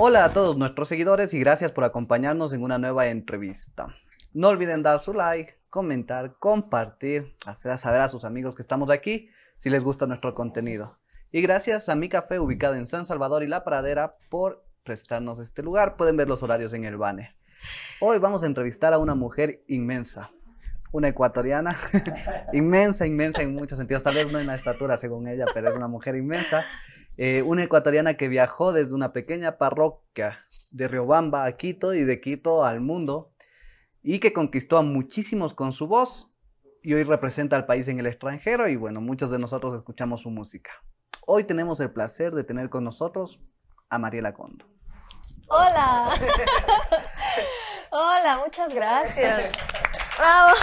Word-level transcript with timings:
Hola 0.00 0.24
a 0.24 0.32
todos 0.32 0.56
nuestros 0.56 0.88
seguidores 0.88 1.34
y 1.34 1.40
gracias 1.40 1.72
por 1.72 1.82
acompañarnos 1.82 2.52
en 2.52 2.62
una 2.62 2.78
nueva 2.78 3.08
entrevista. 3.08 3.88
No 4.32 4.46
olviden 4.46 4.84
dar 4.84 5.00
su 5.00 5.12
like, 5.12 5.58
comentar, 5.70 6.36
compartir, 6.38 7.34
hacer 7.44 7.76
saber 7.78 8.02
a 8.02 8.08
sus 8.08 8.24
amigos 8.24 8.54
que 8.54 8.62
estamos 8.62 8.90
aquí 8.90 9.28
si 9.56 9.70
les 9.70 9.82
gusta 9.82 10.06
nuestro 10.06 10.34
contenido. 10.34 11.00
Y 11.32 11.42
gracias 11.42 11.88
a 11.88 11.96
mi 11.96 12.08
café 12.08 12.38
ubicado 12.38 12.76
en 12.76 12.86
San 12.86 13.06
Salvador 13.06 13.42
y 13.42 13.48
La 13.48 13.64
Pradera 13.64 14.12
por 14.30 14.64
prestarnos 14.84 15.40
este 15.40 15.64
lugar. 15.64 15.96
Pueden 15.96 16.16
ver 16.16 16.28
los 16.28 16.44
horarios 16.44 16.72
en 16.74 16.84
el 16.84 16.96
banner. 16.96 17.34
Hoy 18.00 18.20
vamos 18.20 18.44
a 18.44 18.46
entrevistar 18.46 18.92
a 18.92 18.98
una 18.98 19.16
mujer 19.16 19.64
inmensa, 19.66 20.30
una 20.92 21.08
ecuatoriana, 21.08 21.76
inmensa, 22.52 23.04
inmensa 23.04 23.42
en 23.42 23.52
muchos 23.52 23.76
sentidos, 23.76 24.04
tal 24.04 24.14
vez 24.14 24.30
no 24.30 24.38
en 24.38 24.46
la 24.46 24.54
estatura 24.54 24.96
según 24.96 25.26
ella, 25.26 25.46
pero 25.52 25.70
es 25.70 25.74
una 25.74 25.88
mujer 25.88 26.14
inmensa. 26.14 26.64
Eh, 27.20 27.42
una 27.42 27.64
ecuatoriana 27.64 28.14
que 28.14 28.28
viajó 28.28 28.72
desde 28.72 28.94
una 28.94 29.12
pequeña 29.12 29.58
parroquia 29.58 30.38
de 30.70 30.86
Riobamba 30.86 31.46
a 31.46 31.56
Quito 31.56 31.92
y 31.92 32.04
de 32.04 32.20
Quito 32.20 32.64
al 32.64 32.80
mundo 32.80 33.32
y 34.04 34.20
que 34.20 34.32
conquistó 34.32 34.78
a 34.78 34.82
muchísimos 34.82 35.52
con 35.52 35.72
su 35.72 35.88
voz 35.88 36.32
y 36.80 36.94
hoy 36.94 37.02
representa 37.02 37.56
al 37.56 37.66
país 37.66 37.88
en 37.88 37.98
el 37.98 38.06
extranjero 38.06 38.68
y 38.68 38.76
bueno, 38.76 39.00
muchos 39.00 39.32
de 39.32 39.40
nosotros 39.40 39.74
escuchamos 39.74 40.20
su 40.20 40.30
música. 40.30 40.70
Hoy 41.26 41.42
tenemos 41.42 41.80
el 41.80 41.90
placer 41.90 42.36
de 42.36 42.44
tener 42.44 42.70
con 42.70 42.84
nosotros 42.84 43.40
a 43.90 43.98
Mariela 43.98 44.32
Condo. 44.32 44.64
Hola. 45.48 46.10
Hola, 47.90 48.42
muchas 48.44 48.72
gracias. 48.72 49.54
Bravo. 50.16 50.52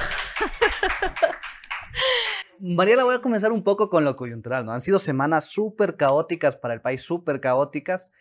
Mariela, 2.60 3.04
voy 3.04 3.16
a 3.16 3.22
comenzar 3.22 3.52
un 3.52 3.64
poco 3.64 3.90
con 3.90 4.04
lo 4.04 4.16
coyuntural, 4.16 4.66
¿no? 4.66 4.72
Han 4.72 4.82
sido 4.82 5.00
semanas 5.00 5.46
súper 5.46 5.96
caóticas 5.96 6.56
para 6.58 6.74
el 6.74 6.82
país, 6.82 7.02
súper 7.02 7.40
caóticas. 7.40 8.12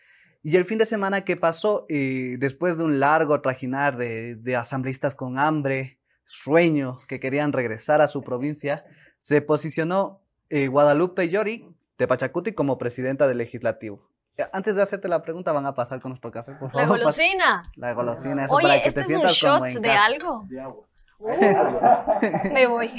Y 0.43 0.55
el 0.55 0.65
fin 0.65 0.77
de 0.77 0.85
semana 0.85 1.25
que 1.25 1.37
pasó, 1.37 1.85
y 1.89 2.37
después 2.37 2.77
de 2.77 2.83
un 2.83 2.99
largo 2.99 3.41
trajinar 3.41 3.97
de, 3.97 4.35
de 4.35 4.55
asambleístas 4.55 5.15
con 5.15 5.39
hambre, 5.39 5.99
sueño, 6.25 6.99
que 7.07 7.19
querían 7.19 7.53
regresar 7.53 8.01
a 8.01 8.07
su 8.07 8.23
provincia, 8.23 8.85
se 9.19 9.41
posicionó 9.41 10.21
eh, 10.49 10.67
Guadalupe 10.67 11.29
Llori 11.29 11.67
de 11.97 12.07
Pachacuti 12.07 12.53
como 12.53 12.77
presidenta 12.77 13.27
del 13.27 13.37
legislativo. 13.37 14.09
Antes 14.51 14.75
de 14.75 14.81
hacerte 14.81 15.07
la 15.07 15.21
pregunta, 15.21 15.53
van 15.53 15.65
a 15.65 15.73
pasar 15.73 16.01
con 16.01 16.09
nuestro 16.09 16.29
café, 16.29 16.51
por 16.53 16.69
favor. 16.69 16.81
La 16.81 16.87
golosina. 16.87 17.61
La 17.75 17.93
golosina, 17.93 18.45
eso 18.45 18.53
Oye, 18.53 18.67
para 18.67 18.81
que 18.81 18.87
¿este 18.89 19.03
te 19.03 19.13
es 19.13 19.17
un 19.17 19.25
shot 19.27 19.63
de 19.81 19.91
algo? 19.91 20.45
De 20.49 20.59
agua. 20.59 20.85
Uh, 21.19 22.53
me 22.53 22.67
voy. 22.67 22.89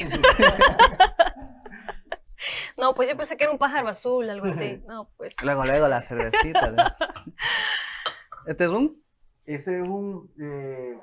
no, 2.78 2.95
pues 2.95 3.08
yo 3.08 3.17
pensé 3.17 3.36
que 3.36 3.45
era 3.45 3.53
un 3.53 3.58
pájaro 3.58 3.89
azul, 3.89 4.28
algo 4.28 4.47
así. 4.47 4.83
No, 4.86 5.11
pues. 5.17 5.36
Luego, 5.42 5.64
luego 5.64 5.89
la 5.89 6.03
cervecita. 6.03 6.70
¿no? 6.70 6.84
Este 8.47 8.64
es 8.64 8.70
un 8.70 9.03
Ese 9.45 9.81
es 9.81 9.89
un, 9.89 10.33
eh, 10.41 10.97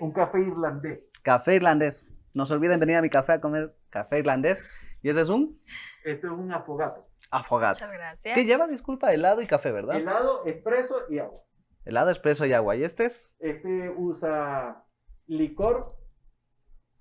un 0.00 0.12
café 0.12 0.40
irlandés. 0.40 1.00
café 1.22 1.54
irlandés. 1.54 2.06
No 2.34 2.46
se 2.46 2.54
olviden 2.54 2.80
venir 2.80 2.96
a 2.96 3.02
mi 3.02 3.10
café 3.10 3.32
a 3.34 3.40
comer 3.40 3.74
café 3.90 4.18
irlandés. 4.18 4.68
Y 5.02 5.08
este 5.08 5.22
es 5.22 5.28
un 5.30 5.60
Este 6.04 6.26
es 6.26 6.32
un 6.32 6.52
afogato. 6.52 7.08
afogato. 7.30 7.80
Muchas 7.80 7.92
gracias. 7.92 8.34
Que 8.34 8.44
lleva, 8.44 8.66
disculpa, 8.66 9.12
helado 9.12 9.40
y 9.42 9.46
café, 9.46 9.72
¿verdad? 9.72 9.96
Helado, 9.96 10.46
expreso 10.46 10.96
y 11.08 11.18
agua. 11.18 11.40
Helado, 11.84 12.10
expreso 12.10 12.46
y 12.46 12.52
agua. 12.52 12.76
¿Y 12.76 12.84
este 12.84 13.06
es? 13.06 13.30
Este 13.38 13.90
usa 13.96 14.84
licor, 15.26 15.96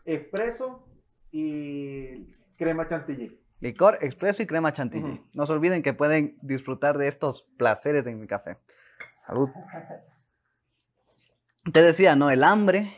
expreso 0.06 0.88
y 1.31 2.29
crema 2.57 2.88
chantilly. 2.88 3.39
Licor, 3.59 3.97
expreso 4.01 4.41
y 4.41 4.47
crema 4.47 4.73
chantilly. 4.73 5.22
No 5.34 5.45
se 5.45 5.53
olviden 5.53 5.84
que 5.84 5.94
pueden 5.94 6.38
disfrutar 6.41 6.97
de 6.97 7.07
estos 7.07 7.47
placeres 7.57 8.07
en 8.07 8.19
mi 8.19 8.28
café. 8.28 8.57
Salud. 9.17 9.50
Te 11.72 11.84
decía, 11.84 12.16
¿no? 12.16 12.31
El 12.31 12.44
hambre, 12.44 12.91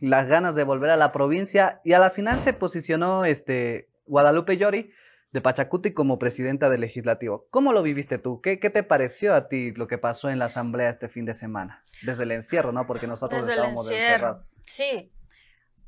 las 0.00 0.26
ganas 0.26 0.54
de 0.54 0.64
volver 0.64 0.90
a 0.90 0.96
la 0.96 1.10
provincia 1.10 1.80
y 1.84 1.94
a 1.94 1.98
la 1.98 2.10
final 2.10 2.38
se 2.38 2.52
posicionó 2.52 3.24
este, 3.24 3.88
Guadalupe 4.04 4.58
Llori 4.58 4.90
de 5.32 5.40
Pachacuti 5.40 5.94
como 5.94 6.18
presidenta 6.18 6.68
del 6.68 6.82
legislativo. 6.82 7.46
¿Cómo 7.48 7.72
lo 7.72 7.82
viviste 7.82 8.18
tú? 8.18 8.42
¿Qué, 8.42 8.60
qué 8.60 8.68
te 8.68 8.82
pareció 8.82 9.34
a 9.34 9.48
ti 9.48 9.72
lo 9.72 9.86
que 9.86 9.96
pasó 9.96 10.28
en 10.28 10.38
la 10.38 10.44
asamblea 10.44 10.90
este 10.90 11.08
fin 11.08 11.24
de 11.24 11.32
semana? 11.32 11.82
Desde 12.02 12.24
el 12.24 12.32
encierro, 12.32 12.72
¿no? 12.72 12.86
Porque 12.86 13.06
nosotros 13.06 13.40
Desde 13.40 13.54
el 13.54 13.58
estábamos 13.60 13.90
encierro. 13.90 14.12
encerrados. 14.12 14.46
Sí. 14.66 15.12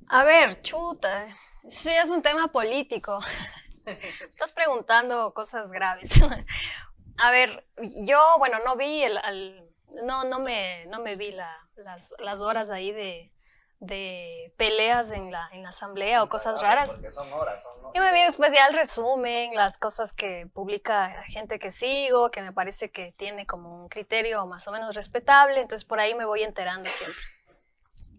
A 0.08 0.24
ver, 0.24 0.60
chuta. 0.62 1.26
Sí, 1.66 1.90
es 1.90 2.10
un 2.10 2.22
tema 2.22 2.48
político. 2.48 3.20
Estás 4.30 4.52
preguntando 4.52 5.32
cosas 5.34 5.72
graves. 5.72 6.20
A 7.18 7.30
ver, 7.30 7.66
yo, 7.78 8.20
bueno, 8.38 8.58
no 8.64 8.76
vi 8.76 9.02
el, 9.04 9.18
al- 9.18 9.68
no, 10.04 10.24
no 10.24 10.40
me, 10.40 10.84
no 10.86 11.00
me 11.00 11.14
vi 11.16 11.30
la- 11.30 11.58
las, 11.76 12.12
las 12.18 12.42
horas 12.42 12.70
ahí 12.72 12.90
de, 12.90 13.32
de 13.78 14.52
peleas 14.56 15.12
en 15.12 15.30
la, 15.30 15.48
en 15.52 15.62
la 15.62 15.68
asamblea 15.68 16.22
o 16.24 16.28
cosas 16.28 16.60
raras. 16.60 16.92
Porque 16.92 17.12
son 17.12 17.32
horas, 17.32 17.62
son 17.62 17.84
horas. 17.84 17.92
Yo 17.94 18.02
me 18.02 18.12
vi 18.12 18.22
después 18.24 18.52
ya 18.52 18.66
el 18.66 18.74
resumen, 18.74 19.54
las 19.54 19.78
cosas 19.78 20.12
que 20.12 20.48
publica 20.52 21.22
gente 21.28 21.58
que 21.60 21.70
sigo, 21.70 22.30
que 22.32 22.42
me 22.42 22.52
parece 22.52 22.90
que 22.90 23.12
tiene 23.12 23.46
como 23.46 23.82
un 23.82 23.88
criterio 23.88 24.44
más 24.46 24.66
o 24.66 24.72
menos 24.72 24.94
respetable, 24.96 25.60
entonces 25.60 25.84
por 25.84 26.00
ahí 26.00 26.14
me 26.16 26.24
voy 26.24 26.42
enterando 26.42 26.88
siempre. 26.90 27.16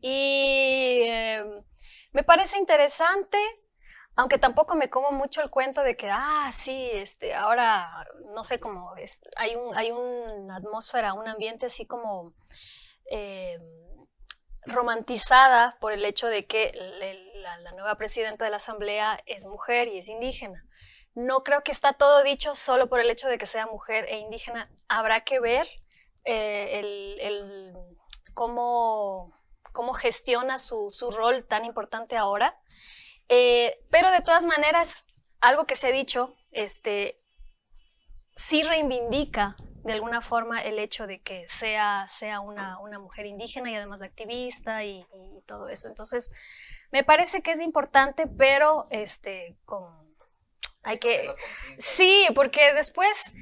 Y 0.08 1.02
eh, 1.10 1.44
me 2.14 2.24
parece 2.24 2.60
interesante, 2.60 3.38
aunque 4.16 4.38
tampoco 4.38 4.76
me 4.76 4.90
como 4.90 5.12
mucho 5.12 5.42
el 5.42 5.50
cuento 5.50 5.82
de 5.84 5.98
que, 5.98 6.10
ah, 6.12 6.50
sí, 6.52 6.90
este, 6.94 7.34
ahora, 7.34 7.90
no 8.36 8.44
sé, 8.44 8.60
como 8.60 8.96
es- 8.98 9.20
hay, 9.38 9.56
un, 9.56 9.76
hay 9.78 9.92
una 9.92 10.58
atmósfera, 10.58 11.14
un 11.14 11.28
ambiente 11.28 11.68
así 11.68 11.88
como... 11.88 12.34
eh, 13.12 13.58
romantizada 14.66 15.78
por 15.80 15.92
el 15.94 16.04
hecho 16.06 16.28
de 16.28 16.46
que 16.48 16.72
la, 17.42 17.58
la 17.60 17.72
nueva 17.74 17.96
presidenta 17.98 18.46
de 18.46 18.52
la 18.52 18.58
Asamblea 18.58 19.20
es 19.26 19.46
mujer 19.46 19.88
y 19.88 20.00
es 20.00 20.10
indígena. 20.10 20.66
No 21.14 21.44
creo 21.44 21.62
que 21.64 21.72
está 21.72 21.94
todo 21.94 22.24
dicho 22.24 22.56
solo 22.56 22.90
por 22.90 23.00
el 23.00 23.10
hecho 23.10 23.28
de 23.28 23.38
que 23.38 23.46
sea 23.46 23.68
mujer 23.68 24.06
e 24.10 24.18
indígena. 24.18 24.70
Habrá 24.88 25.24
que 25.24 25.40
ver 25.40 25.68
eh, 26.26 26.80
el, 26.80 27.18
el- 27.22 27.74
cómo, 28.34 29.34
cómo 29.76 29.94
gestiona 29.94 30.58
su, 30.58 30.90
su 30.90 31.12
rol 31.12 31.46
tan 31.46 31.66
importante 31.66 32.18
ahora. 32.18 32.58
Eh, 33.30 33.78
pero 33.92 34.10
de 34.10 34.22
todas 34.22 34.46
maneras, 34.46 35.06
algo 35.42 35.66
que 35.66 35.76
se 35.76 35.88
ha 35.88 35.92
dicho, 35.92 36.34
este, 36.52 37.20
sí 38.36 38.64
reivindica 38.64 39.56
de 39.84 39.94
alguna 39.94 40.22
forma 40.22 40.64
el 40.64 40.80
hecho 40.80 41.06
de 41.06 41.22
que 41.22 41.48
sea, 41.48 42.06
sea 42.08 42.40
una, 42.40 42.80
una 42.80 42.98
mujer 43.00 43.26
indígena 43.28 43.70
y 43.70 43.76
además 43.76 44.02
activista 44.02 44.84
y, 44.84 45.06
y 45.14 45.42
todo 45.46 45.70
eso. 45.70 45.88
Entonces, 45.90 46.32
me 46.92 47.04
parece 47.04 47.44
que 47.44 47.52
es 47.52 47.62
importante, 47.62 48.26
pero 48.28 48.86
este, 48.90 49.58
con, 49.66 49.84
hay 50.82 50.98
que... 50.98 51.36
Sí, 51.78 52.26
porque 52.34 52.74
después, 52.74 53.34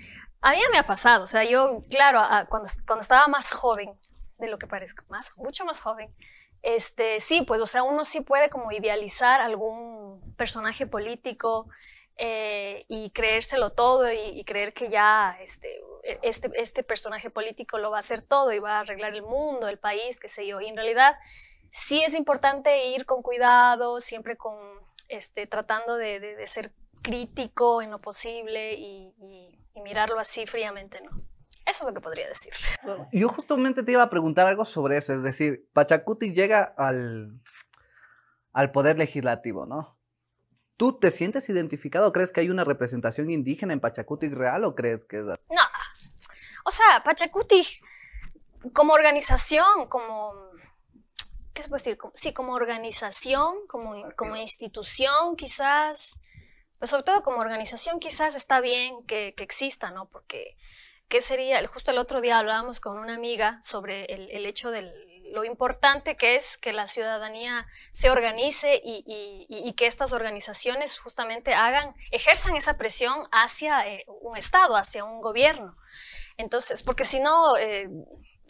a 0.42 0.52
mí 0.52 0.58
me 0.72 0.80
ha 0.80 0.88
pasado, 0.88 1.24
o 1.24 1.28
sea, 1.28 1.44
yo, 1.46 1.80
claro, 1.90 2.20
a- 2.20 2.46
cuando, 2.50 2.70
cuando 2.86 3.02
estaba 3.04 3.28
más 3.28 3.52
joven, 3.54 3.98
de 4.38 4.48
lo 4.48 4.58
que 4.58 4.68
parezco, 4.68 5.04
más, 5.10 5.38
mucho 5.38 5.66
más 5.66 5.80
joven, 5.80 6.14
este, 6.64 7.20
sí, 7.20 7.42
pues, 7.42 7.62
o 7.62 7.66
sea, 7.66 7.84
uno 7.84 8.06
sí 8.06 8.22
puede 8.22 8.50
como 8.50 8.72
idealizar 8.72 9.42
algún 9.42 10.34
personaje 10.38 10.88
político 10.88 11.68
eh, 12.16 12.86
y 12.88 13.10
creérselo 13.10 13.72
todo 13.72 14.06
y, 14.12 14.44
creer 14.46 14.74
que 14.74 14.90
ya 14.90 15.38
este, 15.42 15.82
este, 16.22 16.50
este 16.56 16.84
personaje 16.84 17.30
político 17.30 17.80
lo 17.80 17.92
va 17.92 17.98
a 17.98 18.00
hacer 18.00 18.22
todo 18.22 18.54
y 18.54 18.60
va 18.60 18.78
a 18.78 18.80
arreglar 18.80 19.14
el 19.14 19.24
mundo, 19.24 19.68
el 19.68 19.78
país, 19.78 20.22
qué 20.22 20.30
sé 20.30 20.48
yo. 20.48 20.62
Y 20.62 20.68
en 20.68 20.78
realidad 20.78 21.18
sí 21.70 22.02
es 22.02 22.16
importante 22.16 22.88
ir 22.88 23.06
con 23.06 23.22
cuidado, 23.22 24.00
siempre 24.00 24.38
con, 24.38 24.58
este, 25.10 25.48
tratando 25.48 25.98
de, 25.98 26.48
ser 26.48 26.72
crítico 27.02 27.82
en 27.82 27.92
lo 27.92 28.00
posible 28.00 28.76
y 28.76 29.14
mirarlo 29.84 30.18
así 30.18 30.46
fríamente, 30.46 31.02
¿no? 31.02 31.12
Eso 31.66 31.84
es 31.84 31.88
lo 31.88 31.94
que 31.94 32.02
podría 32.02 32.28
decir. 32.28 32.54
Yo 33.12 33.30
justamente 33.30 33.84
te 33.84 33.94
iba 33.94 34.04
a 34.04 34.10
preguntar 34.10 34.48
algo 34.48 34.66
sobre 34.66 34.98
eso, 34.98 35.14
es 35.14 35.24
decir, 35.24 35.70
Pachacuti 35.74 36.34
llega 36.34 36.62
al, 36.78 37.40
al 38.52 38.72
poder 38.72 38.98
legislativo, 38.98 39.66
¿no? 39.66 39.98
¿Tú 40.76 41.00
te 41.00 41.12
sientes 41.12 41.48
identificado? 41.50 42.12
¿Crees 42.12 42.32
que 42.32 42.42
hay 42.42 42.50
una 42.50 42.64
representación 42.64 43.30
indígena 43.30 43.74
en 43.74 43.80
Pachacuti 43.80 44.28
real 44.30 44.66
o 44.66 44.76
crees 44.76 45.06
que 45.06 45.20
es 45.20 45.28
así? 45.28 45.54
No, 45.54 45.62
o 46.66 46.72
sea, 46.72 47.02
Pachacuti 47.04 47.66
como 48.72 48.94
organización, 48.94 49.88
como, 49.88 50.34
¿qué 51.54 51.64
se 51.64 51.70
puede 51.70 51.80
decir? 51.80 51.98
Sí, 52.14 52.34
como 52.34 52.54
organización, 52.54 53.68
como, 53.68 53.96
como 54.16 54.36
institución 54.36 55.36
quizás, 55.36 56.20
pero 56.80 56.88
sobre 56.88 57.04
todo 57.04 57.24
como 57.24 57.40
organización 57.40 58.00
quizás 58.00 58.36
está 58.36 58.62
bien 58.62 59.04
que, 59.06 59.34
que 59.36 59.44
exista, 59.44 59.92
¿no? 59.92 60.08
Porque, 60.08 60.56
¿qué 61.08 61.22
sería? 61.22 61.66
Justo 61.68 61.92
el 61.92 61.98
otro 61.98 62.22
día 62.22 62.40
hablábamos 62.40 62.80
con 62.80 62.98
una 62.98 63.16
amiga 63.16 63.60
sobre 63.62 64.06
el, 64.06 64.30
el 64.32 64.46
hecho 64.46 64.72
de 64.72 64.82
lo 65.32 65.44
importante 65.46 66.16
que 66.16 66.36
es 66.36 66.58
que 66.58 66.74
la 66.74 66.86
ciudadanía 66.86 67.66
se 67.92 68.12
organice 68.12 68.80
y, 68.84 69.04
y- 69.08 69.46
y- 69.50 69.68
y 69.68 69.74
que 69.74 69.88
estas 69.88 70.14
organizaciones 70.14 71.00
justamente 71.00 71.56
hagan, 71.56 71.96
ejerzan 72.12 72.56
esa 72.56 72.78
presión 72.78 73.28
hacia 73.32 73.88
eh, 73.88 74.06
un 74.22 74.38
Estado, 74.38 74.76
hacia 74.76 75.04
un 75.04 75.22
gobierno. 75.22 75.76
Entonces, 76.38 76.84
porque 76.84 77.04
si 77.06 77.20
no, 77.20 77.58
eh, 77.58 77.90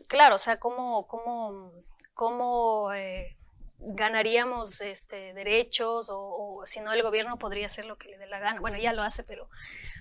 claro, 0.10 0.36
o 0.36 0.38
sea, 0.38 0.60
¿cómo, 0.60 1.08
cómo, 1.08 1.72
cómo 2.14 2.92
eh, 2.94 3.38
ganaríamos 3.86 4.82
este, 4.82 5.34
derechos 5.34 6.10
o, 6.10 6.18
o, 6.18 6.66
si 6.66 6.80
no 6.80 6.94
el 6.94 7.04
gobierno 7.04 7.38
podría 7.38 7.68
hacer 7.68 7.86
lo 7.86 7.98
que 7.98 8.10
le 8.10 8.18
dé 8.18 8.28
la 8.28 8.40
gana? 8.40 8.60
Bueno, 8.60 8.78
ya 8.78 8.94
lo 8.94 9.04
hace, 9.04 9.24
pero 9.24 9.48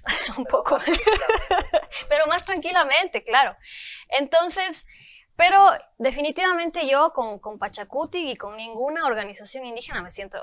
un 0.39 0.45
poco, 0.45 0.79
pero 2.09 2.27
más 2.27 2.45
tranquilamente, 2.45 3.23
claro. 3.25 3.55
Entonces, 4.09 4.87
pero 5.37 5.71
definitivamente 5.99 6.87
yo 6.87 7.13
con, 7.13 7.39
con 7.39 7.59
Pachacuti 7.59 8.31
y 8.31 8.37
con 8.37 8.57
ninguna 8.57 9.07
organización 9.07 9.65
indígena 9.65 10.03
me 10.03 10.11
siento 10.11 10.39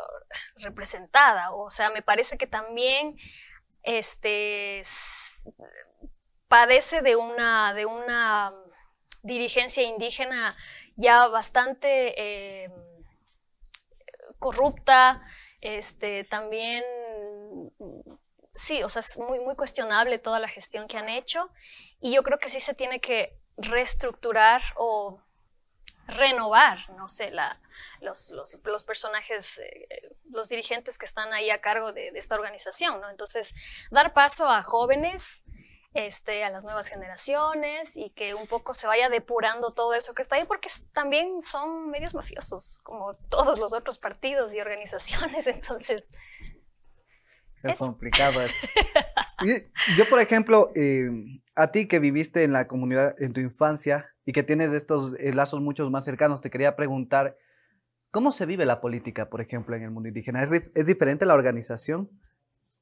representada. 0.57 1.51
O 1.53 1.69
sea, 1.69 1.89
me 1.91 2.01
parece 2.01 2.38
que 2.38 2.47
también 2.47 3.15
este, 3.83 4.81
padece 6.47 7.01
de 7.01 7.15
una, 7.15 7.74
de 7.74 7.86
una 7.86 8.53
dirigencia 9.21 9.83
indígena 9.83 10.57
ya 10.95 11.27
bastante 11.27 12.13
eh, 12.18 12.69
corrupta, 14.39 15.21
este, 15.62 16.24
también, 16.24 16.83
sí, 18.53 18.83
o 18.83 18.89
sea, 18.89 19.01
es 19.01 19.18
muy, 19.18 19.39
muy 19.39 19.56
cuestionable 19.56 20.19
toda 20.19 20.39
la 20.39 20.47
gestión 20.47 20.88
que 20.88 20.97
han 20.97 21.09
hecho 21.09 21.50
y 22.00 22.13
yo 22.15 22.24
creo 22.24 22.39
que 22.39 22.50
sí 22.50 22.59
se 22.59 22.74
tiene 22.74 23.00
que 23.00 23.38
reestructurar 23.57 24.62
o 24.77 25.21
renovar, 26.07 26.89
no 26.91 27.07
sé, 27.07 27.31
la, 27.31 27.59
los, 28.01 28.30
los, 28.31 28.57
los, 28.63 28.83
personajes, 28.83 29.59
eh, 29.59 30.15
los 30.31 30.50
dirigentes 30.50 30.97
que 30.97 31.06
están 31.06 31.33
ahí 31.33 31.50
a 31.50 31.62
cargo 31.62 31.94
de, 31.94 32.12
de, 32.12 32.19
esta 32.19 32.36
organización, 32.36 33.00
¿no? 33.00 33.09
Entonces, 33.09 33.53
dar 33.91 34.12
paso 34.12 34.47
a 34.47 34.63
jóvenes, 34.63 35.44
este, 35.94 36.44
a 36.44 36.50
las 36.50 36.63
nuevas 36.63 36.88
generaciones 36.88 37.97
y 37.97 38.12
que 38.12 38.36
un 38.36 38.45
poco 38.47 38.74
se 38.74 38.88
vaya 38.88 39.09
depurando 39.09 39.71
todo 39.71 39.94
eso 39.94 40.13
que 40.13 40.21
está 40.21 40.36
ahí, 40.36 40.45
porque 40.45 40.69
también 40.94 41.41
son 41.41 41.89
medios 41.89 42.13
mafiosos, 42.13 42.80
como 42.83 43.12
todos 43.30 43.59
los 43.59 43.74
otros 43.74 43.97
partidos 43.97 44.53
y 44.53 44.59
organizaciones, 44.59 45.47
entonces... 45.47 46.12
Es, 47.62 47.77
complicado 47.77 48.41
eso. 48.41 48.68
Yo, 49.97 50.06
por 50.09 50.21
ejemplo, 50.21 50.71
eh, 50.75 51.09
a 51.56 51.71
ti 51.71 51.89
que 51.89 52.00
viviste 52.00 52.44
en 52.44 52.53
la 52.53 52.69
comunidad 52.69 53.21
en 53.21 53.33
tu 53.33 53.41
infancia 53.41 54.09
y 54.24 54.31
que 54.31 54.44
tienes 54.44 54.71
estos 54.71 55.12
eh, 55.19 55.33
lazos 55.33 55.59
muchos 55.59 55.91
más 55.91 56.06
cercanos, 56.06 56.39
te 56.39 56.50
quería 56.50 56.77
preguntar, 56.77 57.36
¿cómo 58.12 58.31
se 58.31 58.45
vive 58.45 58.65
la 58.65 58.80
política, 58.80 59.30
por 59.30 59.41
ejemplo, 59.41 59.75
en 59.75 59.83
el 59.83 59.91
mundo 59.91 60.07
indígena? 60.07 60.41
¿Es, 60.41 60.50
es 60.74 60.86
diferente 60.86 61.25
la 61.25 61.33
organización 61.33 62.09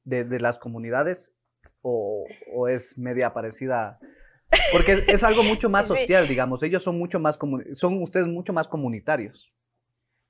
de, 0.04 0.22
de 0.22 0.38
las 0.38 0.60
comunidades 0.60 1.34
o, 1.82 2.24
o, 2.52 2.68
es 2.68 2.96
media 2.98 3.32
parecida? 3.32 3.98
Porque 4.72 5.04
es 5.08 5.22
algo 5.22 5.42
mucho 5.42 5.68
más 5.70 5.86
social, 5.86 6.24
sí. 6.24 6.30
digamos. 6.30 6.62
Ellos 6.62 6.82
son 6.82 6.98
mucho 6.98 7.18
más, 7.18 7.38
son 7.74 8.02
ustedes 8.02 8.26
mucho 8.26 8.52
más 8.52 8.68
comunitarios 8.68 9.52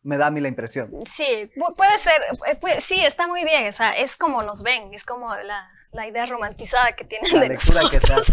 me 0.02 0.16
da 0.16 0.26
a 0.26 0.30
mí 0.30 0.40
la 0.40 0.48
impresión. 0.48 0.90
Sí, 1.06 1.50
puede 1.76 1.98
ser, 1.98 2.14
puede, 2.60 2.80
sí, 2.80 3.04
está 3.04 3.26
muy 3.26 3.44
bien, 3.44 3.68
o 3.68 3.72
sea, 3.72 3.92
es 3.92 4.16
como 4.16 4.42
nos 4.42 4.62
ven, 4.62 4.94
es 4.94 5.04
como 5.04 5.34
la, 5.34 5.68
la 5.92 6.06
idea 6.06 6.26
romantizada 6.26 6.92
que 6.92 7.04
tienen 7.04 7.30
la 7.32 7.40
de 7.40 7.48
lectura 7.48 7.82
nosotros. 7.82 8.02
que 8.02 8.26
se 8.26 8.32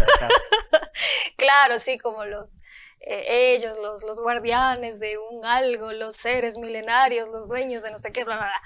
claro, 1.36 1.78
sí, 1.78 1.98
como 1.98 2.24
los 2.24 2.62
eh, 3.00 3.54
ellos, 3.54 3.78
los, 3.78 4.02
los 4.02 4.20
guardianes 4.20 4.98
de 4.98 5.16
un 5.18 5.44
algo, 5.44 5.92
los 5.92 6.16
seres 6.16 6.58
milenarios, 6.58 7.28
los 7.28 7.48
dueños 7.48 7.82
de 7.82 7.90
no 7.90 7.98
sé 7.98 8.12
qué, 8.12 8.24
bla, 8.24 8.36
bla. 8.36 8.62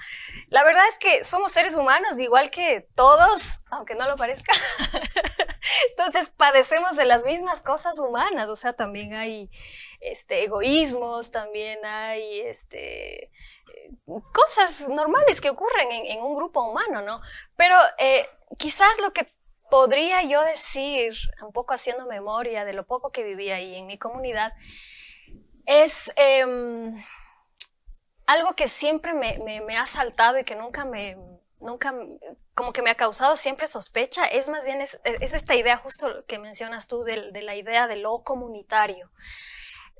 La 0.49 0.63
verdad 0.63 0.83
es 0.87 0.97
que 0.97 1.23
somos 1.23 1.51
seres 1.51 1.75
humanos, 1.75 2.19
igual 2.19 2.49
que 2.49 2.87
todos, 2.95 3.59
aunque 3.69 3.93
no 3.95 4.07
lo 4.07 4.15
parezca. 4.15 4.51
Entonces 5.91 6.29
padecemos 6.29 6.95
de 6.95 7.05
las 7.05 7.23
mismas 7.23 7.61
cosas 7.61 7.99
humanas, 7.99 8.49
o 8.49 8.55
sea, 8.55 8.73
también 8.73 9.13
hay 9.13 9.51
este, 9.99 10.43
egoísmos, 10.43 11.29
también 11.29 11.85
hay 11.85 12.41
este, 12.41 13.31
cosas 14.33 14.89
normales 14.89 15.39
que 15.39 15.49
ocurren 15.49 15.91
en, 15.91 16.05
en 16.17 16.21
un 16.23 16.35
grupo 16.35 16.63
humano, 16.63 17.01
¿no? 17.01 17.21
Pero 17.55 17.75
eh, 17.99 18.27
quizás 18.57 18.99
lo 18.99 19.13
que 19.13 19.31
podría 19.71 20.21
yo 20.23 20.43
decir, 20.43 21.13
un 21.41 21.53
poco 21.53 21.73
haciendo 21.73 22.05
memoria 22.05 22.65
de 22.65 22.73
lo 22.73 22.85
poco 22.85 23.11
que 23.11 23.23
viví 23.23 23.49
ahí 23.51 23.75
en 23.75 23.87
mi 23.87 23.97
comunidad, 23.97 24.53
es 25.65 26.11
eh, 26.17 26.91
algo 28.27 28.53
que 28.53 28.67
siempre 28.67 29.13
me, 29.13 29.39
me, 29.45 29.61
me, 29.61 29.77
ha 29.77 29.85
saltado 29.85 30.37
y 30.37 30.43
que 30.43 30.55
nunca 30.55 30.83
me, 30.83 31.15
nunca, 31.61 31.95
como 32.53 32.73
que 32.73 32.81
me 32.81 32.89
ha 32.89 32.95
causado 32.95 33.37
siempre 33.37 33.65
sospecha, 33.65 34.25
es 34.25 34.49
más 34.49 34.65
bien, 34.65 34.81
es, 34.81 34.99
es 35.05 35.33
esta 35.33 35.55
idea 35.55 35.77
justo 35.77 36.25
que 36.27 36.37
mencionas 36.37 36.87
tú 36.87 37.03
de, 37.03 37.31
de 37.31 37.41
la 37.41 37.55
idea 37.55 37.87
de 37.87 37.95
lo 37.95 38.23
comunitario. 38.23 39.09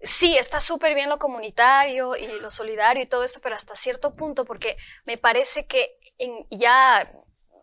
Sí, 0.04 0.36
está 0.36 0.60
súper 0.60 0.96
bien 0.96 1.08
lo 1.08 1.18
comunitario 1.18 2.18
y 2.18 2.28
lo 2.28 2.50
solidario 2.50 3.04
y 3.04 3.08
todo 3.08 3.24
eso, 3.24 3.40
pero 3.42 3.56
hasta 3.56 3.76
cierto 3.76 4.16
punto, 4.16 4.44
porque 4.44 4.76
me 5.06 5.18
parece 5.18 5.66
que 5.66 5.98
en, 6.18 6.46
ya 6.50 7.10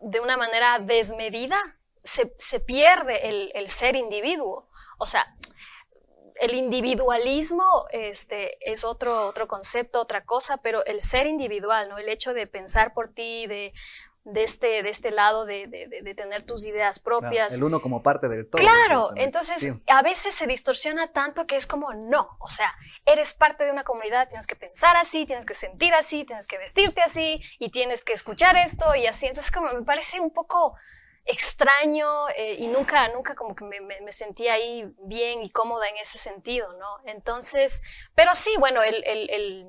de 0.01 0.19
una 0.21 0.37
manera 0.37 0.79
desmedida 0.79 1.78
se, 2.03 2.33
se 2.37 2.59
pierde 2.59 3.29
el, 3.29 3.51
el, 3.55 3.67
ser 3.67 3.95
individuo. 3.95 4.67
O 4.97 5.05
sea, 5.05 5.35
el 6.39 6.53
individualismo 6.53 7.85
este, 7.91 8.57
es 8.61 8.83
otro, 8.83 9.27
otro 9.27 9.47
concepto, 9.47 10.01
otra 10.01 10.23
cosa, 10.23 10.57
pero 10.57 10.85
el 10.85 11.01
ser 11.01 11.27
individual, 11.27 11.89
¿no? 11.89 11.97
el 11.97 12.09
hecho 12.09 12.33
de 12.33 12.47
pensar 12.47 12.93
por 12.93 13.09
ti, 13.09 13.45
de, 13.47 13.73
de, 14.23 14.43
este, 14.43 14.83
de 14.83 14.89
este 14.89 15.11
lado 15.11 15.45
de, 15.45 15.67
de, 15.67 16.01
de 16.01 16.15
tener 16.15 16.43
tus 16.43 16.65
ideas 16.65 16.99
propias. 16.99 17.49
Claro, 17.49 17.55
el 17.55 17.63
uno 17.63 17.81
como 17.81 18.03
parte 18.03 18.29
del 18.29 18.49
todo. 18.49 18.61
Claro, 18.61 19.11
entonces 19.15 19.59
sí. 19.59 19.73
a 19.87 20.01
veces 20.01 20.33
se 20.33 20.47
distorsiona 20.47 21.11
tanto 21.11 21.47
que 21.47 21.55
es 21.55 21.67
como, 21.67 21.93
no, 21.93 22.37
o 22.39 22.47
sea, 22.47 22.73
eres 23.05 23.33
parte 23.33 23.65
de 23.65 23.71
una 23.71 23.83
comunidad, 23.83 24.27
tienes 24.29 24.47
que 24.47 24.55
pensar 24.55 24.95
así, 24.97 25.25
tienes 25.25 25.45
que 25.45 25.55
sentir 25.55 25.93
así, 25.93 26.25
tienes 26.25 26.47
que 26.47 26.57
vestirte 26.57 27.01
así 27.01 27.41
y 27.59 27.69
tienes 27.69 28.03
que 28.03 28.13
escuchar 28.13 28.55
esto 28.57 28.95
y 28.95 29.07
así. 29.07 29.27
Entonces 29.27 29.51
como 29.51 29.67
me 29.67 29.83
parece 29.83 30.19
un 30.19 30.31
poco 30.31 30.75
extraño 31.29 32.27
eh, 32.35 32.55
y 32.57 32.67
nunca, 32.67 33.07
nunca 33.09 33.35
como 33.35 33.55
que 33.55 33.63
me, 33.63 33.79
me, 33.81 34.01
me, 34.01 34.11
sentí 34.11 34.47
ahí 34.47 34.91
bien 35.03 35.43
y 35.43 35.51
cómoda 35.51 35.87
en 35.87 35.97
ese 35.97 36.17
sentido, 36.17 36.73
¿no? 36.73 36.97
Entonces, 37.05 37.83
pero 38.15 38.33
sí, 38.33 38.49
bueno, 38.57 38.81
el, 38.81 39.03
el, 39.05 39.67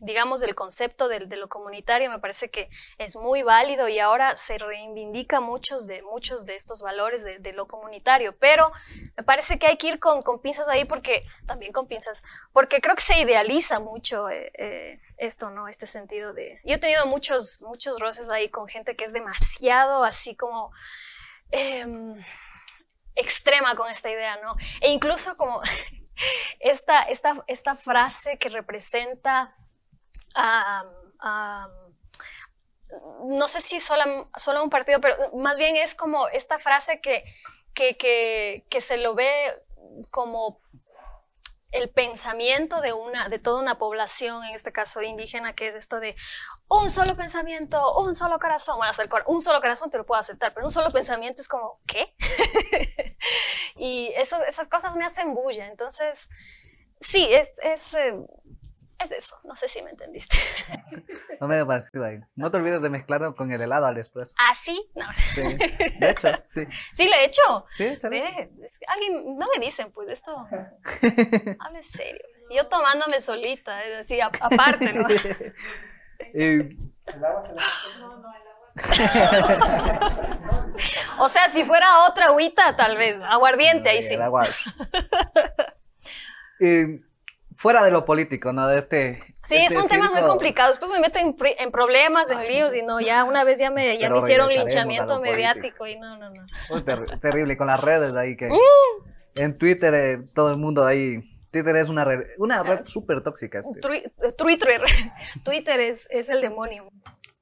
digamos, 0.00 0.42
el 0.42 0.54
concepto 0.54 1.08
de, 1.08 1.20
lo 1.20 1.48
comunitario 1.48 2.10
me 2.10 2.18
parece 2.18 2.50
que 2.50 2.70
es 2.96 3.16
muy 3.16 3.42
válido 3.42 3.88
y 3.88 3.98
ahora 3.98 4.34
se 4.36 4.56
reivindica 4.56 5.40
muchos 5.40 5.86
de, 5.86 6.02
muchos 6.02 6.46
de 6.46 6.54
estos 6.54 6.80
valores 6.80 7.22
de, 7.22 7.38
de 7.38 7.52
lo 7.52 7.66
comunitario, 7.66 8.34
pero 8.38 8.72
me 9.16 9.24
parece 9.24 9.58
que 9.58 9.66
hay 9.66 9.76
que 9.76 9.88
ir 9.88 9.98
con, 9.98 10.22
con, 10.22 10.40
pinzas 10.40 10.68
ahí 10.68 10.86
porque, 10.86 11.26
también 11.46 11.72
con 11.72 11.86
pinzas, 11.86 12.24
porque 12.52 12.80
creo 12.80 12.94
que 12.94 13.02
se 13.02 13.20
idealiza 13.20 13.78
mucho 13.80 14.30
eh, 14.30 14.50
eh, 14.56 15.00
esto, 15.18 15.50
¿no? 15.50 15.68
Este 15.68 15.86
sentido 15.86 16.32
de... 16.32 16.60
Yo 16.64 16.76
he 16.76 16.78
tenido 16.78 17.06
muchos, 17.06 17.62
muchos 17.62 17.98
roces 18.00 18.30
ahí 18.30 18.48
con 18.48 18.68
gente 18.68 18.96
que 18.96 19.04
es 19.04 19.12
demasiado 19.12 20.04
así 20.04 20.36
como... 20.36 20.70
Eh, 21.50 21.84
extrema 23.18 23.74
con 23.74 23.90
esta 23.90 24.10
idea, 24.10 24.38
¿no? 24.42 24.56
E 24.80 24.90
incluso 24.90 25.34
como 25.34 25.60
esta, 26.60 27.02
esta, 27.02 27.44
esta 27.46 27.76
frase 27.76 28.38
que 28.38 28.48
representa 28.48 29.54
um, 30.36 30.88
no 33.28 33.48
sé 33.48 33.60
si 33.60 33.80
solo, 33.80 34.30
solo, 34.36 34.62
un 34.62 34.70
partido, 34.70 35.00
pero 35.00 35.16
más 35.36 35.58
bien 35.58 35.76
es 35.76 35.94
como 35.94 36.26
esta 36.28 36.58
frase 36.58 37.00
que, 37.00 37.22
que, 37.74 37.96
que, 37.98 38.64
que, 38.70 38.80
se 38.80 38.96
lo 38.96 39.14
ve 39.14 39.30
como 40.10 40.62
el 41.70 41.90
pensamiento 41.90 42.80
de, 42.80 42.92
una, 42.92 43.28
de 43.28 43.38
toda 43.38 43.60
una 43.60 43.78
población, 43.78 44.44
en 44.44 44.54
este 44.54 44.72
caso 44.72 45.02
indígena, 45.02 45.54
que 45.54 45.68
es 45.68 45.74
esto 45.74 46.00
de 46.00 46.14
un 46.68 46.88
solo 46.88 47.14
pensamiento, 47.14 47.98
un 47.98 48.14
solo 48.14 48.38
corazón. 48.38 48.76
Bueno, 48.78 48.90
hasta 48.90 49.02
el 49.02 49.10
un 49.26 49.42
solo 49.42 49.60
corazón 49.60 49.90
te 49.90 49.98
lo 49.98 50.04
puedo 50.04 50.18
aceptar, 50.18 50.52
pero 50.54 50.66
un 50.66 50.72
solo 50.72 50.90
pensamiento 50.90 51.42
es 51.42 51.48
como, 51.48 51.80
¿qué? 51.86 52.14
y 53.76 54.12
esas 54.16 54.68
cosas 54.68 54.96
me 54.96 55.04
hacen 55.04 55.34
bulla. 55.34 55.66
Entonces, 55.66 56.30
sí, 57.00 57.28
es, 57.30 57.50
es 57.62 57.94
eh, 57.94 58.14
es 58.98 59.12
eso, 59.12 59.36
no 59.44 59.54
sé 59.56 59.68
si 59.68 59.82
me 59.82 59.90
entendiste. 59.90 60.36
No 61.40 61.46
me 61.46 61.54
dio 61.54 61.68
parecido 61.68 62.04
ahí. 62.04 62.18
No 62.34 62.50
te 62.50 62.56
olvides 62.56 62.82
de 62.82 62.90
mezclarlo 62.90 63.36
con 63.36 63.52
el 63.52 63.60
helado 63.62 63.86
al 63.86 63.96
expreso. 63.96 64.34
¿Ah, 64.40 64.56
sí? 64.56 64.90
No. 64.96 65.06
Sí. 65.12 65.40
De 66.00 66.10
hecho, 66.10 66.28
sí. 66.46 66.66
Sí, 66.92 67.06
lo 67.06 67.14
he 67.14 67.24
hecho. 67.26 67.66
Sí, 67.76 67.96
Ve, 68.10 68.50
es 68.64 68.76
que 68.80 68.86
alguien, 68.88 69.38
no 69.38 69.46
me 69.54 69.64
dicen, 69.64 69.92
pues, 69.92 70.08
esto. 70.08 70.36
Hable 71.60 71.80
serio. 71.80 72.20
Yo 72.50 72.66
tomándome 72.66 73.20
solita, 73.20 73.78
así, 74.00 74.20
aparte, 74.20 74.92
¿no? 74.92 75.06
eh, 76.34 76.70
o 81.18 81.28
sea, 81.28 81.48
si 81.48 81.64
fuera 81.64 82.06
otra 82.08 82.26
agüita, 82.26 82.74
tal 82.76 82.96
vez. 82.96 83.20
Aguardiente, 83.20 83.88
ahí 83.88 84.02
sí. 84.02 84.14
El 84.14 84.22
agua. 84.22 84.48
eh, 86.60 87.00
fuera 87.58 87.82
de 87.82 87.90
lo 87.90 88.04
político, 88.04 88.52
¿no? 88.52 88.68
De 88.68 88.78
este. 88.78 89.20
Sí, 89.44 89.56
este 89.56 89.74
son 89.74 89.88
temas 89.88 90.12
muy 90.12 90.22
complicados. 90.22 90.78
Después 90.78 90.92
me 90.92 91.00
meten 91.00 91.36
en, 91.58 91.70
problemas, 91.72 92.30
en 92.30 92.40
líos 92.46 92.74
y 92.74 92.82
no, 92.82 93.00
ya 93.00 93.24
una 93.24 93.44
vez 93.44 93.58
ya 93.58 93.70
me, 93.70 93.98
ya 93.98 94.08
me 94.08 94.18
hicieron 94.18 94.48
linchamiento 94.48 95.20
mediático 95.20 95.86
y 95.86 95.98
no, 95.98 96.16
no, 96.16 96.30
no. 96.30 96.84
Ter 96.84 97.18
terrible, 97.20 97.56
con 97.56 97.66
las 97.66 97.82
redes 97.82 98.14
ahí 98.14 98.36
que. 98.36 98.46
Mm. 98.46 99.08
En 99.34 99.58
Twitter, 99.58 99.94
eh, 99.94 100.18
todo 100.34 100.50
el 100.50 100.58
mundo 100.58 100.84
ahí. 100.84 101.20
Twitter 101.50 101.76
es 101.76 101.88
una 101.88 102.04
red, 102.04 102.26
una 102.38 102.62
red 102.62 102.86
súper 102.86 103.22
tóxica. 103.22 103.60
Este. 103.60 103.96
Eh, 103.96 104.32
Twitter, 104.36 104.80
Twitter 105.44 105.80
es, 105.80 106.06
es 106.10 106.30
el 106.30 106.40
demonio. 106.40 106.90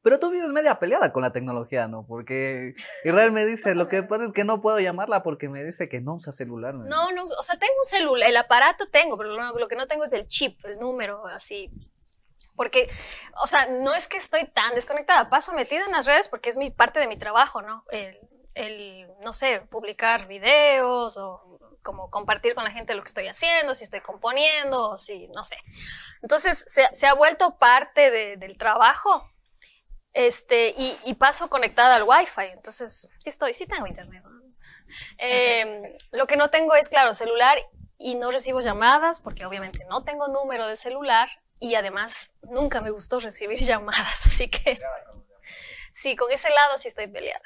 Pero 0.06 0.20
tú 0.20 0.30
vives 0.30 0.48
media 0.50 0.78
peleada 0.78 1.12
con 1.12 1.22
la 1.24 1.32
tecnología, 1.32 1.88
¿no? 1.88 2.06
Porque 2.06 2.76
Israel 3.02 3.32
me 3.32 3.44
dice, 3.44 3.74
lo 3.74 3.88
que 3.88 4.04
pasa 4.04 4.26
es 4.26 4.32
que 4.32 4.44
no 4.44 4.60
puedo 4.60 4.78
llamarla 4.78 5.24
porque 5.24 5.48
me 5.48 5.64
dice 5.64 5.88
que 5.88 6.00
no 6.00 6.14
usa 6.14 6.30
celular. 6.30 6.74
me 6.74 6.88
No, 6.88 7.10
no, 7.10 7.24
o 7.24 7.42
sea, 7.42 7.56
tengo 7.56 7.72
un 7.76 7.84
celular, 7.84 8.28
el 8.28 8.36
aparato 8.36 8.86
tengo, 8.88 9.18
pero 9.18 9.30
lo, 9.30 9.58
lo 9.58 9.66
que 9.66 9.74
no 9.74 9.88
tengo 9.88 10.04
es 10.04 10.12
el 10.12 10.28
chip, 10.28 10.64
el 10.64 10.78
número, 10.78 11.26
así. 11.26 11.68
Porque, 12.54 12.88
o 13.42 13.48
sea, 13.48 13.66
no 13.82 13.94
es 13.94 14.06
que 14.06 14.16
estoy 14.16 14.46
tan 14.46 14.76
desconectada, 14.76 15.28
paso 15.28 15.52
metida 15.52 15.84
en 15.84 15.90
las 15.90 16.06
redes 16.06 16.28
porque 16.28 16.50
es 16.50 16.56
mi 16.56 16.70
parte 16.70 17.00
de 17.00 17.08
mi 17.08 17.18
trabajo, 17.18 17.60
¿no? 17.62 17.82
El, 17.90 18.16
el, 18.54 19.08
no 19.22 19.32
sé, 19.32 19.62
publicar 19.68 20.28
videos 20.28 21.16
o 21.16 21.58
como 21.82 22.10
compartir 22.10 22.54
con 22.54 22.62
la 22.62 22.70
gente 22.70 22.94
lo 22.94 23.02
que 23.02 23.08
estoy 23.08 23.26
haciendo, 23.26 23.74
si 23.74 23.82
estoy 23.82 24.02
componiendo, 24.02 24.90
o 24.90 24.96
si, 24.96 25.26
no 25.34 25.42
sé. 25.42 25.56
Entonces, 26.22 26.62
se, 26.68 26.86
se 26.92 27.06
ha 27.08 27.14
vuelto 27.14 27.58
parte 27.58 28.12
de- 28.12 28.36
del 28.36 28.56
trabajo 28.56 29.28
este, 30.16 30.74
y, 30.78 31.14
paso 31.14 31.50
conectada 31.50 31.96
al 31.96 32.04
Wi-Fi. 32.04 32.54
Entonces, 32.54 33.10
sí 33.18 33.28
estoy, 33.28 33.52
sí 33.52 33.66
tengo 33.66 33.86
internet. 33.86 34.24
Eh, 35.18 35.94
lo 36.12 36.26
que 36.26 36.36
no 36.36 36.48
tengo 36.48 36.74
es, 36.74 36.88
claro, 36.88 37.12
celular 37.12 37.58
y 37.98 38.14
no 38.14 38.30
recibo 38.30 38.60
llamadas 38.60 39.20
porque 39.20 39.44
obviamente 39.44 39.84
no 39.90 40.04
tengo 40.04 40.28
número 40.28 40.66
de 40.68 40.76
celular 40.76 41.28
y 41.60 41.74
además 41.74 42.30
nunca 42.42 42.80
me 42.80 42.90
gustó 42.90 43.20
recibir 43.20 43.58
llamadas. 43.58 44.26
Así 44.26 44.48
que 44.48 44.78
sí, 45.90 46.16
con 46.16 46.32
ese 46.32 46.48
lado 46.48 46.78
sí 46.78 46.88
estoy 46.88 47.08
peleada. 47.08 47.44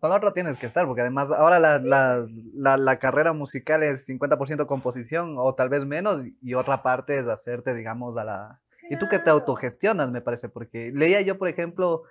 Con 0.00 0.10
la 0.10 0.16
otra 0.16 0.32
tienes 0.32 0.58
que 0.58 0.66
estar, 0.66 0.86
porque 0.86 1.00
además 1.02 1.32
ahora 1.32 1.58
la, 1.58 1.78
la, 1.80 2.76
la 2.76 2.98
carrera 3.00 3.32
musical 3.32 3.82
es 3.82 4.08
50% 4.08 4.66
composición 4.66 5.34
o 5.36 5.52
tal 5.54 5.68
vez 5.68 5.84
menos, 5.84 6.22
y 6.40 6.54
otra 6.54 6.84
parte 6.84 7.18
es 7.18 7.26
hacerte, 7.26 7.74
digamos, 7.74 8.16
a 8.18 8.24
la... 8.24 8.60
Y 8.90 8.98
tú 8.98 9.06
que 9.08 9.18
te 9.18 9.30
autogestionas, 9.30 10.10
me 10.10 10.20
parece, 10.20 10.48
porque 10.48 10.92
leía 10.94 11.20
yo, 11.20 11.36
por 11.36 11.48
ejemplo, 11.48 12.02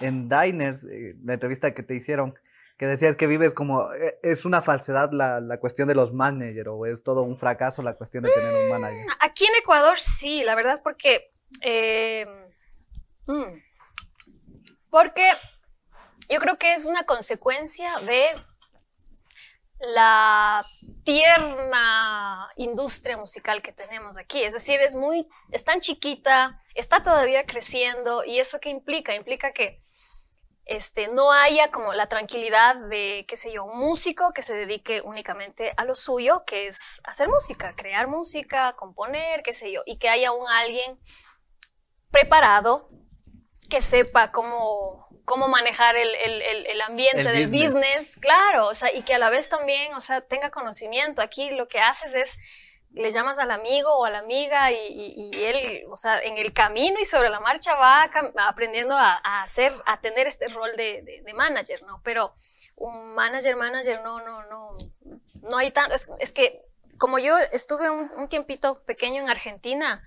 en 0.00 0.28
Diners, 0.28 0.84
eh, 0.84 1.14
la 1.24 1.34
entrevista 1.34 1.72
que 1.74 1.82
te 1.82 1.94
hicieron, 1.94 2.34
que 2.76 2.86
decías 2.86 3.16
que 3.16 3.26
vives 3.26 3.54
como, 3.54 3.92
eh, 3.94 4.18
es 4.22 4.44
una 4.44 4.60
falsedad 4.62 5.10
la, 5.12 5.40
la 5.40 5.58
cuestión 5.60 5.88
de 5.88 5.94
los 5.94 6.12
managers, 6.12 6.68
o 6.70 6.86
es 6.86 7.02
todo 7.02 7.22
un 7.22 7.38
fracaso 7.38 7.82
la 7.82 7.94
cuestión 7.94 8.24
de 8.24 8.30
tener 8.32 8.54
un 8.54 8.68
manager. 8.68 9.06
Aquí 9.20 9.44
en 9.44 9.54
Ecuador 9.62 9.98
sí, 9.98 10.42
la 10.44 10.54
verdad 10.54 10.80
porque... 10.82 11.32
eh, 11.60 12.26
mm, 13.26 13.62
porque 14.90 15.24
yo 16.30 16.38
creo 16.38 16.56
que 16.56 16.72
es 16.72 16.84
una 16.84 17.02
consecuencia 17.02 17.88
de 18.06 18.26
la 19.88 20.64
tierna 21.04 22.50
industria 22.56 23.16
musical 23.16 23.62
que 23.62 23.72
tenemos 23.72 24.16
aquí. 24.18 24.42
Es 24.42 24.52
decir, 24.52 24.80
es 24.80 24.94
muy, 24.94 25.28
es 25.50 25.64
tan 25.64 25.80
chiquita, 25.80 26.60
está 26.74 27.02
todavía 27.02 27.46
creciendo 27.46 28.24
y 28.24 28.38
eso 28.38 28.60
qué 28.60 28.70
implica? 28.70 29.14
Implica 29.14 29.50
que 29.50 29.82
este, 30.64 31.08
no 31.08 31.30
haya 31.30 31.70
como 31.70 31.92
la 31.92 32.08
tranquilidad 32.08 32.76
de, 32.88 33.26
qué 33.28 33.36
sé 33.36 33.52
yo, 33.52 33.64
un 33.64 33.78
músico 33.78 34.32
que 34.32 34.42
se 34.42 34.54
dedique 34.54 35.02
únicamente 35.02 35.74
a 35.76 35.84
lo 35.84 35.94
suyo, 35.94 36.44
que 36.46 36.66
es 36.66 37.00
hacer 37.04 37.28
música, 37.28 37.74
crear 37.74 38.06
música, 38.08 38.74
componer, 38.74 39.42
qué 39.42 39.52
sé 39.52 39.70
yo, 39.72 39.82
y 39.84 39.98
que 39.98 40.08
haya 40.08 40.32
un 40.32 40.48
alguien 40.48 40.98
preparado 42.10 42.88
que 43.68 43.80
sepa 43.82 44.30
cómo, 44.32 45.08
cómo 45.24 45.48
manejar 45.48 45.96
el, 45.96 46.08
el- 46.14 46.42
el- 46.42 46.66
el 46.66 46.80
ambiente 46.82 47.20
El 47.20 47.26
del 47.32 47.46
business. 47.46 47.72
business, 47.74 48.16
claro, 48.20 48.68
o 48.68 48.74
sea, 48.74 48.92
y 48.94 49.02
que 49.02 49.14
a 49.14 49.18
la 49.18 49.30
vez 49.30 49.48
también, 49.48 49.94
o 49.94 50.00
sea, 50.00 50.20
tenga 50.20 50.50
conocimiento. 50.50 51.22
Aquí 51.22 51.50
lo 51.50 51.66
que 51.68 51.80
haces 51.80 52.14
es, 52.14 52.38
le 52.92 53.10
llamas 53.10 53.38
al 53.40 53.50
amigo 53.50 53.92
o 53.92 54.04
a 54.04 54.10
la 54.10 54.18
amiga 54.20 54.70
y, 54.70 54.76
y- 54.76 55.30
y 55.36 55.44
él, 55.44 55.82
o 55.90 55.96
sea, 55.96 56.18
en 56.20 56.38
el 56.38 56.52
camino 56.52 56.96
y 57.00 57.04
sobre 57.04 57.28
la 57.28 57.40
marcha 57.40 57.74
va 57.74 58.08
aprendiendo 58.46 58.94
a, 58.96 59.20
a 59.24 59.42
hacer, 59.42 59.72
a 59.86 60.00
tener 60.00 60.26
este 60.28 60.46
rol 60.48 60.76
de, 60.76 61.02
de- 61.02 61.22
de 61.22 61.34
manager, 61.34 61.82
¿no? 61.82 62.00
Pero 62.04 62.34
un 62.76 63.14
manager, 63.14 63.56
manager, 63.56 64.00
no, 64.02 64.20
no, 64.20 64.44
no, 64.46 64.74
no 65.42 65.56
hay 65.56 65.70
tanto, 65.72 65.94
es, 65.94 66.08
es 66.20 66.32
que 66.32 66.60
como 66.98 67.18
yo 67.18 67.36
estuve 67.52 67.90
un, 67.90 68.10
un 68.16 68.28
tiempito 68.28 68.82
pequeño 68.84 69.22
en 69.22 69.28
Argentina, 69.28 70.06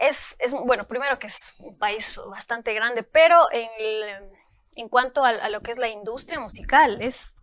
es, 0.00 0.34
es, 0.38 0.52
bueno, 0.52 0.84
primero 0.84 1.18
que 1.18 1.26
es 1.28 1.54
un 1.60 1.76
país 1.78 2.18
bastante 2.30 2.72
grande, 2.74 3.02
pero 3.02 3.36
en, 3.52 3.68
el- 3.78 4.30
en 4.76 4.88
cuanto 4.88 5.24
a, 5.24 5.28
a 5.30 5.48
lo 5.50 5.60
que 5.60 5.70
es 5.70 5.78
la 5.78 5.88
industria 5.88 6.40
musical, 6.40 6.98
es, 7.02 7.36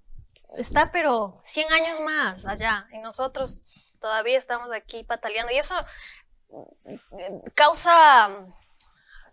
está 0.57 0.91
pero 0.91 1.39
100 1.43 1.71
años 1.71 1.99
más 2.01 2.45
allá, 2.47 2.87
y 2.91 2.97
nosotros 2.99 3.61
todavía 3.99 4.37
estamos 4.37 4.71
aquí 4.71 5.03
pataleando, 5.03 5.51
y 5.53 5.57
eso 5.57 5.75
eh, 6.85 7.41
causa, 7.53 8.29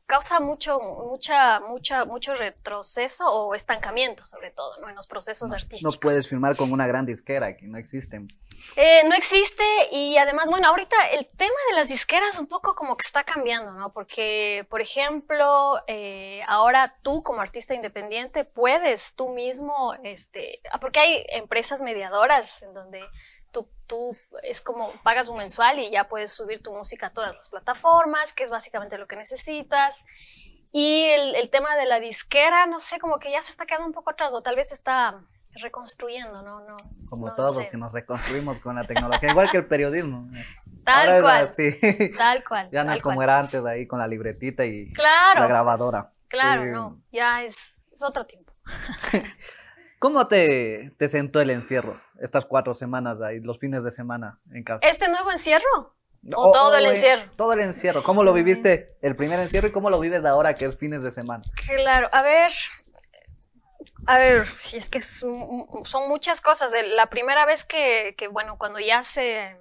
causa 0.07 0.41
mucho, 0.41 0.79
mucha, 0.81 1.61
mucha, 1.61 2.05
mucho 2.05 2.35
retroceso 2.35 3.27
o 3.27 3.55
estancamiento, 3.55 4.25
sobre 4.25 4.51
todo, 4.51 4.81
¿no? 4.81 4.89
en 4.89 4.97
los 4.97 5.07
procesos 5.07 5.51
No 5.51 5.57
artísticos. 5.57 5.97
puedes 5.99 6.29
firmar 6.29 6.57
con 6.57 6.73
una 6.73 6.87
gran 6.87 7.07
disquera, 7.07 7.57
que 7.57 7.67
no 7.67 7.79
existen. 7.79 8.29
Eh, 8.77 9.03
no 9.09 9.15
existe 9.15 9.63
y 9.93 10.17
además, 10.17 10.51
bueno, 10.51 10.67
ahorita 10.69 10.97
el 11.13 11.27
tema 11.27 11.55
de 11.71 11.77
las 11.77 11.89
disqueras 11.89 12.39
un 12.41 12.49
poco 12.49 12.75
como 12.75 12.97
que 12.97 13.07
está 13.07 13.23
cambiando, 13.23 13.73
¿no? 13.73 13.93
Porque, 13.93 14.67
por 14.69 14.81
ejemplo, 14.81 15.81
eh, 15.87 16.43
ahora 16.49 16.97
tú 17.03 17.23
como 17.23 17.41
artista 17.41 17.75
independiente 17.75 18.45
puedes 18.45 19.15
tú 19.15 19.29
mismo, 19.29 19.95
este, 20.03 20.61
ah, 20.73 20.81
porque 20.81 20.99
hay 20.99 21.27
empresas 21.29 21.83
mediadoras 21.83 22.63
en 22.63 22.75
donde 22.75 23.01
tú, 23.53 23.69
tú 23.87 24.17
es 24.43 24.61
como 24.61 24.91
pagas 25.05 25.29
un 25.29 25.37
mensual 25.37 25.79
y 25.79 25.91
ya 25.91 26.09
puedes 26.09 26.33
subir 26.33 26.61
tu 26.61 26.73
música 26.73 27.07
a 27.07 27.13
todas 27.13 27.37
las 27.37 27.49
plataformas, 27.49 28.33
que 28.33 28.43
es 28.43 28.51
básicamente 28.51 28.99
lo 28.99 29.07
que 29.07 29.15
necesitas. 29.15 30.05
Y 30.73 31.05
el, 31.05 31.37
el 31.37 31.51
tema 31.51 31.77
de 31.77 31.87
la 31.87 32.01
disquera, 32.01 32.67
no 32.67 32.81
sé, 32.81 32.99
como 32.99 33.21
que 33.21 33.31
ya 33.31 33.41
se 33.41 33.53
está 33.53 33.67
quedando 33.67 33.87
un 33.87 33.93
poco 33.95 34.11
atrás 34.11 34.35
o 34.35 34.43
tal 34.43 34.57
vez 34.57 34.73
está 34.73 35.25
reconstruyendo, 35.63 36.43
¿no? 36.43 36.61
no 36.61 36.77
Como 37.09 37.29
no 37.29 37.35
todos 37.35 37.59
que 37.69 37.77
nos 37.77 37.93
reconstruimos 37.93 38.59
con 38.59 38.75
la 38.77 38.85
tecnología, 38.85 39.31
igual 39.31 39.51
que 39.51 39.59
el 39.59 39.67
periodismo. 39.67 40.29
Tal 40.85 41.09
Ahora 41.09 41.21
cual. 41.23 41.45
así. 41.45 41.79
Tal 42.17 42.45
cual. 42.45 42.69
Ya 42.71 42.85
no 42.85 42.93
es 42.93 43.03
como 43.03 43.17
cual. 43.17 43.25
era 43.25 43.39
antes 43.39 43.65
ahí 43.65 43.87
con 43.87 43.99
la 43.99 44.07
libretita 44.07 44.65
y 44.67 44.93
Claro. 44.93 45.35
la 45.41 45.47
pues, 45.47 45.49
grabadora. 45.49 46.11
claro, 46.29 46.63
Sí. 46.65 46.69
no. 46.71 47.01
Ya 47.11 47.43
es, 47.43 47.81
es 47.93 48.03
otro 48.03 48.27
tiempo. 48.27 48.53
¿Cómo 49.99 50.27
te, 50.29 50.93
te 50.99 51.09
sentó 51.09 51.41
el 51.41 51.51
encierro? 51.51 52.01
Estas 52.21 52.45
cuatro 52.45 52.75
semanas 52.75 53.21
ahí, 53.23 53.41
los 53.41 53.59
fines 53.59 53.85
de 53.85 53.91
semana 53.91 54.39
en 54.53 54.63
casa. 54.63 54.87
¿Este 54.87 55.09
nuevo 55.09 55.31
encierro? 55.33 55.95
o 56.35 56.53
todo 56.53 56.77
el 56.79 56.87
encierro? 56.87 57.23
Todo 57.37 57.53
el 57.53 57.61
encierro. 57.61 58.03
¿Cómo 58.03 58.23
lo 58.25 58.33
viviste 58.33 58.97
el 59.03 59.15
primer 59.15 59.39
encierro 59.41 59.69
y 59.69 59.73
cómo 59.73 59.91
lo 59.91 60.01
vives 60.01 60.25
ahora 60.25 60.55
que 60.55 60.65
es 60.65 60.77
fines 60.79 61.03
de 61.05 61.11
semana? 61.11 61.43
Claro. 61.79 62.09
A 62.13 62.23
ver. 62.23 62.51
A 64.07 64.19
ver, 64.19 64.47
si 64.47 64.77
es 64.77 64.91
que 64.91 65.01
son, 65.01 65.67
son 65.85 66.09
muchas 66.09 66.41
cosas. 66.41 66.73
La 66.95 67.07
primera 67.07 67.47
vez 67.47 67.65
que, 67.65 68.15
que, 68.17 68.29
bueno, 68.29 68.59
cuando 68.59 68.79
ya 68.79 69.03
se, 69.03 69.57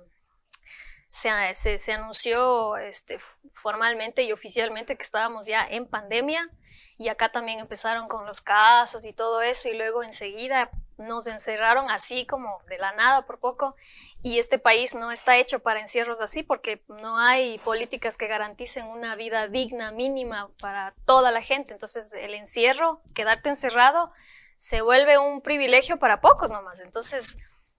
se 1.10 1.94
anunció 1.94 2.78
este, 2.78 3.20
formalmente 3.54 4.24
y 4.24 4.32
oficialmente 4.32 4.98
que 4.98 5.04
estábamos 5.04 5.46
ya 5.46 5.66
en 5.70 5.88
pandemia, 5.88 6.50
y 6.98 7.08
acá 7.08 7.32
también 7.32 7.60
empezaron 7.60 8.08
con 8.08 8.26
los 8.26 8.42
casos 8.42 9.06
y 9.06 9.14
todo 9.14 9.42
eso, 9.42 9.70
y 9.70 9.78
luego 9.78 10.04
enseguida 10.04 10.70
nos 10.98 11.28
encerraron 11.28 11.90
así 11.90 12.26
como 12.26 12.62
de 12.68 12.78
la 12.78 12.94
nada 12.94 13.26
por 13.26 13.40
poco, 13.40 13.76
y 14.24 14.40
este 14.40 14.60
país 14.60 14.96
no 14.96 15.12
está 15.12 15.38
hecho 15.38 15.60
para 15.60 15.82
encierros 15.82 16.22
así 16.22 16.44
porque 16.44 16.84
no 16.88 17.18
hay 17.18 17.60
políticas 17.60 18.18
que 18.18 18.28
garanticen 18.28 18.86
una 18.86 19.16
vida 19.16 19.48
digna, 19.48 19.92
mínima 19.92 20.48
para 20.62 20.94
toda 21.06 21.32
la 21.32 21.42
gente. 21.42 21.74
Entonces 21.74 22.14
el 22.14 22.34
encierro, 22.34 23.02
quedarte 23.14 23.50
encerrado, 23.50 24.12
se 24.58 24.82
vuelve 24.82 25.18
un 25.18 25.42
privilegio 25.42 26.00
para 26.00 26.22
pocos 26.22 26.52
nomás. 26.52 26.80
Entonces 26.80 27.38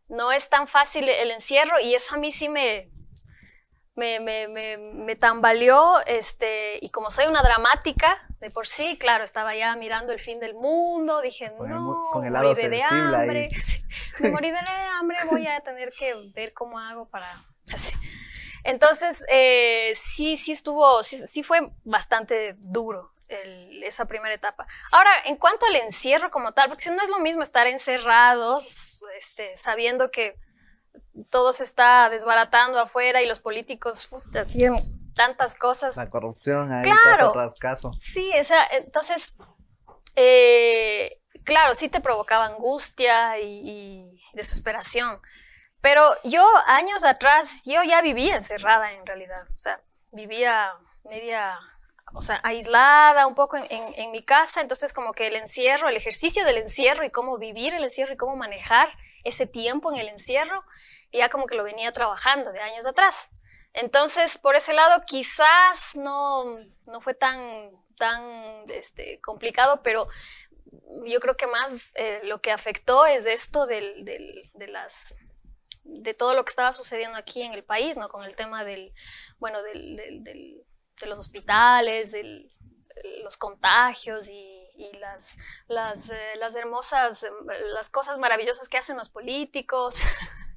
no 0.09 0.33
es 0.33 0.50
tan 0.50 0.68
fácil 0.68 1.09
el 1.09 1.30
encierro 1.30 1.80
y 1.80 1.94
eso 1.94 2.14
a 2.14 2.18
mí 2.18 2.30
sí 2.30 2.50
me, 2.50 2.90
me, 3.94 4.20
me, 4.20 4.48
me, 4.48 4.76
me 4.76 5.16
tambaleó. 5.16 6.00
Este, 6.06 6.78
y 6.80 6.90
como 6.90 7.10
soy 7.10 7.26
una 7.26 7.42
dramática, 7.42 8.26
de 8.40 8.50
por 8.50 8.66
sí, 8.66 8.96
claro, 8.98 9.24
estaba 9.24 9.54
ya 9.54 9.74
mirando 9.76 10.12
el 10.12 10.20
fin 10.20 10.40
del 10.40 10.54
mundo, 10.54 11.20
dije, 11.20 11.52
Con 11.56 11.70
no, 11.70 12.08
con 12.12 12.26
el 12.26 12.32
lado 12.32 12.48
moriré 12.48 12.68
de 12.68 12.82
hambre. 12.82 13.48
Me 14.20 14.30
moriré 14.30 14.52
de 14.58 14.86
hambre, 14.98 15.18
voy 15.30 15.46
a 15.46 15.60
tener 15.60 15.90
que 15.98 16.14
ver 16.34 16.52
cómo 16.52 16.78
hago 16.78 17.08
para... 17.08 17.26
Así. 17.72 17.96
Entonces, 18.62 19.24
eh, 19.28 19.92
sí, 19.94 20.36
sí 20.36 20.52
estuvo, 20.52 21.02
sí, 21.02 21.18
sí 21.26 21.42
fue 21.42 21.60
bastante 21.84 22.54
duro 22.58 23.12
el- 23.28 23.82
esa 23.82 24.06
primera 24.06 24.34
etapa. 24.34 24.66
Ahora, 24.92 25.10
en 25.26 25.36
cuanto 25.36 25.66
al 25.66 25.76
encierro 25.76 26.30
como 26.30 26.52
tal, 26.52 26.68
porque 26.68 26.84
si 26.84 26.90
no 26.90 27.02
es 27.02 27.10
lo 27.10 27.18
mismo 27.18 27.42
estar 27.42 27.66
encerrados, 27.66 29.02
este, 29.18 29.54
sabiendo 29.56 30.10
que 30.10 30.36
todo 31.30 31.52
se 31.52 31.64
está 31.64 32.08
desbaratando 32.10 32.78
afuera 32.80 33.22
y 33.22 33.26
los 33.26 33.38
políticos 33.40 34.08
hacían 34.38 34.76
tantas 35.14 35.54
cosas. 35.54 35.96
La 35.96 36.10
corrupción 36.10 36.72
ahí, 36.72 36.84
Claro. 36.84 37.18
caso 37.18 37.32
tras 37.32 37.54
caso. 37.60 37.92
Sí, 37.98 38.30
o 38.38 38.44
sea, 38.44 38.66
entonces, 38.72 39.34
eh, 40.16 41.20
claro, 41.44 41.74
sí 41.74 41.88
te 41.88 42.00
provocaba 42.00 42.46
angustia 42.46 43.38
y, 43.38 43.60
y 43.70 44.20
desesperación. 44.32 45.20
Pero 45.80 46.02
yo 46.24 46.46
años 46.66 47.04
atrás, 47.04 47.62
yo 47.66 47.82
ya 47.82 48.00
vivía 48.02 48.34
encerrada 48.36 48.90
en 48.90 49.04
realidad. 49.04 49.42
O 49.54 49.58
sea, 49.58 49.80
vivía 50.12 50.72
media, 51.04 51.58
o 52.14 52.22
sea, 52.22 52.40
aislada 52.42 53.26
un 53.26 53.34
poco 53.34 53.56
en, 53.58 53.64
en- 53.68 53.94
en 53.96 54.10
mi 54.10 54.24
casa. 54.24 54.60
Entonces 54.62 54.92
como 54.92 55.12
que 55.12 55.26
el 55.26 55.36
encierro, 55.36 55.88
el 55.88 55.96
ejercicio 55.96 56.44
del 56.44 56.56
encierro 56.58 57.04
y 57.04 57.10
cómo 57.10 57.36
vivir 57.38 57.74
el 57.74 57.84
encierro 57.84 58.14
y 58.14 58.16
cómo 58.16 58.34
manejar 58.36 58.88
ese 59.24 59.46
tiempo 59.46 59.92
en 59.92 59.98
el 59.98 60.08
encierro, 60.08 60.62
ya 61.12 61.28
como 61.28 61.46
que 61.46 61.54
lo 61.56 61.64
venía 61.64 61.92
trabajando 61.92 62.52
de 62.52 62.60
años 62.60 62.86
atrás. 62.86 63.30
Entonces, 63.72 64.38
por 64.38 64.54
ese 64.56 64.72
lado, 64.72 65.02
quizás 65.06 65.96
no, 65.96 66.58
no 66.86 67.00
fue 67.00 67.14
tan, 67.14 67.70
tan 67.96 68.64
este, 68.70 69.20
complicado, 69.20 69.82
pero 69.82 70.06
yo 71.04 71.20
creo 71.20 71.36
que 71.36 71.46
más 71.46 71.92
eh, 71.96 72.20
lo 72.24 72.40
que 72.40 72.50
afectó 72.52 73.06
es 73.06 73.26
esto 73.26 73.66
del, 73.66 74.04
del- 74.04 74.42
de 74.54 74.68
las 74.68 75.14
de 75.84 76.14
todo 76.14 76.34
lo 76.34 76.44
que 76.44 76.50
estaba 76.50 76.72
sucediendo 76.72 77.18
aquí 77.18 77.42
en 77.42 77.52
el 77.52 77.62
país, 77.62 77.98
¿no? 77.98 78.08
Con 78.08 78.24
el 78.24 78.34
tema 78.34 78.64
del, 78.64 78.94
bueno, 79.38 79.62
del, 79.62 79.96
del- 79.96 80.24
de 80.24 81.06
los 81.06 81.18
hospitales, 81.18 82.10
del, 82.12 82.50
los 83.22 83.36
contagios 83.36 84.30
y, 84.30 84.63
y 84.76 84.96
las, 84.98 85.38
las, 85.68 86.10
eh, 86.10 86.36
las 86.38 86.56
hermosas, 86.56 87.24
eh, 87.24 87.30
las 87.72 87.90
cosas 87.90 88.18
maravillosas 88.18 88.68
que 88.68 88.78
hacen 88.78 88.96
los 88.96 89.10
políticos. 89.10 90.02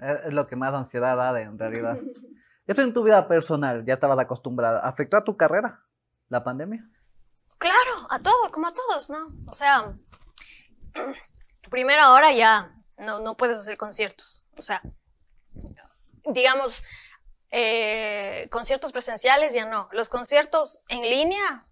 Es, 0.00 0.32
lo 0.32 0.46
que 0.46 0.54
más 0.54 0.72
ansiedad 0.74 1.16
da 1.16 1.40
en 1.40 1.58
realidad. 1.58 1.98
Eso 2.66 2.82
en 2.82 2.92
tu 2.92 3.02
vida 3.02 3.26
personal, 3.26 3.84
ya 3.84 3.94
estabas 3.94 4.18
acostumbrada. 4.18 4.80
¿Afectó 4.80 5.16
a 5.16 5.24
tu 5.24 5.36
carrera 5.36 5.84
la 6.28 6.44
pandemia? 6.44 6.88
Claro, 7.56 8.06
a 8.10 8.20
todo, 8.20 8.50
como 8.52 8.68
a 8.68 8.72
todos, 8.72 9.10
¿no? 9.10 9.28
O 9.48 9.52
sea, 9.52 9.86
primero 11.70 12.02
ahora 12.02 12.32
ya 12.32 12.78
no, 12.98 13.20
no 13.20 13.36
puedes 13.36 13.58
hacer 13.58 13.76
conciertos. 13.76 14.44
O 14.56 14.62
sea, 14.62 14.82
digamos, 16.26 16.84
eh, 17.50 18.48
conciertos 18.50 18.92
presenciales 18.92 19.54
ya 19.54 19.64
no. 19.64 19.88
Los 19.92 20.08
conciertos 20.08 20.82
en 20.88 21.02
línea, 21.02 21.66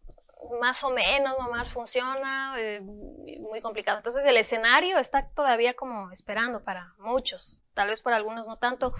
más 0.60 0.84
o 0.84 0.90
menos, 0.90 1.36
nomás 1.38 1.72
funciona, 1.72 2.54
eh, 2.58 2.80
muy 2.80 3.60
complicado. 3.62 3.98
Entonces 3.98 4.24
el 4.24 4.36
escenario 4.36 4.98
está 4.98 5.28
todavía 5.28 5.74
como 5.74 6.10
esperando 6.10 6.62
para 6.62 6.94
muchos, 6.98 7.60
tal 7.74 7.88
vez 7.88 8.02
para 8.02 8.16
algunos 8.16 8.46
no 8.46 8.56
tanto. 8.56 8.94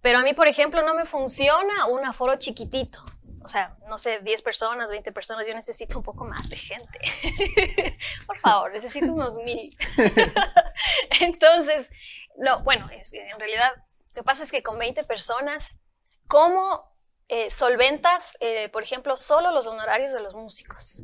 Pero 0.00 0.18
a 0.18 0.22
mí, 0.22 0.34
por 0.34 0.46
ejemplo, 0.46 0.82
no 0.82 0.94
me 0.94 1.04
funciona 1.04 1.86
un 1.86 2.04
aforo 2.04 2.36
chiquitito. 2.36 3.04
O 3.42 3.48
sea, 3.48 3.76
no 3.88 3.98
sé, 3.98 4.20
10 4.20 4.42
personas, 4.42 4.90
20 4.90 5.10
personas, 5.12 5.46
yo 5.46 5.54
necesito 5.54 5.98
un 5.98 6.04
poco 6.04 6.24
más 6.24 6.48
de 6.50 6.56
gente. 6.56 6.98
por 8.26 8.38
favor, 8.38 8.72
necesito 8.72 9.12
unos 9.12 9.36
mil. 9.38 9.74
Entonces, 11.20 11.90
no, 12.36 12.62
bueno, 12.62 12.84
en 12.90 13.38
realidad, 13.40 13.72
lo 14.08 14.14
que 14.14 14.22
pasa 14.22 14.42
es 14.42 14.52
que 14.52 14.62
con 14.62 14.78
20 14.78 15.02
personas, 15.04 15.78
¿cómo 16.26 16.87
eh, 17.28 17.50
solventas, 17.50 18.36
eh, 18.40 18.68
por 18.70 18.82
ejemplo, 18.82 19.16
solo 19.16 19.50
los 19.52 19.66
honorarios 19.66 20.12
de 20.12 20.20
los 20.20 20.34
músicos? 20.34 21.02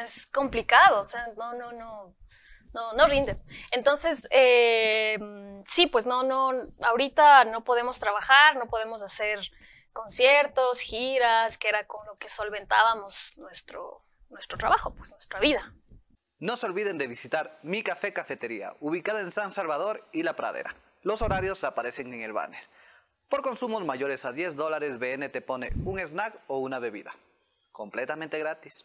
Es 0.00 0.26
complicado, 0.26 1.00
o 1.00 1.04
sea, 1.04 1.26
no, 1.36 1.54
no, 1.54 1.72
no, 1.72 2.14
no, 2.74 2.92
no 2.92 3.06
rinde. 3.06 3.36
Entonces, 3.72 4.28
eh, 4.30 5.18
sí, 5.66 5.86
pues 5.86 6.04
no, 6.04 6.22
no, 6.22 6.52
ahorita 6.82 7.46
no 7.46 7.64
podemos 7.64 7.98
trabajar, 7.98 8.56
no 8.56 8.68
podemos 8.68 9.02
hacer 9.02 9.50
conciertos, 9.94 10.80
giras, 10.80 11.56
que 11.56 11.68
era 11.68 11.86
con 11.86 12.06
lo 12.06 12.14
que 12.16 12.28
solventábamos 12.28 13.38
nuestro, 13.38 14.04
nuestro 14.28 14.58
trabajo, 14.58 14.94
pues 14.94 15.12
nuestra 15.12 15.40
vida. 15.40 15.72
No 16.38 16.58
se 16.58 16.66
olviden 16.66 16.98
de 16.98 17.06
visitar 17.06 17.58
Mi 17.62 17.82
Café 17.82 18.12
Cafetería, 18.12 18.74
ubicada 18.80 19.20
en 19.20 19.32
San 19.32 19.52
Salvador 19.52 20.06
y 20.12 20.22
La 20.22 20.36
Pradera. 20.36 20.76
Los 21.00 21.22
horarios 21.22 21.64
aparecen 21.64 22.12
en 22.12 22.20
el 22.20 22.34
banner. 22.34 22.62
Por 23.28 23.42
consumos 23.42 23.84
mayores 23.84 24.24
a 24.24 24.32
10 24.32 24.54
dólares, 24.54 24.98
BN 24.98 25.28
te 25.28 25.40
pone 25.40 25.72
un 25.84 25.98
snack 25.98 26.42
o 26.46 26.58
una 26.58 26.78
bebida. 26.78 27.14
Completamente 27.72 28.38
gratis. 28.38 28.84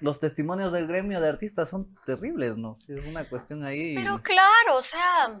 Los 0.00 0.20
testimonios 0.20 0.70
del 0.72 0.86
gremio 0.86 1.20
de 1.20 1.28
artistas 1.28 1.70
son 1.70 1.94
terribles, 2.04 2.56
¿no? 2.56 2.74
Es 2.74 3.06
una 3.06 3.26
cuestión 3.28 3.64
ahí. 3.64 3.94
Pero 3.94 4.22
claro, 4.22 4.76
o 4.76 4.82
sea, 4.82 5.40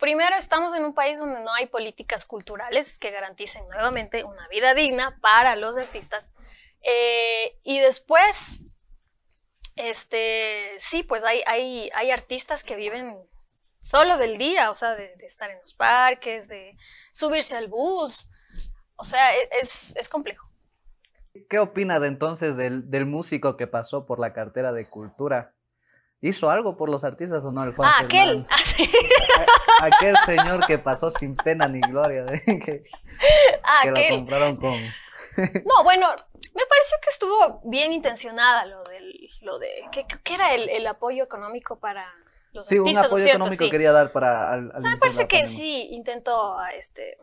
primero 0.00 0.34
estamos 0.36 0.74
en 0.74 0.84
un 0.84 0.94
país 0.94 1.20
donde 1.20 1.44
no 1.44 1.52
hay 1.54 1.66
políticas 1.66 2.26
culturales 2.26 2.98
que 2.98 3.12
garanticen 3.12 3.62
nuevamente 3.68 4.24
una 4.24 4.48
vida 4.48 4.74
digna 4.74 5.16
para 5.20 5.54
los 5.54 5.78
artistas. 5.78 6.34
Eh, 6.82 7.60
y 7.62 7.78
después, 7.78 8.58
este, 9.76 10.74
sí, 10.78 11.04
pues 11.04 11.22
hay, 11.22 11.42
hay, 11.46 11.88
hay 11.94 12.10
artistas 12.10 12.64
que 12.64 12.74
viven 12.74 13.16
solo 13.82 14.16
del 14.16 14.38
día, 14.38 14.70
o 14.70 14.74
sea, 14.74 14.94
de, 14.94 15.14
de 15.16 15.26
estar 15.26 15.50
en 15.50 15.58
los 15.60 15.74
parques, 15.74 16.48
de 16.48 16.76
subirse 17.12 17.56
al 17.56 17.68
bus. 17.68 18.28
O 18.96 19.04
sea, 19.04 19.34
e- 19.34 19.48
es, 19.60 19.94
es 19.96 20.08
complejo. 20.08 20.48
¿Qué 21.50 21.58
opinas 21.58 22.02
entonces 22.02 22.56
del, 22.56 22.90
del 22.90 23.04
músico 23.06 23.56
que 23.56 23.66
pasó 23.66 24.06
por 24.06 24.18
la 24.18 24.32
cartera 24.32 24.72
de 24.72 24.88
cultura? 24.88 25.54
¿Hizo 26.20 26.50
algo 26.50 26.76
por 26.76 26.88
los 26.88 27.02
artistas 27.04 27.44
o 27.44 27.50
no? 27.50 27.64
El 27.64 27.74
Juan 27.74 27.90
Ah, 27.92 28.02
aquel. 28.04 28.46
Ah, 28.48 28.56
sí. 28.58 28.88
A- 29.80 29.86
aquel 29.86 30.16
señor 30.24 30.64
que 30.66 30.78
pasó 30.78 31.10
sin 31.10 31.34
pena 31.34 31.66
ni 31.66 31.80
gloria, 31.80 32.24
¿eh? 32.32 32.60
que, 32.60 32.84
Ah, 33.64 33.80
que 33.82 33.90
la 33.90 33.98
aquel. 33.98 34.14
compraron 34.16 34.56
con... 34.56 34.74
No, 35.64 35.82
bueno, 35.82 36.08
me 36.10 36.62
pareció 36.68 36.96
que 37.02 37.08
estuvo 37.10 37.62
bien 37.64 37.92
intencionada 37.92 38.66
lo 38.66 38.84
del, 38.84 39.30
lo 39.40 39.58
de, 39.58 39.68
¿qué, 39.90 40.06
qué 40.22 40.34
era 40.34 40.54
el, 40.54 40.68
el 40.68 40.86
apoyo 40.86 41.24
económico 41.24 41.80
para 41.80 42.06
los 42.52 42.66
Sí, 42.66 42.78
un 42.78 42.96
apoyo 42.96 43.26
económico 43.26 43.68
quería 43.70 43.92
dar 43.92 44.12
para... 44.12 44.52
Al, 44.52 44.70
al 44.70 44.76
O 44.76 44.80
sea, 44.80 44.90
me 44.90 44.98
parece 44.98 45.26
que 45.28 45.40
pandemia. 45.40 45.58
sí 45.58 45.88
intentó, 45.90 46.56
este, 46.76 47.16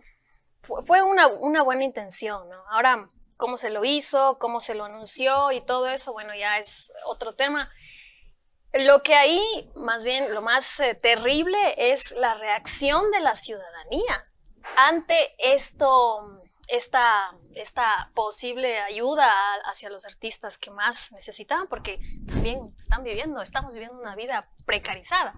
fue, 0.62 0.84
fue 0.84 1.02
una, 1.02 1.28
una 1.28 1.64
buena 1.64 1.84
intención, 1.84 2.50
¿no? 2.50 2.58
Ahora, 2.70 3.10
cómo 3.38 3.58
se 3.58 3.70
lo 3.70 3.86
hizo, 3.86 4.38
cómo 4.38 4.60
se 4.60 4.76
lo 4.76 4.86
anunció 4.86 5.52
y 5.52 5.62
todo 5.62 5.88
eso, 5.88 6.12
bueno, 6.12 6.36
ya 6.36 6.58
es 6.58 6.92
otro 7.06 7.34
tema. 7.36 7.72
Lo 8.74 9.02
que 9.02 9.16
ahí, 9.16 9.72
más 9.76 10.04
bien, 10.04 10.34
lo 10.34 10.42
más 10.42 10.80
eh, 10.82 10.94
terrible 10.94 11.58
es 11.78 12.12
la 12.12 12.36
reacción 12.36 13.10
de 13.12 13.22
la 13.22 13.36
ciudadanía 13.36 14.26
ante 14.78 15.16
esto, 15.40 16.39
esta, 16.70 17.36
esta 17.56 18.12
posible 18.14 18.80
ayuda 18.80 19.32
hacia 19.66 19.90
los 19.90 20.06
artistas 20.06 20.58
que 20.58 20.72
más 20.72 21.12
necesitaban, 21.12 21.68
porque 21.68 22.00
también 22.28 22.74
están 22.78 23.04
viviendo, 23.04 23.42
estamos 23.42 23.74
viviendo 23.74 24.00
una 24.00 24.16
vida 24.16 24.50
precarizada. 24.66 25.34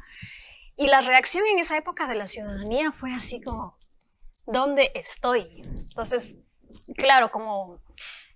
Y 0.77 0.87
la 0.87 1.01
reacción 1.01 1.43
en 1.51 1.59
esa 1.59 1.77
época 1.77 2.07
de 2.07 2.15
la 2.15 2.27
ciudadanía 2.27 2.91
fue 2.91 3.13
así 3.13 3.41
como, 3.41 3.77
¿dónde 4.45 4.91
estoy? 4.95 5.61
Entonces, 5.63 6.37
claro, 6.95 7.31
como 7.31 7.81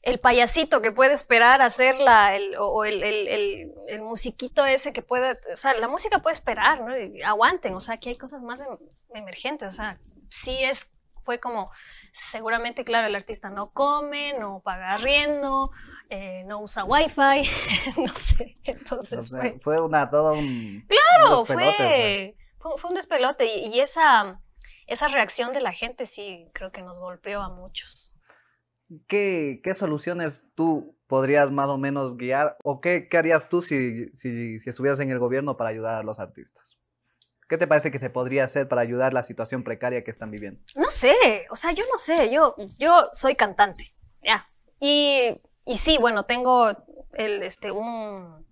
el 0.06 0.20
payasito 0.20 0.82
que 0.82 0.92
puede 0.92 1.14
esperar 1.14 1.62
hacer 1.64 2.00
la, 2.00 2.36
el, 2.36 2.56
o 2.60 2.86
el, 2.86 3.04
el, 3.04 4.02
musiquito 4.02 4.64
ese 4.66 4.94
que 4.94 5.02
puede, 5.02 5.40
o 5.52 5.58
sea, 5.58 5.74
la 5.74 5.88
música 5.88 6.20
puede 6.20 6.36
esperar, 6.36 6.82
¿no? 6.82 6.94
Aguanten, 7.26 7.74
o 7.74 7.80
sea, 7.80 7.96
aquí 7.96 8.10
hay 8.10 8.16
cosas 8.16 8.44
más 8.44 8.62
em- 8.62 8.78
emergentes, 9.16 9.74
o 9.74 9.76
sea, 9.76 9.98
sí 10.30 10.64
es, 10.64 10.92
fue 11.24 11.40
como, 11.40 11.72
seguramente, 12.16 12.86
claro, 12.86 13.08
el 13.08 13.16
artista 13.16 13.50
no 13.50 13.72
come, 13.72 14.40
no 14.40 14.62
paga 14.62 14.94
arriendo, 14.94 15.72
eh, 16.10 16.44
no 16.46 16.62
usa 16.62 16.86
wifi, 16.86 17.44
no 18.02 18.08
sé, 18.08 18.58
entonces 18.64 19.30
fue, 19.30 19.60
fue 19.60 19.82
una 19.82 20.10
todo 20.10 20.32
un... 20.32 20.88
Claro, 20.88 21.42
un 21.42 21.46
fue, 21.46 22.36
fue, 22.58 22.72
fue 22.78 22.90
un 22.90 22.96
despelote 22.96 23.46
y, 23.46 23.68
y 23.68 23.82
esa, 23.82 24.42
esa 24.88 25.10
reacción 25.10 25.52
de 25.52 25.60
la 25.60 25.74
gente 25.74 26.06
sí 26.06 26.50
creo 26.54 26.72
que 26.72 26.82
nos 26.82 26.98
golpeó 27.00 27.42
a 27.42 27.50
muchos. 27.50 28.14
¿Qué, 29.10 29.60
qué 29.62 29.76
soluciones 29.76 30.44
tú 30.56 30.98
podrías 31.08 31.52
más 31.52 31.68
o 31.68 31.78
menos 31.78 32.16
guiar? 32.16 32.56
¿O 32.64 32.80
qué, 32.80 33.10
qué 33.10 33.18
harías 33.18 33.50
tú 33.50 33.62
si, 33.62 34.08
si, 34.14 34.58
si 34.58 34.70
estuvieras 34.70 35.02
en 35.02 35.10
el 35.10 35.20
gobierno 35.20 35.58
para 35.58 35.72
ayudar 35.72 35.96
a 35.96 36.04
los 36.04 36.20
artistas? 36.22 36.80
¿Qué 37.48 37.58
te 37.58 37.68
parece 37.68 37.92
que 37.92 38.00
se 38.00 38.10
podría 38.10 38.44
hacer 38.44 38.68
para 38.68 38.82
ayudar 38.82 39.14
la 39.14 39.22
situación 39.22 39.64
precaria 39.64 40.04
que 40.04 40.12
están 40.12 40.32
viviendo? 40.32 40.60
No 40.76 40.90
sé, 40.90 41.16
o 41.52 41.56
sea, 41.56 41.72
yo 41.72 41.84
no 41.92 41.98
sé, 41.98 42.32
yo, 42.32 42.56
yo 42.80 43.10
soy 43.12 43.36
cantante, 43.36 43.94
ya. 44.24 44.50
Y, 44.80 45.42
y 45.66 45.78
sí, 45.78 45.98
bueno, 46.00 46.26
tengo 46.26 46.70
el, 47.14 47.44
este, 47.44 47.72
un, 47.72 48.46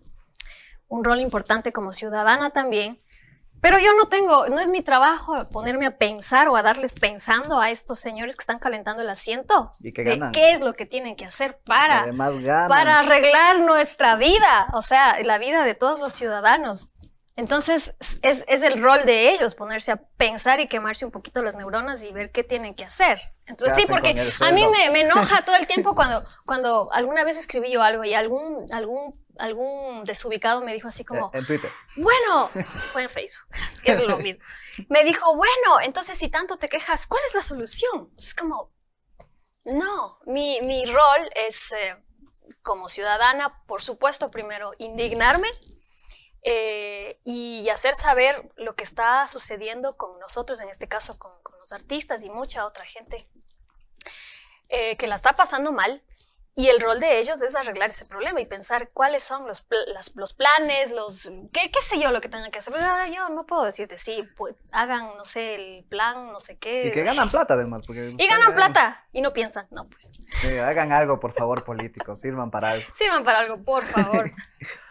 un 0.88 1.04
rol 1.04 1.20
importante 1.20 1.72
como 1.72 1.92
ciudadana 1.92 2.52
también, 2.52 3.02
pero 3.64 3.80
yo 3.80 3.94
no 3.98 4.10
tengo, 4.10 4.50
no 4.50 4.60
es 4.60 4.70
mi 4.70 4.82
trabajo 4.82 5.42
ponerme 5.50 5.86
a 5.86 5.98
pensar 5.98 6.50
o 6.50 6.58
a 6.58 6.62
darles 6.62 6.96
pensando 6.96 7.62
a 7.62 7.72
estos 7.72 7.98
señores 7.98 8.36
que 8.36 8.42
están 8.42 8.60
calentando 8.60 9.02
el 9.02 9.10
asiento. 9.10 9.72
¿Y 9.80 9.94
qué 9.94 10.04
de 10.04 10.10
ganan? 10.12 10.32
¿Qué 10.34 10.52
es 10.52 10.60
lo 10.60 10.74
que 10.74 10.86
tienen 10.86 11.16
que 11.16 11.24
hacer 11.24 11.58
para 11.66 12.06
para 12.68 13.00
arreglar 13.00 13.62
nuestra 13.62 14.18
vida, 14.18 14.68
o 14.74 14.82
sea, 14.82 15.18
la 15.24 15.38
vida 15.38 15.64
de 15.64 15.76
todos 15.76 16.02
los 16.02 16.12
ciudadanos. 16.12 16.90
Entonces, 17.36 17.96
es, 18.22 18.46
es, 18.48 18.62
el 18.62 18.80
rol 18.80 19.06
de 19.06 19.32
ellos 19.32 19.56
ponerse 19.56 19.92
a 19.92 19.96
pensar 19.96 20.60
y 20.60 20.68
quemarse 20.68 21.04
un 21.04 21.12
poquito 21.12 21.42
las 21.42 21.56
neuronas 21.56 22.04
y 22.04 22.12
ver 22.12 22.32
qué 22.32 22.44
tienen 22.44 22.76
que 22.76 22.86
hacer. 22.86 23.20
Entonces, 23.48 23.82
sí, 23.82 23.92
porque 23.92 24.32
a 24.40 24.52
mí 24.52 24.64
me, 24.68 24.92
me, 24.92 25.02
enoja 25.02 25.44
todo 25.44 25.56
el 25.56 25.66
tiempo 25.66 25.96
cuando, 25.96 26.24
cuando 26.46 26.94
alguna 26.94 27.24
vez 27.24 27.38
escribí 27.38 27.72
yo 27.72 27.82
algo 27.82 28.04
y 28.04 28.14
algún, 28.14 28.72
algún, 28.72 29.20
algún 29.40 30.04
desubicado 30.04 30.62
me 30.62 30.74
dijo 30.74 30.88
así 30.88 31.04
como... 31.04 31.32
Eh, 31.34 31.40
en 31.40 31.48
Twitter. 31.48 31.72
Bueno, 31.96 32.52
fue 32.92 33.04
en 33.04 33.10
Facebook, 33.10 33.48
que 33.84 33.94
es 33.94 34.04
lo 34.04 34.18
mismo. 34.18 34.44
Me 34.90 35.04
dijo, 35.04 35.36
bueno, 35.36 35.82
entonces 35.82 36.16
si 36.16 36.30
tanto 36.30 36.58
te 36.58 36.70
quejas, 36.70 37.08
¿cuál 37.08 37.24
es 37.26 37.34
la 37.34 37.42
solución? 37.42 38.12
Es 38.16 38.36
como, 38.36 38.72
no, 39.66 40.20
mi, 40.28 40.62
mi 40.62 40.86
rol 40.86 41.30
es, 41.36 41.72
eh, 41.72 41.96
como 42.62 42.90
ciudadana, 42.90 43.64
por 43.66 43.82
supuesto, 43.82 44.30
primero, 44.30 44.74
indignarme 44.78 45.48
eh, 46.46 47.20
y 47.24 47.70
hacer 47.70 47.96
saber 47.96 48.52
lo 48.58 48.76
que 48.76 48.84
está 48.84 49.28
sucediendo 49.28 49.96
con 49.96 50.20
nosotros, 50.20 50.60
en 50.60 50.70
este 50.70 50.88
caso 50.88 51.18
con, 51.18 51.32
los 51.60 51.72
artistas 51.72 52.26
y 52.26 52.30
mucha 52.30 52.66
otra 52.66 52.84
gente 52.84 53.26
eh, 54.68 54.98
que 54.98 55.08
la 55.08 55.16
está 55.16 55.32
pasando 55.32 55.72
mal. 55.72 56.04
Y 56.56 56.68
el 56.68 56.82
rol 56.82 57.00
de 57.00 57.20
ellos 57.20 57.42
es 57.42 57.56
arreglar 57.56 57.90
ese 57.90 58.06
problema 58.06 58.40
y 58.42 58.46
pensar 58.46 58.90
cuáles 58.94 59.24
son 59.24 59.48
los, 59.48 59.66
los 60.14 60.34
planes, 60.34 60.92
los 60.92 61.32
qué, 61.52 61.72
qué, 61.72 61.82
sé 61.82 62.00
yo 62.00 62.12
lo 62.12 62.20
que 62.20 62.30
tengan 62.30 62.52
que 62.52 62.60
hacer. 62.60 62.74
Pero 62.74 62.86
ahora 62.86 63.08
yo 63.08 63.30
no 63.30 63.46
puedo 63.46 63.64
decirte, 63.64 63.98
sí, 63.98 64.28
pues, 64.36 64.54
hagan, 64.72 65.16
no 65.18 65.24
sé, 65.24 65.56
el 65.56 65.86
plan, 65.86 66.28
no 66.28 66.42
sé 66.42 66.58
qué. 66.58 66.90
Y 66.90 66.92
que 66.92 67.04
ganan 67.04 67.30
plata 67.30 67.54
además. 67.56 67.88
Porque 67.88 68.14
y 68.16 68.28
ganan 68.28 68.54
plata 68.54 69.08
y 69.14 69.22
no 69.22 69.32
piensan, 69.34 69.68
no, 69.72 69.86
pues. 69.86 70.20
Sí, 70.42 70.58
hagan 70.58 70.92
algo, 70.92 71.20
por 71.20 71.34
favor, 71.34 71.64
políticos, 71.64 72.20
sirvan 72.20 72.52
para 72.52 72.72
algo. 72.72 72.86
Sirvan 72.94 73.24
para 73.24 73.40
algo, 73.40 73.64
por 73.64 73.86
favor. 73.86 74.30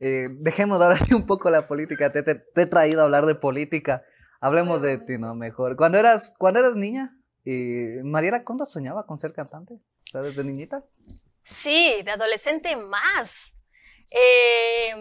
Eh, 0.00 0.28
dejemos 0.30 0.80
ahora 0.80 0.96
sí 0.96 1.14
un 1.14 1.26
poco 1.26 1.50
la 1.50 1.66
política. 1.66 2.10
Te, 2.10 2.24
he 2.56 2.66
traído 2.66 3.02
a 3.02 3.04
hablar 3.04 3.26
de 3.26 3.34
política. 3.34 4.02
Hablemos 4.40 4.82
de 4.82 4.98
ti, 4.98 5.18
¿no? 5.18 5.34
Mejor. 5.34 5.76
Cuando 5.76 5.98
eras, 5.98 6.32
cuando 6.38 6.60
eras 6.60 6.74
niña, 6.74 7.14
y 7.44 8.02
Mariela 8.02 8.42
¿cuándo 8.44 8.64
soñaba 8.64 9.06
con 9.06 9.18
ser 9.18 9.32
cantante? 9.32 9.74
Desde 10.12 10.44
niñita. 10.44 10.82
Sí, 11.42 12.00
de 12.04 12.10
adolescente 12.10 12.74
más. 12.76 13.54
Eh, 14.10 14.92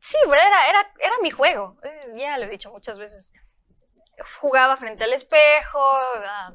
sí, 0.00 0.16
era, 0.26 0.68
era, 0.68 0.92
era 0.98 1.14
mi 1.22 1.30
juego. 1.30 1.78
Ya 2.16 2.36
lo 2.38 2.46
he 2.46 2.50
dicho 2.50 2.70
muchas 2.70 2.98
veces. 2.98 3.32
Jugaba 4.40 4.76
frente 4.76 5.04
al 5.04 5.12
espejo, 5.12 5.80
a, 5.80 6.48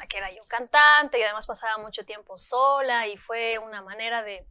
a 0.00 0.06
que 0.08 0.18
era 0.18 0.28
yo 0.30 0.40
cantante 0.48 1.18
y 1.18 1.22
además 1.22 1.46
pasaba 1.46 1.78
mucho 1.78 2.04
tiempo 2.04 2.36
sola 2.38 3.06
y 3.06 3.16
fue 3.16 3.58
una 3.58 3.82
manera 3.82 4.22
de, 4.24 4.44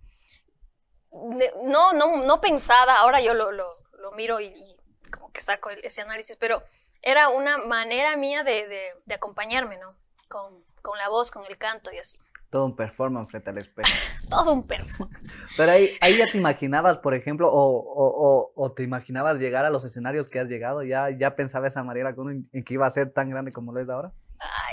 no, 1.63 1.93
no, 1.93 2.23
no 2.23 2.41
pensada, 2.41 2.99
ahora 2.99 3.21
yo 3.21 3.34
lo, 3.34 3.52
lo, 3.52 3.67
lo 3.99 4.12
miro 4.13 4.39
y, 4.39 4.78
como 5.12 5.32
que 5.32 5.41
saco 5.41 5.69
ese 5.69 6.02
análisis, 6.02 6.36
pero 6.38 6.63
era 7.02 7.30
una 7.30 7.58
manera 7.60 8.17
mía 8.17 8.43
de, 8.43 8.91
de, 9.06 9.13
acompañarme, 9.13 9.78
¿no? 9.78 9.95
Con, 10.28 10.63
con, 10.82 10.97
la 10.97 11.10
voz, 11.10 11.32
con 11.32 11.45
el 11.45 11.58
canto 11.58 11.91
y 11.91 11.97
así. 11.97 12.17
Todo 12.49 12.65
un 12.65 12.76
performance 12.76 13.30
frente 13.30 13.49
al 13.49 13.58
espejo. 13.58 13.89
Todo 14.30 14.54
un 14.54 14.63
performance. 14.63 15.34
Pero 15.58 15.71
ahí, 15.71 15.89
ahí 16.02 16.17
ya 16.17 16.26
te 16.32 16.38
imaginabas, 16.38 16.99
por 16.99 17.13
ejemplo, 17.13 17.52
o, 17.52 17.78
o, 17.78 18.52
o, 18.56 18.71
te 18.71 18.84
imaginabas 18.84 19.38
llegar 19.38 19.65
a 19.65 19.69
los 19.69 19.84
escenarios 19.84 20.30
que 20.30 20.39
has 20.39 20.49
llegado, 20.49 20.84
ya, 20.84 21.10
ya 21.10 21.36
pensaba 21.36 21.67
esa 21.67 21.84
manera 21.84 22.15
en 22.52 22.63
que 22.63 22.73
iba 22.73 22.88
a 22.88 22.91
ser 22.91 23.12
tan 23.12 23.30
grande 23.30 23.52
como 23.52 23.73
lo 23.73 23.82
es 23.82 23.89
ahora. 23.89 24.13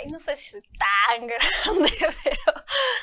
No 0.07 0.21
sé 0.21 0.37
si 0.37 0.57
es 0.57 0.63
tan 0.79 1.27
grande, 1.27 1.91
pero 2.25 2.55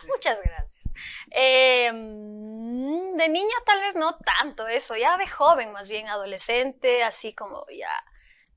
muchas 0.08 0.42
gracias. 0.42 0.86
Eh, 1.32 1.92
de 1.92 3.30
niña 3.30 3.56
tal 3.66 3.80
vez 3.82 3.96
no 3.96 4.18
tanto 4.18 4.68
eso, 4.68 4.96
ya 4.96 5.18
de 5.18 5.28
joven, 5.28 5.72
más 5.72 5.90
bien 5.90 6.08
adolescente, 6.08 7.04
así 7.04 7.34
como 7.34 7.66
ya 7.70 7.90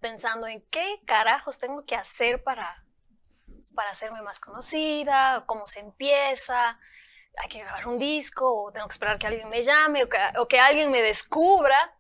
pensando 0.00 0.46
en 0.46 0.62
qué 0.70 1.00
carajos 1.04 1.58
tengo 1.58 1.84
que 1.84 1.94
hacer 1.94 2.42
para, 2.42 2.84
para 3.74 3.90
hacerme 3.90 4.22
más 4.22 4.40
conocida, 4.40 5.44
cómo 5.46 5.66
se 5.66 5.80
empieza, 5.80 6.78
hay 7.36 7.48
que 7.48 7.60
grabar 7.60 7.86
un 7.86 7.98
disco, 7.98 8.64
o 8.64 8.72
tengo 8.72 8.86
que 8.88 8.92
esperar 8.92 9.18
que 9.18 9.26
alguien 9.26 9.48
me 9.48 9.62
llame, 9.62 10.04
o 10.04 10.48
que, 10.48 10.60
alguien 10.60 10.90
me 10.90 11.02
descubra. 11.02 11.94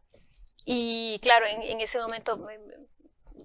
Y 0.64 1.18
claro, 1.22 1.46
en, 1.46 1.80
ese 1.80 1.98
momento 1.98 2.38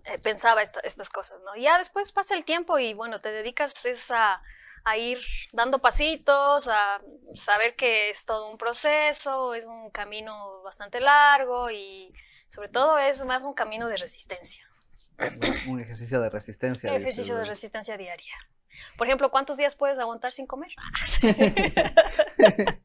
eh, 0.06 0.20
pensaba 0.20 0.62
estas 0.62 1.10
cosas, 1.10 1.40
¿no? 1.44 1.56
Ya 1.56 1.78
después 1.78 2.12
pasa 2.12 2.36
el 2.36 2.44
tiempo 2.44 2.80
y 2.80 2.94
bueno, 2.94 3.20
te 3.20 3.32
dedicas 3.32 3.86
a 4.12 4.42
a 4.86 4.98
ir 4.98 5.20
dando 5.52 5.80
pasitos, 5.80 6.68
a 6.68 7.02
saber 7.34 7.76
que 7.76 8.12
es 8.12 8.26
todo 8.26 8.50
un 8.50 8.58
proceso, 8.58 9.56
es 9.56 9.66
un 9.66 9.90
camino 9.90 10.62
bastante 10.64 11.00
largo 11.00 11.72
y 11.72 12.14
sobre 12.48 12.70
todo 12.70 12.98
es 13.00 13.26
más 13.26 13.44
un 13.44 13.54
camino 13.54 13.88
de 13.90 13.98
resistencia. 13.98 14.70
Un 15.70 15.80
ejercicio 15.80 16.22
de 16.22 16.30
resistencia. 16.30 16.92
Un 16.92 17.02
ejercicio 17.02 17.38
de 17.38 17.46
resistencia 17.46 17.98
diaria. 17.98 18.36
Por 18.98 19.08
ejemplo, 19.08 19.32
¿cuántos 19.32 19.56
días 19.56 19.74
puedes 19.76 19.98
aguantar 19.98 20.34
sin 20.34 20.46
comer? 20.46 20.70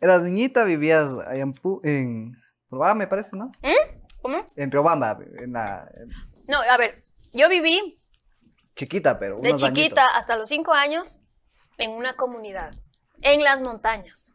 Eras 0.00 0.22
niñita, 0.22 0.64
vivías 0.64 1.10
en, 1.30 1.54
en 1.84 2.32
Riobamba, 2.70 2.94
me 2.94 3.06
parece, 3.06 3.36
¿no? 3.36 3.52
¿Mm? 3.62 4.00
¿Cómo? 4.22 4.44
En 4.56 4.70
Riobamba, 4.70 5.18
en 5.38 5.52
la... 5.52 5.88
No, 6.48 6.60
a 6.60 6.76
ver, 6.76 7.04
yo 7.32 7.48
viví 7.48 8.02
Chiquita, 8.74 9.18
pero. 9.18 9.38
de 9.38 9.54
chiquita 9.56 10.06
hasta 10.16 10.36
los 10.36 10.48
cinco 10.48 10.72
años 10.72 11.20
en 11.78 11.90
una 11.90 12.14
comunidad, 12.14 12.72
en 13.20 13.42
las 13.42 13.60
montañas. 13.60 14.32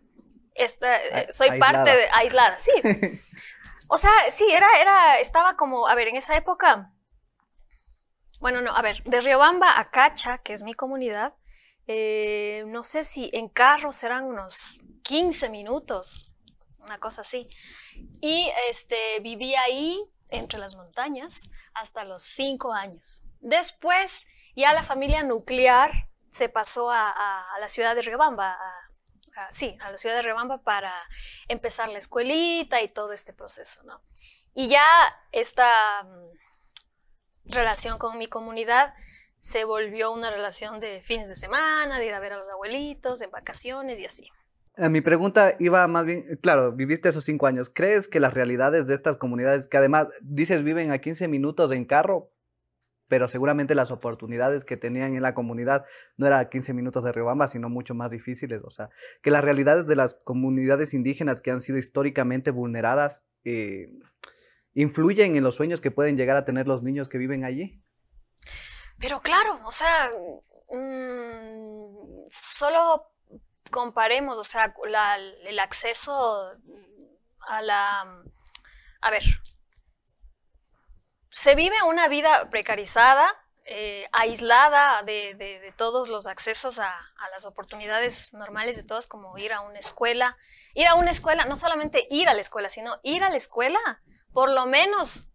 Esta, 0.53 0.97
eh, 0.97 1.27
soy 1.31 1.59
parte 1.59 1.89
de. 1.89 2.07
aislada, 2.11 2.57
sí. 2.59 2.71
o 3.89 3.97
sea, 3.97 4.11
sí, 4.29 4.45
era, 4.51 4.67
era, 4.79 5.19
estaba 5.19 5.55
como, 5.55 5.87
a 5.87 5.95
ver, 5.95 6.09
en 6.09 6.17
esa 6.17 6.35
época. 6.35 6.93
Bueno, 8.39 8.61
no, 8.61 8.75
a 8.75 8.81
ver, 8.81 9.01
de 9.03 9.21
Riobamba 9.21 9.79
a 9.79 9.89
Cacha, 9.89 10.37
que 10.39 10.53
es 10.53 10.61
mi 10.61 10.75
comunidad, 10.75 11.33
eh, 11.87 12.63
no 12.67 12.83
sé 12.83 13.03
si 13.03 13.31
en 13.33 13.49
carro 13.49 13.91
serán 13.91 14.25
unos 14.25 14.79
15 15.03 15.49
minutos, 15.49 16.33
una 16.79 16.99
cosa 16.99 17.21
así. 17.21 17.49
Y 18.21 18.47
este, 18.69 18.95
viví 19.21 19.55
ahí, 19.55 20.03
entre 20.29 20.59
las 20.59 20.75
montañas, 20.75 21.49
hasta 21.73 22.03
los 22.03 22.23
cinco 22.23 22.73
años. 22.73 23.23
Después, 23.39 24.27
ya 24.55 24.73
la 24.73 24.83
familia 24.83 25.23
nuclear 25.23 26.09
se 26.29 26.49
pasó 26.49 26.91
a, 26.91 27.45
la 27.59 27.69
ciudad 27.69 27.95
de 27.95 28.01
Riobamba, 28.01 28.57
sí, 29.51 29.77
a 29.81 29.91
la 29.91 29.97
ciudad 29.97 30.15
de 30.15 30.23
Riobamba 30.23 30.61
para 30.63 30.93
empezar 31.47 31.89
la 31.89 31.99
escuelita 31.99 32.81
y 32.81 32.89
todo 32.89 33.13
este 33.13 33.33
proceso, 33.33 33.83
¿no? 33.83 34.01
Y 34.53 34.69
ya 34.69 34.85
esta 35.31 36.03
mm, 36.03 37.51
relación 37.51 37.97
con 37.99 38.17
mi 38.17 38.27
comunidad 38.27 38.93
se 39.39 39.63
volvió 39.63 40.11
una 40.11 40.31
relación 40.31 40.77
de 40.79 41.01
fines 41.01 41.29
de 41.29 41.35
semana, 41.35 41.99
de 41.99 42.07
ir 42.07 42.13
a 42.13 42.19
ver 42.19 42.33
a 42.33 42.37
los 42.37 42.49
abuelitos, 42.49 43.21
en 43.21 43.31
vacaciones 43.31 43.99
y 43.99 44.05
así. 44.05 44.29
Eh, 44.77 44.89
mi 44.89 45.01
pregunta 45.01 45.55
iba 45.59 45.87
más 45.87 46.05
bien, 46.05 46.23
claro, 46.41 46.71
viviste 46.71 47.09
esos 47.09 47.23
cinco 47.23 47.47
años. 47.47 47.71
¿Crees 47.73 48.07
que 48.07 48.19
las 48.19 48.33
realidades 48.33 48.85
de 48.87 48.93
estas 48.93 49.17
comunidades, 49.17 49.67
que 49.67 49.77
además 49.77 50.07
dices 50.21 50.63
viven 50.63 50.91
a 50.91 50.99
15 50.99 51.27
minutos 51.27 51.71
en 51.71 51.85
carro, 51.85 52.31
pero 53.07 53.27
seguramente 53.27 53.73
las 53.73 53.89
oportunidades 53.89 54.65
que 54.65 54.77
tenían 54.77 55.15
en 55.15 55.21
la 55.21 55.33
comunidad 55.33 55.85
no 56.17 56.27
eran 56.27 56.47
15 56.49 56.73
minutos 56.73 57.03
de 57.03 57.11
Riobamba, 57.11 57.47
sino 57.47 57.69
mucho 57.69 57.95
más 57.95 58.11
difíciles. 58.11 58.61
O 58.63 58.69
sea, 58.69 58.89
que 59.21 59.31
las 59.31 59.43
realidades 59.43 59.87
de 59.87 59.95
las 59.95 60.13
comunidades 60.13 60.93
indígenas 60.93 61.41
que 61.41 61.51
han 61.51 61.59
sido 61.59 61.77
históricamente 61.77 62.51
vulneradas 62.51 63.23
eh, 63.45 63.89
influyen 64.73 65.35
en 65.35 65.43
los 65.43 65.55
sueños 65.55 65.81
que 65.81 65.89
pueden 65.89 66.17
llegar 66.17 66.37
a 66.37 66.45
tener 66.45 66.67
los 66.67 66.83
niños 66.83 67.09
que 67.09 67.17
viven 67.17 67.45
allí. 67.45 67.81
Pero 68.99 69.21
claro, 69.21 69.59
o 69.65 69.71
sea, 69.71 70.11
mm, 70.69 72.25
solo 72.29 73.16
comparemos, 73.69 74.37
o 74.37 74.43
sea, 74.43 74.73
el 75.45 75.59
acceso 75.59 76.53
a 77.39 77.61
la... 77.61 78.23
A 79.01 79.11
ver, 79.11 79.23
se 81.37 81.55
vive 81.55 81.75
una 81.83 82.07
vida 82.07 82.49
precarizada, 82.49 83.31
eh, 83.65 84.07
aislada 84.11 85.03
de, 85.03 85.73
todos 85.77 86.09
los 86.09 86.25
accesos 86.25 86.79
a, 86.79 86.93
las 87.31 87.45
oportunidades 87.45 88.33
normales 88.33 88.75
de 88.77 88.83
todos, 88.83 89.07
como 89.07 89.37
ir 89.37 89.53
a 89.53 89.61
una 89.61 89.77
escuela. 89.77 90.37
Ir 90.73 90.87
a 90.87 90.95
una 90.95 91.11
escuela, 91.11 91.45
no 91.45 91.55
solamente 91.55 92.07
ir 92.09 92.27
a 92.29 92.33
la 92.33 92.41
escuela, 92.41 92.69
sino 92.69 92.97
ir 93.03 93.23
a 93.23 93.29
la 93.29 93.37
escuela, 93.37 94.01
por 94.33 94.49
lo 94.49 94.65
menos 94.65 95.27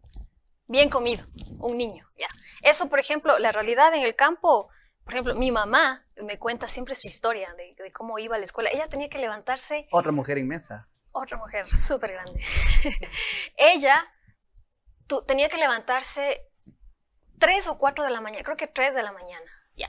bien 0.66 0.88
comido, 0.88 1.25
un 1.59 1.77
niño. 1.77 2.09
Ya. 2.18 2.29
Eso, 2.62 2.88
por 2.88 2.99
ejemplo, 2.99 3.38
la 3.38 3.53
realidad 3.53 3.95
en 3.95 4.03
el 4.03 4.16
campo, 4.16 4.71
por 5.05 5.15
ejemplo, 5.15 5.35
mi 5.35 5.51
mamá 5.51 6.07
me 6.17 6.38
cuenta 6.38 6.69
siempre 6.69 6.95
su 6.95 7.09
historia 7.09 7.53
de, 7.55 7.75
de 7.83 7.93
cómo 7.93 8.19
iba 8.19 8.37
a 8.37 8.38
la 8.38 8.45
escuela. 8.45 8.71
Ella 8.73 8.88
tenía 8.88 9.09
que 9.09 9.19
levantarse. 9.19 9.88
Otra 9.91 10.12
mujer 10.12 10.38
inmensa. 10.38 10.88
Otra 11.12 11.37
mujer 11.37 11.69
súper 11.69 12.12
grande. 12.12 12.43
Ella 13.57 14.11
tenía 15.27 15.49
que 15.49 15.59
levantarse 15.59 16.49
3 17.38 17.69
o 17.69 17.79
4 17.79 18.05
de 18.05 18.11
la 18.11 18.21
mañana, 18.21 18.45
creo 18.45 18.57
que 18.57 18.67
3 18.67 18.95
de 18.95 19.03
la 19.03 19.12
mañana, 19.12 19.51
ya. 19.77 19.88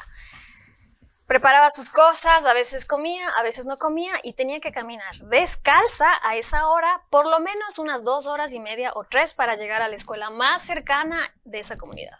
preparaba 1.28 1.70
sus 1.70 1.90
cosas, 1.90 2.46
a 2.46 2.54
veces 2.54 2.86
comía, 2.86 3.30
a 3.30 3.44
veces 3.44 3.66
no 3.66 3.78
comía 3.78 4.14
y 4.24 4.34
tenía 4.34 4.60
que 4.60 4.72
caminar 4.72 5.16
descalza 5.30 6.10
a 6.24 6.36
esa 6.36 6.68
hora, 6.68 7.06
por 7.10 7.28
lo 7.28 7.40
menos 7.40 7.80
unas 7.80 8.04
dos 8.04 8.26
horas 8.26 8.54
y 8.54 8.60
media 8.60 8.92
o 8.96 9.06
tres 9.06 9.34
para 9.34 9.56
llegar 9.56 9.82
a 9.82 9.88
la 9.88 9.96
escuela 9.96 10.30
más 10.30 10.62
cercana 10.64 11.34
de 11.44 11.60
esa 11.60 11.78
comunidad. 11.78 12.20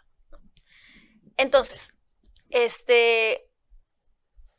Entonces, 1.36 2.00
este, 2.50 3.48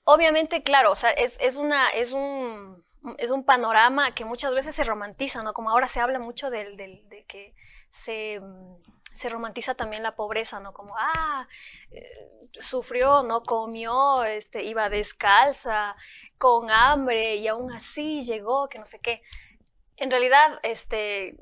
obviamente, 0.03 0.63
claro, 0.63 0.91
o 0.91 0.95
sea, 0.95 1.11
es, 1.11 1.39
es 1.41 1.57
una, 1.57 1.89
es 1.89 2.11
un, 2.11 2.85
es 3.17 3.31
un 3.31 3.45
panorama 3.45 4.13
que 4.13 4.25
muchas 4.25 4.53
veces 4.53 4.75
se 4.75 4.83
romantiza, 4.83 5.41
¿no? 5.41 5.53
Como 5.53 5.69
ahora 5.69 5.87
se 5.87 5.99
habla 5.99 6.19
mucho 6.19 6.49
del, 6.49 6.77
del 6.77 7.07
de 7.09 7.25
que 7.25 7.55
se 7.89 8.41
se 9.15 9.29
romantiza 9.29 9.75
también 9.75 10.03
la 10.03 10.15
pobreza, 10.15 10.59
¿no? 10.59 10.73
Como, 10.73 10.93
ah, 10.97 11.47
eh, 11.91 12.03
sufrió, 12.53 13.23
no 13.23 13.41
comió, 13.43 14.23
este, 14.25 14.63
iba 14.65 14.89
descalza, 14.89 15.95
con 16.37 16.69
hambre 16.69 17.37
y 17.37 17.47
aún 17.47 17.71
así 17.71 18.23
llegó, 18.23 18.67
que 18.67 18.77
no 18.77 18.85
sé 18.85 18.99
qué. 18.99 19.21
En 19.95 20.11
realidad, 20.11 20.59
este, 20.63 21.37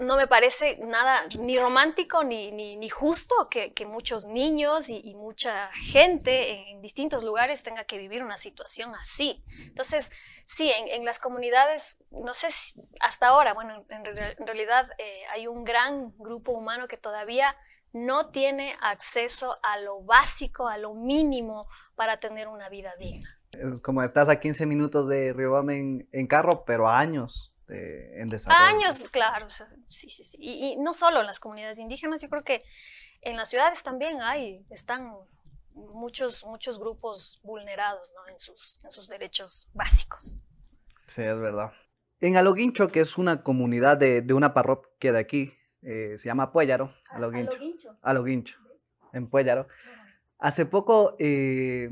no 0.00 0.16
me 0.16 0.26
parece 0.26 0.78
nada 0.78 1.26
ni 1.38 1.58
romántico 1.58 2.24
ni, 2.24 2.50
ni, 2.50 2.88
justo 2.88 3.48
que, 3.50 3.72
muchos 3.86 4.26
niños 4.26 4.88
y, 4.88 5.14
mucha 5.14 5.70
gente 5.72 6.70
en 6.70 6.80
distintos 6.80 7.22
lugares 7.22 7.62
tenga 7.62 7.84
que 7.84 7.98
vivir 7.98 8.22
una 8.24 8.36
situación 8.36 8.94
así. 8.94 9.44
Entonces, 9.66 10.10
sí, 10.46 10.72
en, 10.72 11.04
las 11.04 11.18
comunidades, 11.18 12.02
no 12.10 12.32
sé 12.32 12.50
si 12.50 12.80
hasta 13.00 13.28
ahora, 13.28 13.52
bueno, 13.52 13.84
en, 13.90 14.46
realidad 14.46 14.88
eh, 14.98 15.22
hay 15.32 15.46
un 15.46 15.64
gran 15.64 16.14
grupo 16.18 16.52
humano 16.52 16.88
que 16.88 16.96
todavía 16.96 17.54
no 17.92 18.30
tiene 18.30 18.74
acceso 18.80 19.58
a 19.62 19.78
lo 19.80 20.02
básico, 20.02 20.68
a 20.68 20.78
lo 20.78 20.94
mínimo 20.94 21.66
para 21.94 22.16
tener 22.16 22.48
una 22.48 22.68
vida 22.68 22.94
digna. 22.98 23.28
Como 23.82 24.02
estás 24.02 24.28
a 24.28 24.40
15 24.40 24.64
minutos 24.64 25.08
de 25.08 25.32
Riobamba 25.32 25.74
en, 25.74 26.08
en 26.12 26.26
carro, 26.26 26.64
pero 26.64 26.88
a 26.88 26.98
años 26.98 27.52
en 27.70 28.28
desarrollo. 28.28 28.60
Años, 28.60 29.08
claro, 29.08 29.48
sí, 29.48 30.10
sí, 30.10 30.24
sí. 30.24 30.38
Y, 30.40 30.76
no 30.78 30.94
solo 30.94 31.20
en 31.20 31.26
las 31.26 31.40
comunidades 31.40 31.78
indígenas, 31.78 32.22
yo 32.22 32.28
creo 32.28 32.42
que 32.42 32.62
en 33.22 33.36
las 33.36 33.50
ciudades 33.50 33.82
también 33.82 34.20
hay, 34.20 34.64
están 34.70 35.12
muchos, 35.74 36.44
muchos 36.44 36.78
grupos 36.78 37.40
vulnerados 37.42 38.12
¿no? 38.14 38.28
en, 38.28 38.38
sus, 38.38 38.78
en 38.84 38.90
sus 38.90 39.08
derechos 39.08 39.68
básicos. 39.72 40.36
Sí, 41.06 41.22
es 41.22 41.38
verdad. 41.38 41.72
En 42.20 42.36
Aloguincho, 42.36 42.88
que 42.88 43.00
es 43.00 43.18
una 43.18 43.42
comunidad 43.42 43.96
de, 43.96 44.22
de 44.22 44.34
una 44.34 44.52
parroquia 44.52 45.12
de 45.12 45.18
aquí, 45.18 45.54
eh, 45.82 46.16
se 46.18 46.26
llama 46.26 46.52
Puéllaro, 46.52 46.94
Aloguincho. 47.10 47.52
Aloguincho. 47.52 47.96
Aloguincho, 48.02 48.58
en 49.12 49.28
Puéllaro. 49.28 49.66
Hace 50.38 50.66
poco 50.66 51.16
eh, 51.18 51.90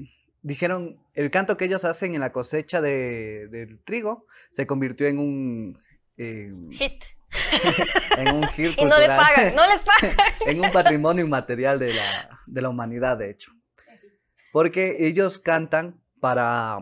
dijeron, 0.48 0.98
el 1.14 1.30
canto 1.30 1.56
que 1.56 1.66
ellos 1.66 1.84
hacen 1.84 2.14
en 2.14 2.20
la 2.20 2.32
cosecha 2.32 2.80
de, 2.80 3.48
del 3.48 3.78
trigo 3.84 4.26
se 4.50 4.66
convirtió 4.66 5.06
en 5.06 5.18
un... 5.18 5.82
hit. 6.16 7.04
en 8.18 8.34
un 8.34 8.48
hit. 8.48 8.72
y 8.78 8.84
no 8.84 8.98
le 8.98 9.06
pagan, 9.06 9.54
no 9.54 9.66
les 9.66 9.82
pagan. 10.00 10.16
en 10.46 10.64
un 10.64 10.72
patrimonio 10.72 11.24
inmaterial 11.24 11.78
de 11.78 11.92
la, 11.92 12.40
de 12.46 12.62
la 12.62 12.70
humanidad, 12.70 13.18
de 13.18 13.30
hecho. 13.30 13.52
Porque 14.52 14.96
ellos 15.00 15.38
cantan 15.38 16.00
para... 16.20 16.78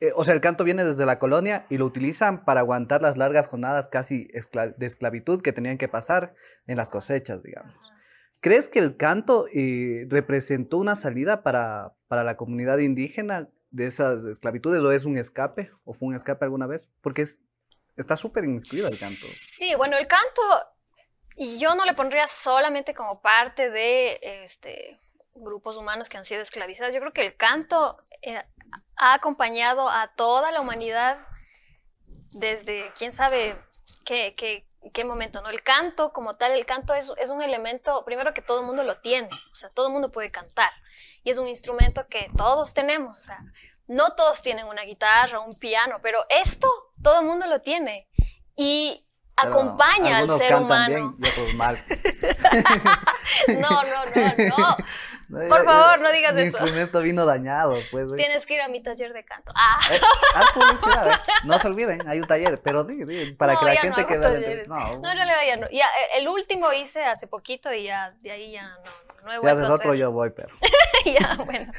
Eh, 0.00 0.12
o 0.14 0.24
sea, 0.24 0.34
el 0.34 0.40
canto 0.40 0.62
viene 0.62 0.84
desde 0.84 1.06
la 1.06 1.18
colonia 1.18 1.66
y 1.70 1.78
lo 1.78 1.86
utilizan 1.86 2.44
para 2.44 2.60
aguantar 2.60 3.02
las 3.02 3.16
largas 3.16 3.48
jornadas 3.48 3.88
casi 3.88 4.28
de 4.28 4.86
esclavitud 4.86 5.42
que 5.42 5.52
tenían 5.52 5.78
que 5.78 5.88
pasar 5.88 6.34
en 6.66 6.76
las 6.76 6.90
cosechas, 6.90 7.42
digamos. 7.42 7.74
¿Crees 8.40 8.68
que 8.68 8.78
el 8.78 8.96
canto 8.96 9.46
eh, 9.52 10.06
representó 10.08 10.78
una 10.78 10.96
salida 10.96 11.42
para, 11.42 11.94
para, 12.06 12.22
la 12.24 12.36
comunidad 12.36 12.78
indígena 12.78 13.48
de 13.70 13.86
esas 13.86 14.24
esclavitudes 14.24 14.80
o 14.82 14.92
es 14.92 15.04
un 15.04 15.18
escape 15.18 15.70
o 15.84 15.92
fue 15.92 16.08
un 16.08 16.14
escape 16.14 16.44
alguna 16.44 16.66
vez? 16.66 16.88
Porque 17.00 17.22
es, 17.22 17.38
está 17.96 18.16
súper 18.16 18.44
inscrito 18.44 18.86
el 18.86 18.98
canto. 18.98 19.26
Sí, 19.26 19.74
bueno, 19.76 19.96
el 19.96 20.06
canto 20.06 20.42
y 21.34 21.58
yo 21.58 21.74
no 21.76 21.84
le 21.84 21.94
pondría 21.94 22.26
solamente 22.26 22.94
como 22.94 23.20
parte 23.20 23.70
de 23.70 24.18
este, 24.22 24.98
grupos 25.34 25.76
humanos 25.76 26.08
que 26.08 26.16
han 26.16 26.24
sido 26.24 26.42
esclavizados. 26.42 26.92
Yo 26.92 27.00
creo 27.00 27.12
que 27.12 27.24
el 27.24 27.36
canto 27.36 28.02
eh, 28.22 28.42
ha 28.96 29.14
acompañado 29.14 29.88
a 29.88 30.12
toda 30.16 30.50
la 30.50 30.60
humanidad 30.60 31.18
desde, 32.32 32.92
quién 32.96 33.12
sabe, 33.12 33.56
qué, 34.04 34.66
qué 34.92 35.04
momento, 35.04 35.40
¿no? 35.42 35.50
El 35.50 35.62
canto 35.62 36.12
como 36.12 36.36
tal, 36.36 36.52
el 36.52 36.66
canto 36.66 36.94
es, 36.94 37.10
es, 37.18 37.30
un 37.30 37.42
elemento, 37.42 38.04
primero 38.04 38.32
que 38.32 38.42
todo 38.42 38.60
el 38.60 38.66
mundo 38.66 38.84
lo 38.84 39.00
tiene, 39.00 39.28
o 39.52 39.54
sea, 39.54 39.70
todo 39.70 39.88
el 39.88 39.92
mundo 39.92 40.10
puede 40.10 40.30
cantar 40.30 40.70
y 41.24 41.30
es 41.30 41.38
un 41.38 41.48
instrumento 41.48 42.06
que 42.08 42.30
todos 42.36 42.74
tenemos, 42.74 43.18
o 43.18 43.22
sea, 43.22 43.40
no 43.86 44.14
todos 44.14 44.42
tienen 44.42 44.66
una 44.66 44.82
guitarra, 44.82 45.40
un 45.40 45.58
piano, 45.58 45.98
pero 46.02 46.20
esto 46.28 46.68
todo 47.02 47.20
el 47.20 47.26
mundo 47.26 47.46
lo 47.46 47.60
tiene 47.60 48.08
y 48.56 49.06
acompaña 49.36 50.18
al 50.18 50.28
ser 50.28 50.56
humano. 50.56 51.16
no, 53.48 53.82
no, 53.84 54.04
no, 54.14 54.34
no. 54.56 54.76
Por 55.28 55.64
favor, 55.64 56.00
no 56.00 56.10
digas 56.10 56.36
eso. 56.36 56.58
Mi 56.58 56.64
instrumento 56.64 57.00
vino 57.00 57.26
dañado, 57.26 57.76
pues. 57.90 58.14
Tienes 58.16 58.46
que 58.46 58.54
ir 58.54 58.62
a 58.62 58.68
mi 58.68 58.82
taller 58.82 59.12
de 59.12 59.24
canto. 59.24 59.52
Ah. 59.54 59.78
Eh, 59.90 59.96
¿eh? 59.96 61.32
No 61.44 61.58
se 61.58 61.68
olviden, 61.68 62.08
hay 62.08 62.20
un 62.20 62.26
taller, 62.26 62.60
pero 62.62 62.84
di, 62.84 63.32
para 63.32 63.56
que 63.56 63.64
la 63.64 63.74
gente 63.76 64.00
no 64.00 64.06
quede. 64.06 64.66
No, 64.66 64.96
no, 64.96 65.14
realidad 65.14 65.40
ya 65.46 65.56
no. 65.56 65.68
Ya, 65.70 65.84
eh, 65.84 66.20
el 66.20 66.28
último 66.28 66.72
hice 66.72 67.04
hace 67.04 67.26
poquito 67.26 67.72
y 67.72 67.84
ya 67.84 68.14
de 68.22 68.30
ahí 68.30 68.52
ya 68.52 68.68
no, 68.68 69.24
no 69.24 69.32
he 69.32 69.38
Si 69.38 69.46
haces 69.46 69.68
otro, 69.68 69.94
yo 69.94 70.12
voy, 70.12 70.30
pero. 70.30 70.54
ya, 71.04 71.36
bueno. 71.44 71.70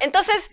Entonces, 0.00 0.50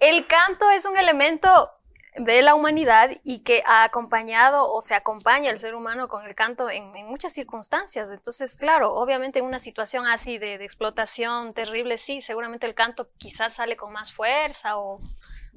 el 0.00 0.26
canto 0.26 0.68
es 0.70 0.84
un 0.84 0.96
elemento 0.98 1.70
de 2.14 2.42
la 2.42 2.54
humanidad 2.54 3.10
y 3.24 3.38
que 3.38 3.62
ha 3.66 3.84
acompañado 3.84 4.70
o 4.70 4.82
se 4.82 4.94
acompaña 4.94 5.50
al 5.50 5.58
ser 5.58 5.74
humano 5.74 6.08
con 6.08 6.26
el 6.26 6.34
canto 6.34 6.68
en, 6.68 6.92
muchas 7.06 7.32
circunstancias. 7.32 8.10
Entonces, 8.10 8.56
claro, 8.56 8.94
obviamente 8.94 9.38
en 9.38 9.46
una 9.46 9.58
situación 9.58 10.06
así 10.06 10.38
de, 10.38 10.54
explotación 10.56 11.54
terrible, 11.54 11.96
sí, 11.96 12.20
seguramente 12.20 12.66
el 12.66 12.74
canto 12.74 13.10
quizás 13.16 13.54
sale 13.54 13.76
con 13.76 13.92
más 13.92 14.12
fuerza 14.12 14.78
o 14.78 14.98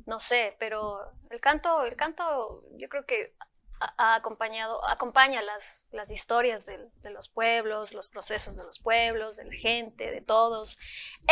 no 0.06 0.20
sé, 0.20 0.56
pero 0.60 1.00
el 1.30 1.40
canto, 1.42 1.84
el 1.84 1.96
canto 1.96 2.64
yo 2.78 2.88
creo 2.88 3.06
que 3.06 3.34
ha, 3.80 4.16
acompañado, 4.16 4.86
acompaña 4.88 5.42
las, 5.42 5.90
las 5.92 6.10
historias 6.10 6.66
de, 6.66 7.10
los 7.10 7.28
pueblos, 7.28 7.94
los 7.94 8.08
procesos 8.08 8.56
de 8.56 8.64
los 8.64 8.80
pueblos, 8.80 9.36
de 9.36 9.46
la 9.46 9.54
gente, 9.54 10.10
de 10.10 10.22
todos, 10.22 10.80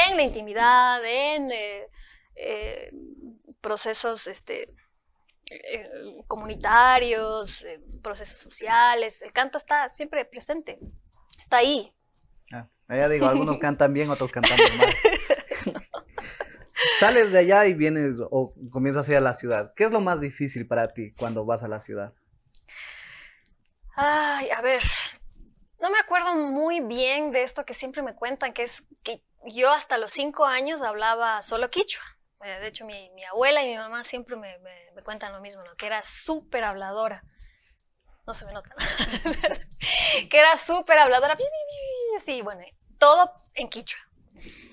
en 0.10 0.18
la 0.18 0.24
intimidad, 0.24 1.04
en 1.06 1.52
eh, 1.52 1.88
eh, 2.36 2.92
procesos 3.62 4.28
este, 4.28 4.74
comunitarios, 6.28 7.64
eh, 7.64 7.82
procesos 8.02 8.40
sociales. 8.40 9.22
El 9.22 9.32
canto 9.32 9.58
está 9.58 9.90
siempre 9.90 10.26
presente, 10.26 10.80
está 11.38 11.58
ahí. 11.58 11.94
Ah, 12.52 12.68
ya 12.90 13.10
digo, 13.10 13.28
algunos 13.28 13.58
cantan 13.60 13.94
bien, 13.94 14.10
otros 14.10 14.32
cantan 14.32 14.58
mal. 14.78 14.90
Sales 17.00 17.32
de 17.32 17.40
allá 17.40 17.66
y 17.66 17.74
vienes 17.74 18.18
o 18.20 18.54
comienzas 18.70 19.08
a 19.08 19.12
ir 19.12 19.18
a 19.18 19.22
la 19.22 19.34
ciudad. 19.34 19.74
¿Qué 19.76 19.86
es 19.86 19.92
lo 19.92 20.02
más 20.02 20.22
difícil 20.22 20.68
para 20.68 20.94
ti 20.94 21.14
cuando 21.14 21.46
vas 21.46 21.64
a 21.64 21.68
la 21.68 21.80
ciudad? 21.80 22.14
Ay, 23.96 24.50
a 24.50 24.62
ver, 24.62 24.82
no 25.80 25.92
me 25.92 26.00
acuerdo 26.00 26.34
muy 26.34 26.82
bien 26.82 27.32
de 27.32 27.44
esto 27.44 27.66
que 27.66 27.74
siempre 27.74 28.02
me 28.02 28.16
cuentan, 28.16 28.54
que 28.54 28.64
es 28.64 28.88
que 29.04 29.22
yo 29.46 29.72
hasta 29.72 29.98
los 29.98 30.12
cinco 30.12 30.46
años 30.46 30.82
hablaba 30.82 31.42
solo 31.42 31.70
quichua. 31.70 32.04
Eh, 32.44 32.60
de 32.60 32.68
hecho, 32.68 32.86
mi, 32.86 33.10
abuela 33.26 33.64
y 33.64 33.70
mi 33.70 33.78
mamá 33.78 34.04
siempre 34.04 34.36
me, 34.36 34.58
cuentan 35.04 35.34
lo 35.34 35.42
mismo, 35.42 35.64
¿no? 35.64 35.74
que 35.76 35.86
era 35.86 36.02
súper 36.02 36.64
habladora. 36.64 37.24
No 38.26 38.34
se 38.34 38.46
me 38.46 38.54
nota, 38.54 38.70
que 40.30 40.40
era 40.40 40.56
súper 40.56 40.98
habladora. 40.98 41.36
Sí, 42.20 42.42
bueno, 42.42 42.62
todo 42.98 43.34
en 43.56 43.68
quichua. 43.68 44.00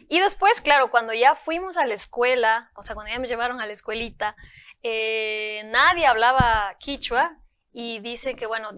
Y 0.09 0.20
después, 0.20 0.61
claro, 0.61 0.90
cuando 0.90 1.12
ya 1.12 1.35
fuimos 1.35 1.76
a 1.76 1.87
la 1.87 1.94
escuela, 1.94 2.70
o 2.76 2.83
sea, 2.83 2.94
cuando 2.94 3.12
ya 3.12 3.18
me 3.18 3.26
llevaron 3.26 3.61
a 3.61 3.66
la 3.66 3.72
escuelita, 3.72 4.37
eh, 4.83 5.62
nadie 5.66 6.06
hablaba 6.06 6.76
quichua 6.78 7.38
y 7.72 8.00
dicen 8.00 8.37
que, 8.37 8.46
bueno, 8.46 8.70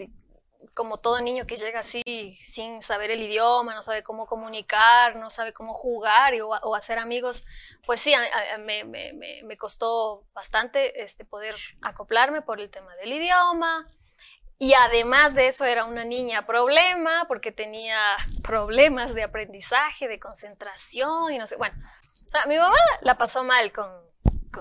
como 0.75 0.99
todo 0.99 1.21
niño 1.21 1.47
que 1.47 1.57
llega 1.57 1.81
así 1.81 2.03
sin 2.39 2.83
saber 2.83 3.11
el 3.11 3.23
idioma, 3.23 3.75
no 3.75 3.83
sabe 3.83 4.03
cómo 4.03 4.27
comunicar, 4.27 5.17
no 5.17 5.29
sabe 5.29 5.53
cómo 5.53 5.75
jugar 5.75 6.35
o, 6.43 6.75
hacer 6.75 6.99
amigos, 6.99 7.45
pues 7.85 8.01
sí, 8.01 8.15
me, 8.59 9.57
costó 9.59 10.25
bastante 10.33 11.03
este, 11.03 11.25
poder 11.25 11.55
acoplarme 11.83 12.43
por 12.43 12.61
el 12.61 12.71
tema 12.71 12.95
del 12.97 13.13
idioma. 13.13 13.87
Y 14.59 14.75
además 14.75 15.35
de 15.35 15.49
eso 15.49 15.65
era 15.65 15.85
una 15.85 16.05
niña 16.05 16.47
problema 16.47 17.25
porque 17.27 17.51
tenía 17.51 18.17
problemas 18.45 19.13
de 19.13 19.25
aprendizaje, 19.25 20.07
de 20.07 20.21
concentración 20.21 21.33
y 21.33 21.39
no 21.39 21.49
sé. 21.49 21.57
Bueno, 21.57 21.77
mi 22.47 22.57
mamá 22.57 22.77
la 23.01 23.19
pasó 23.19 23.43
mal 23.43 23.73
con, 23.73 23.91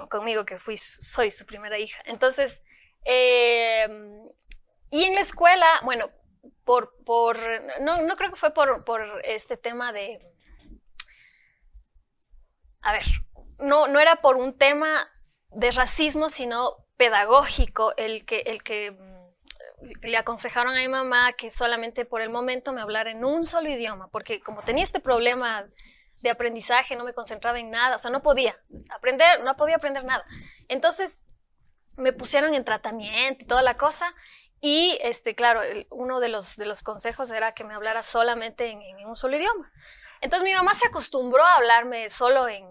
conmigo 0.10 0.44
que 0.44 0.58
fui, 0.58 0.76
soy 0.76 1.30
su 1.30 1.46
primera 1.46 1.78
hija. 1.78 2.02
Entonces, 2.06 2.64
eh, 3.06 3.88
y 4.92 5.06
en 5.06 5.16
la 5.16 5.22
escuela, 5.22 5.66
bueno, 5.84 6.12
por, 6.66 6.94
por 7.04 7.40
no, 7.82 7.98
no 7.98 8.16
creo 8.16 8.30
que 8.30 8.36
fue 8.36 8.54
por, 8.54 8.84
por 8.84 9.02
este 9.24 9.58
tema 9.58 9.92
de... 9.92 10.20
A 12.82 12.94
ver, 12.94 13.04
no, 13.60 13.88
no 13.88 14.00
era 14.00 14.18
por 14.18 14.36
un 14.36 14.58
tema 14.58 15.10
de 15.52 15.72
racismo, 15.72 16.30
sino 16.30 16.76
pedagógico, 16.98 17.96
el 17.98 18.26
que, 18.26 18.42
el 18.42 18.64
que 18.64 18.92
mm, 18.92 20.06
le 20.08 20.18
aconsejaron 20.18 20.76
a 20.76 20.80
mi 20.80 20.88
mamá 20.88 21.34
que 21.34 21.52
solamente 21.52 22.06
por 22.06 22.22
el 22.22 22.30
momento 22.30 22.74
me 22.74 22.82
hablara 22.82 23.12
en 23.12 23.24
un 23.24 23.48
solo 23.48 23.70
idioma, 23.70 24.10
porque 24.10 24.42
como 24.42 24.64
tenía 24.64 24.84
este 24.84 25.00
problema 25.00 25.66
de 26.22 26.30
aprendizaje, 26.30 26.96
no 26.96 27.04
me 27.04 27.14
concentraba 27.14 27.60
en 27.60 27.72
nada, 27.72 27.96
o 27.96 28.00
sea, 28.00 28.12
no 28.12 28.22
podía 28.22 28.60
aprender, 28.90 29.42
no 29.44 29.56
podía 29.56 29.78
aprender 29.78 30.04
nada. 30.04 30.24
Entonces 30.68 31.26
me 31.98 32.14
pusieron 32.14 32.54
en 32.54 32.64
tratamiento 32.64 33.44
y 33.44 33.48
toda 33.48 33.62
la 33.62 33.76
cosa, 33.76 34.14
y 34.62 35.00
este, 35.02 35.34
claro, 35.34 35.62
uno 35.90 36.20
de 36.20 36.30
los, 36.30 36.56
de 36.56 36.68
los 36.68 36.84
consejos 36.84 37.32
era 37.32 37.52
que 37.52 37.64
me 37.64 37.74
hablara 37.74 38.04
solamente 38.04 38.68
en, 38.68 38.80
un 39.08 39.16
solo 39.16 39.36
idioma. 39.36 39.72
Entonces 40.22 40.48
mi 40.48 40.54
mamá 40.54 40.76
se 40.76 40.88
acostumbró 40.88 41.44
a 41.44 41.56
hablarme 41.56 42.12
solo 42.12 42.48
en, 42.48 42.64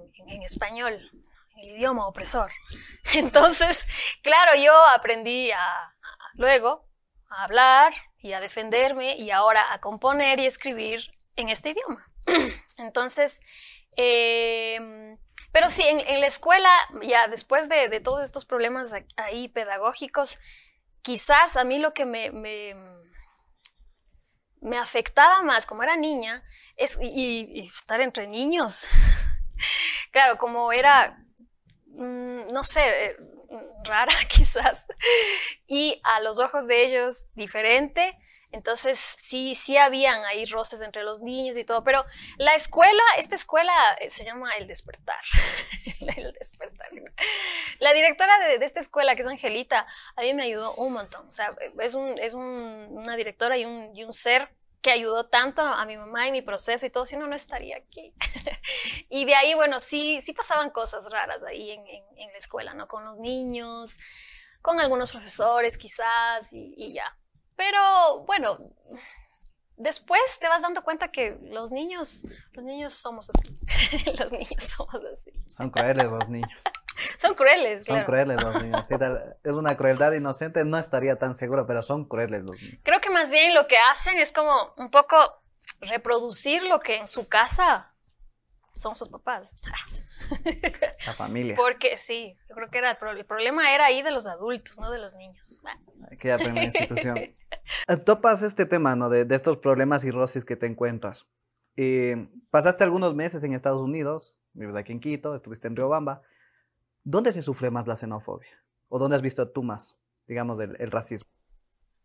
español, 0.44 1.10
el 1.56 1.68
idioma 1.68 2.06
opresor. 2.06 2.52
Entonces, 3.14 3.88
claro, 4.22 4.52
yo 4.56 4.72
aprendí 4.86 5.50
a, 5.50 5.92
luego 6.34 6.88
a 7.28 7.42
hablar 7.42 7.92
y 8.18 8.34
a 8.34 8.40
defenderme 8.40 9.16
y 9.16 9.32
ahora 9.32 9.72
a 9.72 9.80
componer 9.80 10.38
y 10.38 10.46
escribir 10.46 11.10
en 11.34 11.48
este 11.48 11.70
idioma. 11.70 12.06
Entonces, 12.78 13.42
em, 13.96 15.18
pero 15.50 15.70
sí, 15.70 15.82
en, 15.84 16.20
la 16.20 16.26
escuela, 16.26 16.70
ya 17.02 17.26
después 17.26 17.68
de, 17.68 17.88
de, 17.88 17.98
todos 17.98 18.22
estos 18.22 18.44
problemas 18.44 18.94
ahí 19.16 19.48
pedagógicos, 19.48 20.38
quizás 21.02 21.56
a 21.56 21.64
mí 21.64 21.78
lo 21.78 21.92
que 21.92 22.04
me, 22.04 22.30
me, 22.30 22.76
afectaba 24.78 25.42
más, 25.42 25.66
como 25.66 25.82
era 25.82 25.96
niña, 25.96 26.42
es 26.76 26.98
y, 27.00 27.60
estar 27.60 28.00
entre 28.00 28.26
niños. 28.26 28.86
claro, 30.12 30.38
como 30.38 30.72
era, 30.72 31.24
mm, 31.86 32.52
no 32.52 32.64
sé, 32.64 33.06
eh, 33.06 33.16
rara 33.84 34.14
quizás, 34.28 34.86
y 35.66 36.00
a 36.04 36.20
los 36.20 36.38
ojos 36.38 36.66
de 36.66 36.84
ellos 36.84 37.30
diferente, 37.34 38.18
entonces, 38.52 38.98
sí, 38.98 39.54
sí 39.54 39.76
habían 39.76 40.24
ahí 40.24 40.44
roces 40.46 40.80
entre 40.80 41.04
los 41.04 41.20
niños 41.20 41.56
y 41.56 41.64
todo, 41.64 41.84
pero 41.84 42.04
la 42.36 42.54
escuela, 42.54 43.02
esta 43.18 43.36
escuela 43.36 43.72
eh, 44.00 44.10
se 44.10 44.24
llama 44.24 44.52
El 44.56 44.66
Despertar. 44.66 45.22
el 46.00 46.32
Despertar. 46.32 46.90
La 47.78 47.92
directora 47.92 48.38
de, 48.40 48.64
esta 48.64 48.80
escuela, 48.80 49.14
que 49.14 49.22
es 49.22 49.28
Angelita, 49.28 49.86
a 50.16 50.22
mí 50.22 50.34
me 50.34 50.44
ayudó 50.44 50.74
un 50.74 50.92
montón. 50.92 51.26
O 51.28 51.30
sea, 51.30 51.50
es, 51.78 51.94
un, 51.94 52.18
es 52.18 52.34
un, 52.34 52.88
una 52.90 53.16
directora 53.16 53.56
y 53.56 53.64
un, 53.64 53.94
y 53.94 54.04
un 54.04 54.12
ser 54.12 54.50
que 54.82 54.90
ayudó 54.90 55.26
tanto 55.26 55.62
a 55.62 55.84
mi 55.84 55.96
mamá 55.96 56.26
y 56.26 56.32
mi 56.32 56.42
proceso 56.42 56.86
y 56.86 56.90
todo, 56.90 57.06
si 57.06 57.16
no, 57.16 57.26
no 57.26 57.36
estaría 57.36 57.76
aquí. 57.76 58.14
y 59.10 59.26
de 59.26 59.34
ahí, 59.34 59.54
bueno, 59.54 59.78
sí, 59.78 60.20
sí 60.22 60.32
pasaban 60.32 60.70
cosas 60.70 61.10
raras 61.10 61.44
ahí 61.44 61.70
en, 61.70 61.86
en, 62.16 62.32
la 62.32 62.38
escuela, 62.38 62.74
¿no? 62.74 62.88
Con 62.88 63.04
los 63.04 63.18
niños, 63.18 63.98
con 64.62 64.80
algunos 64.80 65.10
profesores 65.10 65.76
quizás 65.76 66.52
y, 66.52 66.74
y 66.76 66.92
ya. 66.94 67.16
Pero 67.60 68.24
bueno, 68.24 68.58
después 69.76 70.38
te 70.40 70.48
vas 70.48 70.62
dando 70.62 70.82
cuenta 70.82 71.08
que 71.08 71.38
los 71.42 71.72
niños, 71.72 72.24
los 72.52 72.64
niños 72.64 72.94
somos 72.94 73.28
así. 73.28 73.60
los 74.18 74.32
niños 74.32 74.64
somos 74.64 74.94
así. 75.12 75.30
Son 75.48 75.68
crueles 75.68 76.10
los 76.10 76.26
niños. 76.30 76.64
Son 77.18 77.34
crueles, 77.34 77.84
Son 77.84 78.02
crueles 78.04 78.42
los 78.42 78.62
niños. 78.62 78.86
es 78.90 79.52
una 79.52 79.76
crueldad 79.76 80.12
inocente, 80.12 80.64
no 80.64 80.78
estaría 80.78 81.18
tan 81.18 81.36
seguro, 81.36 81.66
pero 81.66 81.82
son 81.82 82.06
crueles 82.06 82.44
los 82.44 82.58
niños. 82.58 82.80
Creo 82.82 82.98
que 82.98 83.10
más 83.10 83.30
bien 83.30 83.52
lo 83.52 83.66
que 83.66 83.76
hacen 83.76 84.16
es 84.16 84.32
como 84.32 84.72
un 84.78 84.90
poco 84.90 85.16
reproducir 85.82 86.62
lo 86.62 86.80
que 86.80 86.96
en 86.96 87.08
su 87.08 87.28
casa 87.28 87.92
son 88.72 88.94
sus 88.94 89.10
papás. 89.10 89.60
La 91.06 91.12
familia. 91.12 91.56
Porque 91.56 91.98
sí, 91.98 92.38
yo 92.48 92.54
creo 92.54 92.70
que 92.70 92.78
era 92.78 92.92
el, 92.92 93.18
el, 93.18 93.26
problema 93.26 93.74
era 93.74 93.84
ahí 93.84 94.00
de 94.00 94.12
los 94.12 94.26
adultos, 94.26 94.78
no 94.78 94.90
de 94.90 94.98
los 94.98 95.14
niños. 95.14 95.60
Hay 96.10 96.16
que 96.16 96.32
aprender 96.32 96.64
institución. 96.64 97.36
Eh, 97.88 97.96
topas 97.96 98.42
este 98.42 98.66
tema, 98.66 98.96
¿no? 98.96 99.08
De, 99.08 99.26
estos 99.34 99.58
problemas 99.58 100.04
y 100.04 100.10
roces 100.10 100.44
que 100.44 100.56
te 100.56 100.66
encuentras. 100.66 101.26
Eh, 101.76 102.28
pasaste 102.50 102.84
algunos 102.84 103.14
meses 103.14 103.42
en 103.44 103.52
Estados 103.52 103.80
Unidos, 103.80 104.38
vives 104.52 104.76
aquí 104.76 104.92
en 104.92 105.00
Quito, 105.00 105.34
estuviste 105.34 105.68
en 105.68 105.76
Riobamba. 105.76 106.22
¿Dónde 107.02 107.32
se 107.32 107.42
sufre 107.42 107.70
más 107.70 107.86
la 107.86 107.96
xenofobia? 107.96 108.62
¿O 108.88 108.98
dónde 108.98 109.16
has 109.16 109.22
visto 109.22 109.48
tú 109.50 109.62
más, 109.62 109.96
digamos, 110.26 110.60
el 110.60 110.90
racismo? 110.90 111.30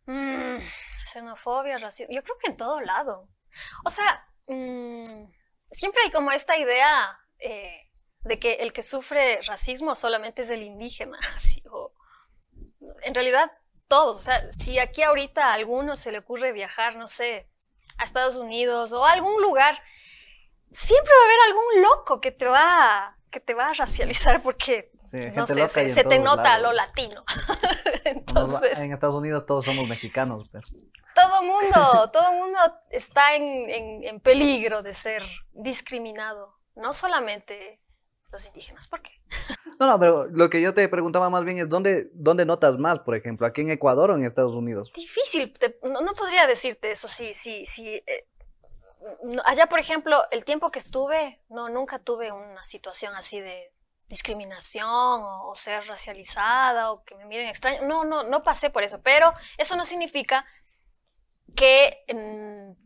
Mm, 0.06 0.58
xenofobia, 1.04 1.78
racismo. 1.78 2.14
Yo 2.14 2.24
creo 2.24 2.38
que 2.38 2.52
en 2.52 2.58
todo 2.58 2.80
lado. 2.82 3.28
O 3.84 3.90
sea, 3.90 4.28
mmm, 4.48 5.26
siempre 5.72 6.02
hay 6.04 6.12
como 6.12 6.32
esta 6.32 6.58
idea 6.58 7.20
eh, 7.40 7.90
de 8.22 8.40
que 8.40 8.56
el 8.56 8.74
que 8.74 8.84
sufre 8.84 9.42
racismo 9.42 9.96
solamente 9.96 10.42
es 10.42 10.50
el 10.52 10.64
indígena. 10.64 11.20
en 13.04 13.16
realidad, 13.16 13.52
todos. 13.88 14.18
O 14.18 14.22
sea, 14.22 14.52
si 14.52 14.80
aquí 14.80 15.04
ahorita 15.04 15.48
a 15.48 15.54
alguno 15.54 15.96
se 15.96 16.12
le 16.12 16.20
ocurre 16.20 16.52
viajar, 16.52 16.96
no 16.96 17.08
sé, 17.08 17.50
a 17.98 18.04
Estados 18.04 18.36
Unidos 18.36 18.92
o 18.92 19.06
a 19.06 19.12
algún 19.12 19.42
lugar, 19.42 19.82
siempre 20.72 21.12
va 21.14 21.22
a 21.22 21.26
haber 21.26 21.40
algún 21.48 21.82
loco 21.82 22.22
que 22.22 22.32
te 22.32 22.46
va, 22.46 23.18
que 23.32 23.40
te 23.40 23.54
va 23.54 23.68
a 23.68 23.74
racializar 23.74 24.42
porque 24.42 24.92
no 25.36 25.46
sé, 25.46 25.90
se, 25.90 26.04
te 26.04 26.20
nota 26.20 26.58
lo 26.58 26.74
latino. 26.74 27.24
Entonces, 28.06 28.80
en 28.80 28.92
Estados 28.94 29.16
Unidos 29.16 29.46
todos 29.46 29.66
somos 29.66 29.88
mexicanos, 29.88 30.50
pero 30.52 30.66
todo 31.16 31.44
mundo, 31.44 32.10
todo 32.14 32.34
mundo 32.34 32.60
está 32.90 33.36
en, 33.36 34.04
en, 34.04 34.20
peligro 34.20 34.84
de 34.84 34.94
ser 34.94 35.24
discriminado, 35.54 36.58
no 36.76 36.94
solamente 36.94 37.82
los 38.32 38.46
indígenas, 38.46 38.88
¿por 38.88 39.02
qué? 39.02 39.12
No, 39.78 39.88
no, 39.88 40.00
pero 40.00 40.26
lo 40.28 40.50
que 40.50 40.62
yo 40.62 40.74
te 40.74 40.88
preguntaba 40.88 41.30
más 41.30 41.44
bien 41.44 41.58
es 41.58 41.68
dónde, 41.68 42.10
dónde 42.14 42.46
notas 42.46 42.78
más, 42.78 43.00
por 43.00 43.14
ejemplo, 43.14 43.46
aquí 43.46 43.60
en 43.60 43.72
Ecuador 43.72 44.10
o 44.10 44.16
en 44.16 44.24
Estados 44.24 44.56
Unidos. 44.56 44.90
Difícil, 44.96 45.54
no, 45.84 46.14
podría 46.14 46.48
decirte 46.48 46.92
eso, 46.92 47.10
sí, 47.10 47.34
sí, 47.34 47.66
sí. 47.66 47.86
Eh, 48.08 48.26
allá, 49.44 49.68
por 49.68 49.80
ejemplo, 49.80 50.22
el 50.32 50.46
tiempo 50.46 50.72
que 50.72 50.80
estuve, 50.80 51.42
no, 51.50 51.68
nunca 51.68 52.00
tuve 52.00 52.32
una 52.32 52.64
situación 52.64 53.16
así 53.16 53.42
de 53.42 53.74
discriminación 54.08 54.88
o, 54.88 55.50
o, 55.50 55.56
ser 55.56 55.86
racializada 55.88 56.94
o 56.94 57.04
que 57.04 57.16
me 57.16 57.26
miren 57.26 57.50
extraño. 57.50 57.82
No, 57.86 58.06
no, 58.06 58.24
no 58.24 58.42
pasé 58.42 58.70
por 58.70 58.84
eso, 58.84 59.02
pero 59.02 59.34
eso 59.58 59.76
no 59.76 59.84
significa 59.84 60.46
que 61.56 62.04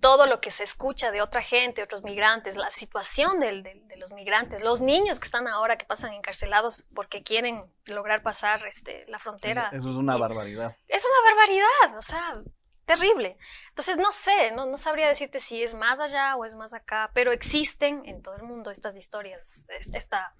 todo 0.02 0.28
lo 0.28 0.41
que 0.41 0.52
se 0.52 0.63
escucha 0.63 1.12
de 1.12 1.22
otra 1.22 1.41
gente, 1.41 1.82
otros 1.82 2.04
migrantes, 2.04 2.58
la 2.58 2.69
situación 2.69 3.39
de 3.39 3.63
los 3.98 4.12
migrantes, 4.12 4.63
los 4.63 4.82
niños 4.82 5.19
que 5.19 5.26
están 5.26 5.48
ahora, 5.48 5.78
que 5.78 5.86
pasan 5.86 6.13
encarcelados 6.13 6.86
porque 6.93 7.24
quieren 7.24 7.63
lograr 7.86 8.22
pasar 8.22 8.65
este, 8.67 9.06
la 9.08 9.19
frontera. 9.19 9.69
Eso 9.72 9.89
es 9.89 9.95
una 9.95 10.17
barbaridad. 10.17 10.76
Es 10.88 11.06
una 11.06 11.30
barbaridad, 11.30 11.98
o 11.98 12.02
sea, 12.02 12.43
terrible. 12.86 13.38
Entonces, 13.69 13.98
no 13.98 14.12
sé, 14.12 14.52
no, 14.52 14.78
sabría 14.78 15.08
decirte 15.08 15.39
si 15.39 15.63
es 15.63 15.74
más 15.74 16.00
allá 16.00 16.36
o 16.36 16.43
es 16.43 16.56
más 16.56 16.74
acá, 16.74 17.12
pero 17.13 17.32
existen 17.32 18.04
en 18.06 18.22
todo 18.22 18.36
el 18.36 18.43
mundo 18.43 18.72
estas 18.72 18.98
historias, 18.98 19.67
esta, 19.93 20.36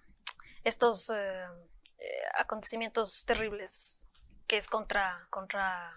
estos 0.64 1.10
eh, 1.10 1.46
eh, 2.00 2.06
acontecimientos 2.36 3.24
terribles 3.26 4.08
que 4.48 4.58
es 4.58 4.68
contra, 4.68 5.28
contra 5.30 5.94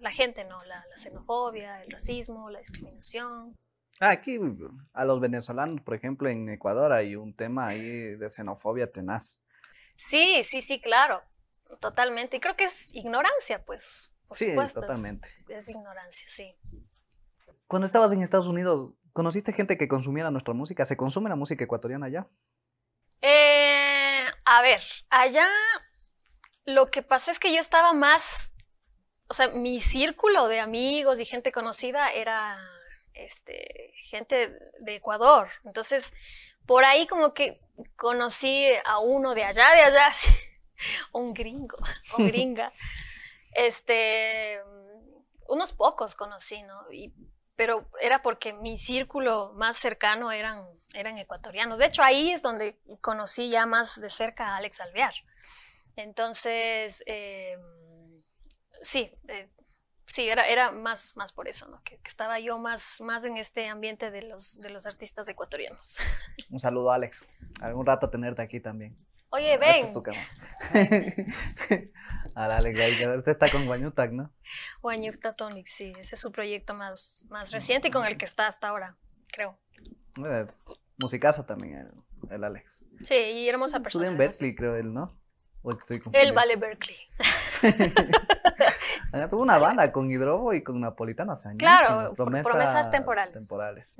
la, 0.00 0.10
gente, 0.10 0.44
¿no? 0.44 0.64
La, 0.64 0.80
xenofobia, 0.96 1.82
el 1.82 1.90
racismo, 1.90 2.50
la 2.50 2.58
discriminación. 2.58 3.56
Ah, 4.00 4.10
aquí 4.10 4.38
a 4.92 5.04
los 5.04 5.20
venezolanos, 5.20 5.80
por 5.80 5.94
ejemplo, 5.94 6.28
en 6.28 6.48
Ecuador 6.48 6.92
hay 6.92 7.16
un 7.16 7.34
tema 7.34 7.68
ahí 7.68 8.16
de 8.16 8.30
xenofobia 8.30 8.90
tenaz. 8.90 9.40
Sí, 9.96 10.42
sí, 10.44 10.62
sí, 10.62 10.80
claro, 10.80 11.22
totalmente. 11.80 12.36
Y 12.36 12.40
creo 12.40 12.56
que 12.56 12.64
es 12.64 12.94
ignorancia, 12.94 13.64
pues. 13.64 14.10
sí, 14.30 14.54
totalmente. 14.72 15.28
Es, 15.48 15.68
ignorancia, 15.68 16.28
sí. 16.28 16.54
Cuando 17.66 17.86
estabas 17.86 18.12
en 18.12 18.22
Estados 18.22 18.46
Unidos, 18.46 18.92
¿conociste 19.12 19.52
gente 19.52 19.76
que 19.76 19.88
consumiera 19.88 20.30
nuestra 20.30 20.54
música? 20.54 20.86
¿Se 20.86 20.96
consume 20.96 21.28
la 21.28 21.36
música 21.36 21.64
ecuatoriana 21.64 22.06
allá? 22.06 22.28
Eh, 23.20 24.24
a 24.44 24.62
ver, 24.62 24.80
allá 25.10 25.48
lo 26.64 26.90
que 26.90 27.02
pasó 27.02 27.30
es 27.30 27.40
que 27.40 27.52
yo 27.52 27.60
estaba 27.60 27.92
más 27.92 28.52
o 29.28 29.34
sea, 29.34 29.48
mi 29.48 29.80
círculo 29.80 30.48
de 30.48 30.60
amigos 30.60 31.20
y 31.20 31.24
gente 31.24 31.52
conocida 31.52 32.12
era 32.12 32.58
este, 33.12 33.92
gente 33.96 34.58
de 34.80 34.96
Ecuador. 34.96 35.48
Entonces, 35.64 36.14
por 36.66 36.84
ahí 36.84 37.06
como 37.06 37.34
que 37.34 37.54
conocí 37.96 38.66
a 38.84 38.98
uno 38.98 39.34
de 39.34 39.44
allá, 39.44 39.70
de 39.74 39.82
allá, 39.82 40.08
un 41.12 41.34
gringo, 41.34 41.76
un 42.16 42.26
gringa. 42.28 42.72
este, 43.52 44.60
unos 45.46 45.72
pocos 45.72 46.14
conocí, 46.14 46.62
¿no? 46.62 46.86
pero 47.56 47.90
era 48.00 48.22
porque 48.22 48.52
mi 48.52 48.76
círculo 48.76 49.52
más 49.54 49.76
cercano 49.76 50.30
eran, 50.30 50.64
eran 50.94 51.18
ecuatorianos. 51.18 51.80
De 51.80 51.86
hecho, 51.86 52.02
ahí 52.04 52.30
es 52.30 52.40
donde 52.40 52.78
conocí 53.00 53.50
ya 53.50 53.66
más 53.66 54.00
de 54.00 54.10
cerca 54.10 54.50
a 54.50 54.56
Alex 54.58 54.80
Alvear. 54.80 55.12
Entonces, 55.96 57.02
eh, 57.06 57.58
sí, 58.80 59.12
eh, 59.28 59.48
sí, 60.06 60.28
era, 60.28 60.46
era 60.48 60.72
más, 60.72 61.16
más 61.16 61.32
por 61.32 61.48
eso, 61.48 61.66
¿no? 61.68 61.82
Que, 61.82 61.98
que 61.98 62.08
estaba 62.08 62.40
yo 62.40 62.58
más, 62.58 63.00
más 63.00 63.24
en 63.24 63.36
este 63.36 63.68
ambiente 63.68 64.10
de 64.10 64.22
los, 64.22 64.60
de 64.60 64.70
los 64.70 64.86
artistas 64.86 65.28
ecuatorianos. 65.28 65.98
Un 66.50 66.60
saludo, 66.60 66.90
Alex. 66.92 67.26
Algún 67.60 67.86
rato 67.86 68.10
tenerte 68.10 68.42
aquí 68.42 68.60
también. 68.60 68.96
Oye, 69.30 69.54
es 69.54 69.60
ven, 69.60 69.92
tu 69.92 70.02
cama. 70.02 70.18
Al 72.34 72.50
Alex, 72.50 72.80
usted 73.18 73.32
está 73.32 73.50
con 73.50 73.66
Guañutac, 73.66 74.10
¿no? 74.12 74.32
Guanyukta 74.80 75.34
Tonic, 75.34 75.66
sí, 75.66 75.92
ese 75.98 76.14
es 76.14 76.20
su 76.20 76.32
proyecto 76.32 76.72
más, 76.72 77.24
más 77.28 77.52
reciente 77.52 77.88
y 77.88 77.90
con 77.90 78.06
el 78.06 78.16
que 78.16 78.24
está 78.24 78.46
hasta 78.46 78.68
ahora, 78.68 78.96
creo. 79.30 79.58
Eh, 80.24 80.46
Musicazo 80.96 81.44
también, 81.44 81.74
el, 81.76 82.32
el 82.32 82.44
Alex. 82.44 82.84
Sí, 83.02 83.14
y 83.14 83.48
hermosa 83.48 83.80
persona. 83.80 84.06
Estudia 84.06 84.12
en. 84.12 84.18
Berkeley, 84.18 84.54
creo 84.54 84.76
él, 84.76 84.92
¿no? 84.94 85.20
O 85.62 85.72
estoy 85.72 86.00
Él 86.12 86.32
vale 86.32 86.56
Berkeley. 86.56 86.96
Tuvo 89.30 89.42
una 89.42 89.58
banda 89.58 89.90
con 89.92 90.10
Hidrobo 90.10 90.52
y 90.54 90.62
con 90.62 90.80
Napolitano 90.80 91.32
hace 91.32 91.48
años. 91.48 91.58
Claro, 91.58 92.14
promesas 92.14 92.90
temporales. 92.90 93.34
temporales. 93.38 93.96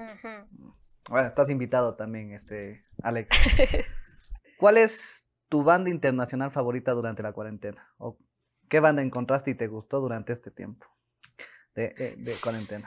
Bueno, 1.09 1.29
estás 1.29 1.49
invitado 1.51 1.97
también, 1.97 2.33
este, 2.33 2.83
Alex. 3.03 3.29
¿Cuál 4.59 4.77
es 4.79 5.27
tu 5.49 5.63
banda 5.63 5.89
internacional 5.91 6.51
favorita 6.51 6.93
durante 6.93 7.23
la 7.23 7.33
cuarentena? 7.33 7.93
¿O 7.99 8.19
qué 8.69 8.81
banda 8.81 9.03
encontraste 9.03 9.51
y 9.53 9.55
te 9.55 9.67
gustó 9.69 10.01
durante 10.01 10.33
este 10.33 10.51
tiempo 10.51 10.87
de, 11.75 11.91
de- 11.91 12.17
de 12.17 12.33
cuarentena? 12.43 12.87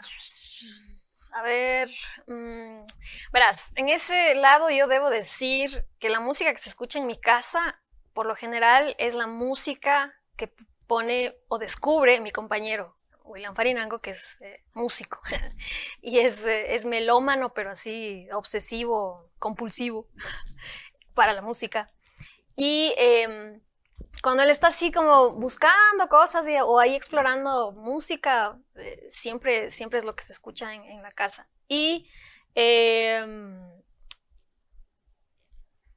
A 1.33 1.41
ver, 1.43 1.89
mm, 2.27 2.83
verás, 3.31 3.71
en 3.77 3.87
ese 3.87 4.35
lado 4.35 4.69
yo 4.69 4.87
debo 4.87 5.09
decir 5.09 5.85
que 5.97 6.09
la 6.09 6.19
música 6.19 6.51
que 6.51 6.57
se 6.59 6.69
escucha 6.69 6.99
en 6.99 7.07
mi 7.07 7.17
casa, 7.19 7.79
por 8.13 8.25
lo 8.25 8.35
general, 8.35 8.95
es 8.99 9.13
la 9.15 9.27
música 9.27 10.13
que 10.35 10.53
pone 10.91 11.17
o 11.47 11.57
descubre 11.57 12.19
mi 12.19 12.31
compañero, 12.31 12.97
William 13.23 13.55
Farinango, 13.55 13.99
que 13.99 14.09
es 14.11 14.41
eh, 14.41 14.61
músico. 14.73 15.21
y 16.01 16.19
es, 16.19 16.45
eh, 16.45 16.75
es 16.75 16.83
melómano, 16.83 17.53
pero 17.53 17.71
así 17.71 18.27
obsesivo, 18.33 19.15
compulsivo 19.39 20.09
para 21.13 21.33
la 21.33 21.41
música. 21.41 21.87
Y 22.55 22.93
em, 22.97 23.61
cuando 24.23 24.43
él 24.43 24.49
está 24.51 24.67
así 24.67 24.91
como 24.91 25.31
buscando 25.35 26.09
cosas 26.09 26.47
y- 26.47 26.57
o 26.61 26.79
ahí 26.79 26.95
explorando 26.95 27.71
música, 27.73 28.59
eh, 28.75 29.05
siempre, 29.09 29.69
siempre 29.71 29.99
es 29.99 30.05
lo 30.05 30.15
que 30.15 30.23
se 30.23 30.33
escucha 30.33 30.73
en, 30.73 30.83
en 30.85 31.01
la 31.03 31.11
casa. 31.11 31.49
Y 31.69 32.09
em, 32.55 33.59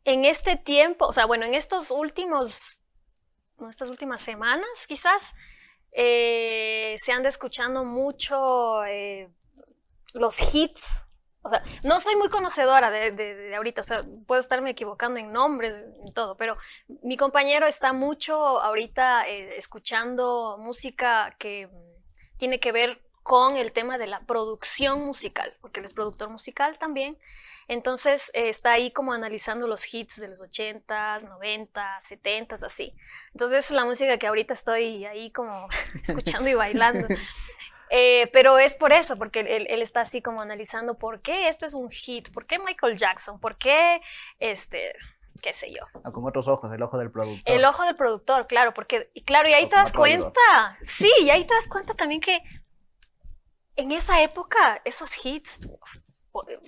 en 0.05 0.25
este 0.25 0.57
tiempo, 0.57 1.07
o 1.07 1.13
sea, 1.13 1.27
bueno, 1.27 1.47
en 1.47 1.55
estos 1.55 1.91
últimos, 1.91 2.74
estas 3.71 3.89
últimas 3.89 4.21
semanas 4.21 4.87
quizás, 4.87 5.35
eh, 5.93 6.97
se 6.99 7.13
anda 7.13 7.29
escuchando 7.29 7.85
mucho 7.85 8.85
eh, 8.85 9.29
los 10.15 10.55
hits. 10.55 11.05
O 11.43 11.49
sea, 11.51 11.63
no 11.85 12.01
soy 12.01 12.17
muy 12.17 12.31
conocedora 12.31 12.91
de, 12.91 13.11
de- 13.13 13.55
ahorita, 13.55 13.83
o 13.83 13.85
sea, 13.85 14.01
puedo 14.27 14.41
estarme 14.41 14.71
equivocando 14.71 15.21
en 15.21 15.31
nombres, 15.31 15.75
en 15.75 16.13
todo, 16.15 16.37
pero 16.39 16.57
mi 17.03 17.19
compañero 17.19 17.67
está 17.67 17.93
mucho 17.93 18.35
ahorita 18.63 19.29
eh, 19.29 19.57
escuchando 19.59 20.57
música 20.59 21.37
que 21.39 21.69
tiene 22.39 22.61
que 22.61 22.73
ver 22.73 23.04
con 23.25 23.57
el 23.57 23.73
tema 23.73 23.97
de 23.97 24.07
la 24.07 24.21
producción 24.21 25.07
musical, 25.07 25.57
porque 25.63 25.81
él 25.81 25.87
es 25.87 25.95
productor 25.95 26.29
musical 26.29 26.79
también. 26.79 27.19
Entonces 27.69 28.31
eh, 28.35 28.51
está 28.51 28.73
ahí 28.73 28.93
como 28.93 29.15
analizando 29.15 29.67
los 29.67 29.93
hits 29.93 30.21
de 30.21 30.29
los 30.29 30.43
80s, 30.43 31.27
90s, 31.27 32.03
70s, 32.03 32.63
así. 32.63 32.95
Entonces 33.33 33.65
es 33.65 33.71
la 33.71 33.87
música 33.87 34.19
que 34.19 34.27
ahorita 34.27 34.53
estoy 34.53 35.07
ahí 35.07 35.31
como 35.31 35.69
escuchando 36.03 36.49
y 36.49 36.55
bailando. 36.55 37.09
Eh, 37.91 38.29
pero 38.33 38.59
es 38.59 38.75
por 38.75 38.93
eso, 38.93 39.17
porque 39.17 39.41
él, 39.41 39.67
él 39.69 39.83
está 39.83 40.01
así 40.01 40.23
como 40.23 40.41
analizando 40.41 40.95
por 40.99 41.21
qué 41.21 41.49
esto 41.49 41.65
es 41.67 41.75
un 41.75 41.91
hit, 41.91 42.33
por 42.33 42.45
qué 42.47 42.59
Michael 42.59 42.97
Jackson, 42.97 43.39
por 43.39 43.57
qué, 43.57 44.01
este, 44.41 44.95
qué 45.43 45.53
sé 45.53 45.71
yo. 45.71 45.85
Ah, 46.03 46.11
con 46.11 46.25
otros 46.27 46.49
ojos, 46.49 46.73
el 46.73 46.83
ojo 46.83 46.99
del 46.99 47.13
productor. 47.13 47.43
El 47.45 47.65
ojo 47.65 47.85
del 47.85 47.95
productor, 47.95 48.47
claro, 48.49 48.73
porque, 48.75 49.11
y 49.15 49.23
claro, 49.23 49.49
y 49.49 49.53
ahí 49.53 49.67
O 49.67 49.69
te 49.69 49.77
das 49.77 49.93
cuenta, 49.93 50.41
sí, 50.81 51.13
y 51.21 51.31
ahí 51.31 51.45
te 51.45 51.55
das 51.55 51.69
cuenta 51.69 51.95
también 51.95 52.23
que 52.23 52.43
en 53.77 53.93
esa 53.93 54.23
época 54.23 54.81
esos 54.85 55.25
hits, 55.25 55.69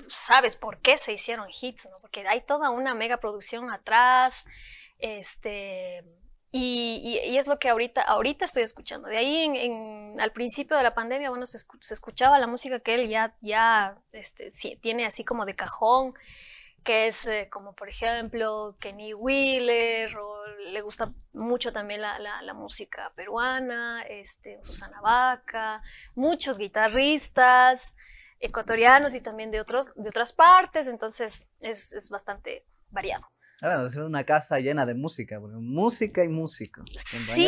sabes 0.09 0.57
por 0.57 0.81
qué 0.81 0.97
se 0.99 1.13
hicieron 1.13 1.47
hits, 1.49 1.87
¿no? 1.87 1.97
Porque 2.01 2.27
hay 2.27 2.43
toda 2.43 2.71
una 2.71 2.95
mega 2.95 3.19
producción 3.19 3.71
atrás, 3.71 4.47
este, 4.99 6.05
y, 6.53 7.19
es 7.37 7.47
lo 7.49 7.59
que 7.59 7.69
ahorita, 7.69 8.03
ahorita 8.03 8.45
estoy 8.45 8.63
escuchando. 8.63 9.09
De 9.09 9.19
ahí, 9.19 9.45
en, 9.45 10.21
al 10.21 10.33
principio 10.33 10.77
de 10.77 10.83
la 10.83 10.95
pandemia, 10.95 11.31
bueno, 11.31 11.47
se, 11.47 11.59
escu- 11.59 11.79
se 11.81 11.95
escuchaba 11.95 12.39
la 12.39 12.47
música 12.47 12.81
que 12.81 12.95
él 12.95 13.09
ya, 13.09 13.37
ya 13.41 13.99
este, 14.13 14.51
tiene 14.81 15.05
así 15.07 15.25
como 15.25 15.45
de 15.45 15.55
cajón, 15.57 16.15
que 16.87 17.09
es 17.09 17.27
eh, 17.27 17.49
como 17.51 17.75
por 17.75 17.89
ejemplo 17.89 18.77
Kenny 18.81 19.13
Wheeler, 19.15 20.11
le 20.73 20.81
gusta 20.83 21.13
mucho 21.33 21.73
también 21.73 22.01
la, 22.01 22.19
la- 22.21 22.41
la 22.43 22.55
música 22.55 23.11
peruana, 23.17 24.03
este, 24.09 24.59
Susana 24.63 25.01
Vaca, 25.03 25.83
muchos 26.15 26.59
guitarristas 26.59 27.97
ecuatorianos 28.41 29.15
y 29.15 29.21
también 29.21 29.51
de, 29.51 29.61
otros, 29.61 29.95
de 29.97 30.09
otras 30.09 30.33
partes, 30.33 30.87
entonces 30.89 31.49
es, 31.61 31.93
es 31.93 32.11
bastante 32.11 32.65
variado. 32.91 33.27
Ah, 33.63 33.69
bueno, 33.77 33.87
es 33.87 33.97
una 33.97 34.25
casa 34.25 34.59
llena 34.59 34.85
de 34.85 34.95
música, 34.95 35.41
música 35.41 36.23
y 36.23 36.29
músico. 36.29 36.83
Sí. 37.35 37.47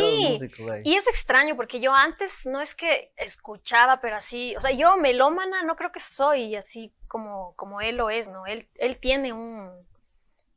Y 0.84 0.94
es 0.94 1.06
extraño 1.06 1.54
porque 1.54 1.80
yo 1.80 1.92
antes 1.94 2.46
no 2.46 2.61
es 2.62 2.74
que 2.74 3.12
escuchaba, 3.16 4.00
pero 4.00 4.16
así, 4.16 4.56
o 4.56 4.61
sea, 4.61 4.70
yo 4.70 4.96
melómana 4.96 5.62
no 5.64 5.76
creo 5.76 5.92
que 5.92 6.00
soy 6.00 6.56
así 6.56 6.94
como, 7.09 7.54
como 7.56 7.80
él 7.82 7.96
lo 7.96 8.09
es, 8.09 8.28
¿no? 8.28 8.46
Él, 8.46 8.68
él 8.76 8.96
tiene 8.98 9.34
un, 9.34 9.70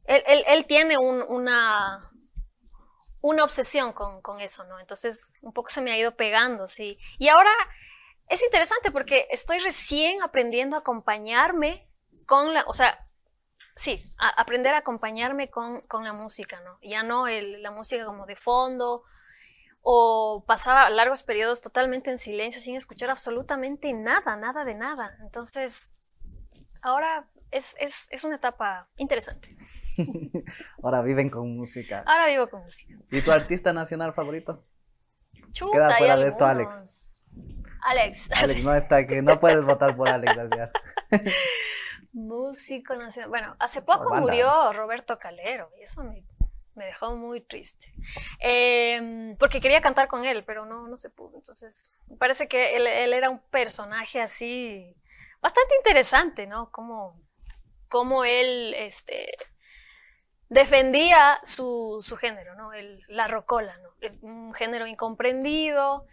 él, 0.06 0.24
él- 0.26 0.44
él 0.48 0.66
tiene 0.68 0.98
un- 0.98 1.24
una, 1.28 2.10
una 3.22 3.44
obsesión 3.44 3.94
con, 3.94 4.22
con 4.22 4.40
eso, 4.40 4.64
¿no? 4.66 4.80
Entonces 4.80 5.38
un 5.42 5.52
poco 5.54 5.70
se 5.70 5.82
me 5.82 5.92
ha 5.92 5.98
ido 5.98 6.16
pegando, 6.16 6.68
sí. 6.70 6.98
Y 7.20 7.28
ahora 7.28 7.52
es 8.30 8.42
interesante 8.42 8.90
porque 8.92 9.28
estoy 9.32 9.60
recién 9.60 10.22
aprendiendo 10.24 10.78
a 10.78 10.80
acompañarme 10.80 11.88
con 12.26 12.54
la, 12.54 12.64
o 12.68 12.74
sea, 12.74 12.98
sí, 13.82 13.98
a- 14.20 14.42
aprender 14.42 14.74
a 14.74 14.78
acompañarme 14.80 15.50
con, 15.50 15.82
con 15.82 16.04
la 16.04 16.14
música, 16.14 16.60
¿no? 16.62 16.78
Ya 16.82 17.04
no 17.04 17.28
el- 17.28 17.62
la 17.64 17.72
música 17.72 18.06
como 18.06 18.26
de 18.26 18.36
fondo, 18.36 19.04
o 19.82 20.44
pasaba 20.48 20.90
largos 20.92 21.24
periodos 21.24 21.62
totalmente 21.62 22.12
en 22.12 22.20
silencio 22.20 22.62
sin 22.62 22.76
escuchar 22.76 23.10
absolutamente 23.10 23.92
nada, 23.94 24.36
nada 24.38 24.64
de 24.64 24.76
nada. 24.76 25.18
Entonces, 25.24 26.04
ahora 26.84 27.28
es, 27.50 27.76
es, 27.80 28.08
es 28.12 28.24
una 28.24 28.36
etapa 28.36 28.90
interesante. 28.98 29.50
Ahora 30.84 31.02
viven 31.02 31.30
con 31.30 31.56
música. 31.58 32.04
Ahora 32.06 32.28
vivo 32.28 32.48
con 32.50 32.62
música. 32.64 32.94
¿Y 33.12 33.22
tu 33.22 33.32
artista 33.32 33.74
nacional 33.74 34.14
favorito? 34.14 34.66
Chuta, 35.52 35.74
Queda 35.74 35.98
fuera 35.98 36.16
de 36.18 36.28
esto, 36.28 36.46
algunos. 36.46 37.24
Alex. 37.82 38.32
Alex 38.42 38.64
no 38.64 38.74
está 38.74 38.98
aquí, 38.98 39.22
no 39.22 39.38
puedes 39.40 39.66
votar 39.66 39.96
por 39.98 40.08
Alex. 40.08 40.34
Músico 42.14 42.96
nacional. 42.96 43.30
Bueno, 43.30 43.56
hace 43.60 43.82
poco 43.82 44.14
murió 44.16 44.74
Roberto 44.74 45.18
Calero 45.18 45.70
y 45.80 45.84
eso 45.84 46.04
me, 46.04 46.24
me 46.76 46.86
dejó 46.86 47.16
muy 47.16 47.42
triste. 47.42 47.94
Eh, 48.40 49.36
porque 49.40 49.62
quería 49.62 49.82
cantar 49.82 50.08
con 50.08 50.26
él, 50.26 50.44
pero 50.44 50.66
no, 50.66 50.88
no 50.88 50.98
se 50.98 51.10
pudo. 51.10 51.38
Entonces, 51.38 51.92
me 52.08 52.18
parece 52.18 52.48
que 52.48 52.76
él, 52.76 52.86
él 52.88 53.14
era 53.14 53.30
un 53.30 53.40
personaje 53.50 54.22
así 54.22 54.94
bastante 55.42 55.76
interesante, 55.78 56.48
¿no? 56.48 56.70
Como, 56.72 57.20
como 57.88 58.26
él 58.26 58.74
este, 58.76 59.32
defendía 60.50 61.40
su, 61.44 62.00
su 62.04 62.18
género, 62.18 62.56
¿no? 62.56 62.74
El- 62.74 63.02
la 63.08 63.28
rocola, 63.28 63.78
¿no? 63.78 63.90
Es 64.02 64.20
Un 64.22 64.54
género 64.54 64.86
incomprendido. 64.88 66.06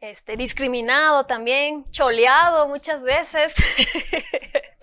Este, 0.00 0.36
discriminado 0.36 1.26
también, 1.26 1.88
choleado 1.92 2.66
muchas 2.68 3.04
veces. 3.04 3.54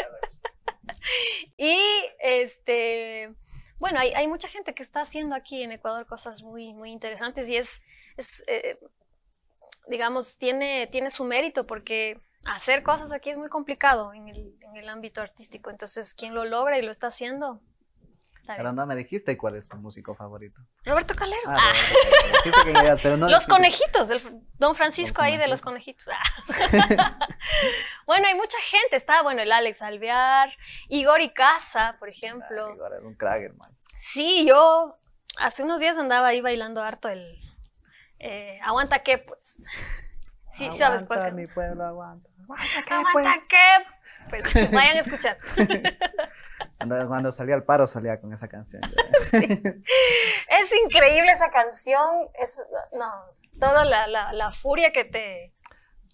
Y 1.57 1.79
este, 2.19 3.33
bueno, 3.79 3.99
hay, 3.99 4.13
hay 4.13 4.27
mucha 4.27 4.47
gente 4.47 4.73
que 4.73 4.83
está 4.83 5.01
haciendo 5.01 5.35
aquí 5.35 5.63
en 5.63 5.71
Ecuador 5.71 6.05
cosas 6.05 6.43
muy, 6.43 6.73
muy 6.73 6.91
interesantes 6.91 7.49
y 7.49 7.57
es, 7.57 7.81
eh, 8.47 8.77
digamos, 9.87 10.37
tiene, 10.37 10.87
tiene 10.87 11.09
su 11.09 11.23
mérito 11.23 11.65
porque 11.65 12.21
hacer 12.45 12.83
cosas 12.83 13.11
aquí 13.11 13.29
es 13.29 13.37
muy 13.37 13.49
complicado 13.49 14.13
en 14.13 14.27
el, 14.27 14.57
en 14.61 14.75
el 14.75 14.89
ámbito 14.89 15.21
artístico. 15.21 15.69
Entonces, 15.69 16.13
quien 16.13 16.33
lo 16.33 16.45
logra 16.45 16.77
y 16.77 16.81
lo 16.81 16.91
está 16.91 17.07
haciendo, 17.07 17.61
está 18.53 18.57
Pero 18.57 18.73
no 18.73 18.85
me 18.85 18.95
dijiste 18.95 19.37
cuál 19.37 19.55
es 19.55 19.67
tu 19.67 19.77
músico 19.77 20.15
favorito. 20.15 20.61
Roberto 20.85 21.13
Calero. 21.15 21.41
Ah, 21.47 21.71
Ah, 21.71 22.71
Roberto 22.73 22.99
pero 23.03 23.17
no 23.17 23.29
los 23.29 23.45
dijiste- 23.45 23.51
conejitos, 23.51 24.09
el 24.09 24.41
Don 24.57 24.75
Francisco 24.75 25.21
ahí 25.21 25.37
de 25.37 25.47
los 25.47 25.61
conejitos. 25.61 26.07
Ah. 26.11 27.17
bueno, 28.05 28.27
hay 28.27 28.35
mucha 28.35 28.57
gente. 28.61 28.95
Está, 28.95 29.21
bueno, 29.21 29.41
el 29.41 29.51
Alex 29.51 29.81
Alvear, 29.81 30.51
Igor 30.87 31.21
Icaza, 31.21 31.95
por 31.99 32.09
ejemplo. 32.09 32.65
Ahora 32.81 32.97
es 32.97 33.03
un 33.03 33.15
crack, 33.15 33.41
hermano. 33.43 33.75
Sí, 33.95 34.45
yo 34.47 34.97
hace 35.37 35.63
unos 35.63 35.79
días 35.79 35.97
andaba 35.97 36.27
ahí 36.27 36.41
bailando 36.41 36.81
harto 36.83 37.09
el 37.09 37.39
eh, 38.19 38.59
aguanta 38.63 38.99
qué, 38.99 39.17
pues. 39.19 39.65
Sí, 40.51 40.71
sabes 40.71 41.03
cuál 41.03 41.19
canción. 41.19 41.35
mi 41.35 41.47
pueblo 41.47 41.85
aguanta. 41.85 42.27
Aguanta, 42.43 42.65
¿qué, 42.87 42.93
Aguanta 42.93 43.33
pues? 43.33 43.47
que. 43.47 43.85
Pues 44.29 44.71
vayan 44.71 44.97
a 44.97 44.99
escuchar. 44.99 45.37
Cuando, 46.77 47.07
cuando 47.07 47.31
salía 47.31 47.55
al 47.55 47.63
paro 47.63 47.87
salía 47.87 48.19
con 48.19 48.31
esa 48.33 48.47
canción. 48.47 48.81
Es 49.33 50.73
increíble 50.85 51.31
esa 51.31 51.49
canción. 51.49 52.27
Es, 52.33 52.61
no, 52.91 53.05
toda 53.59 53.85
la, 53.85 54.07
la, 54.07 54.33
la 54.33 54.51
furia 54.51 54.91
que 54.91 55.05
te, 55.05 55.53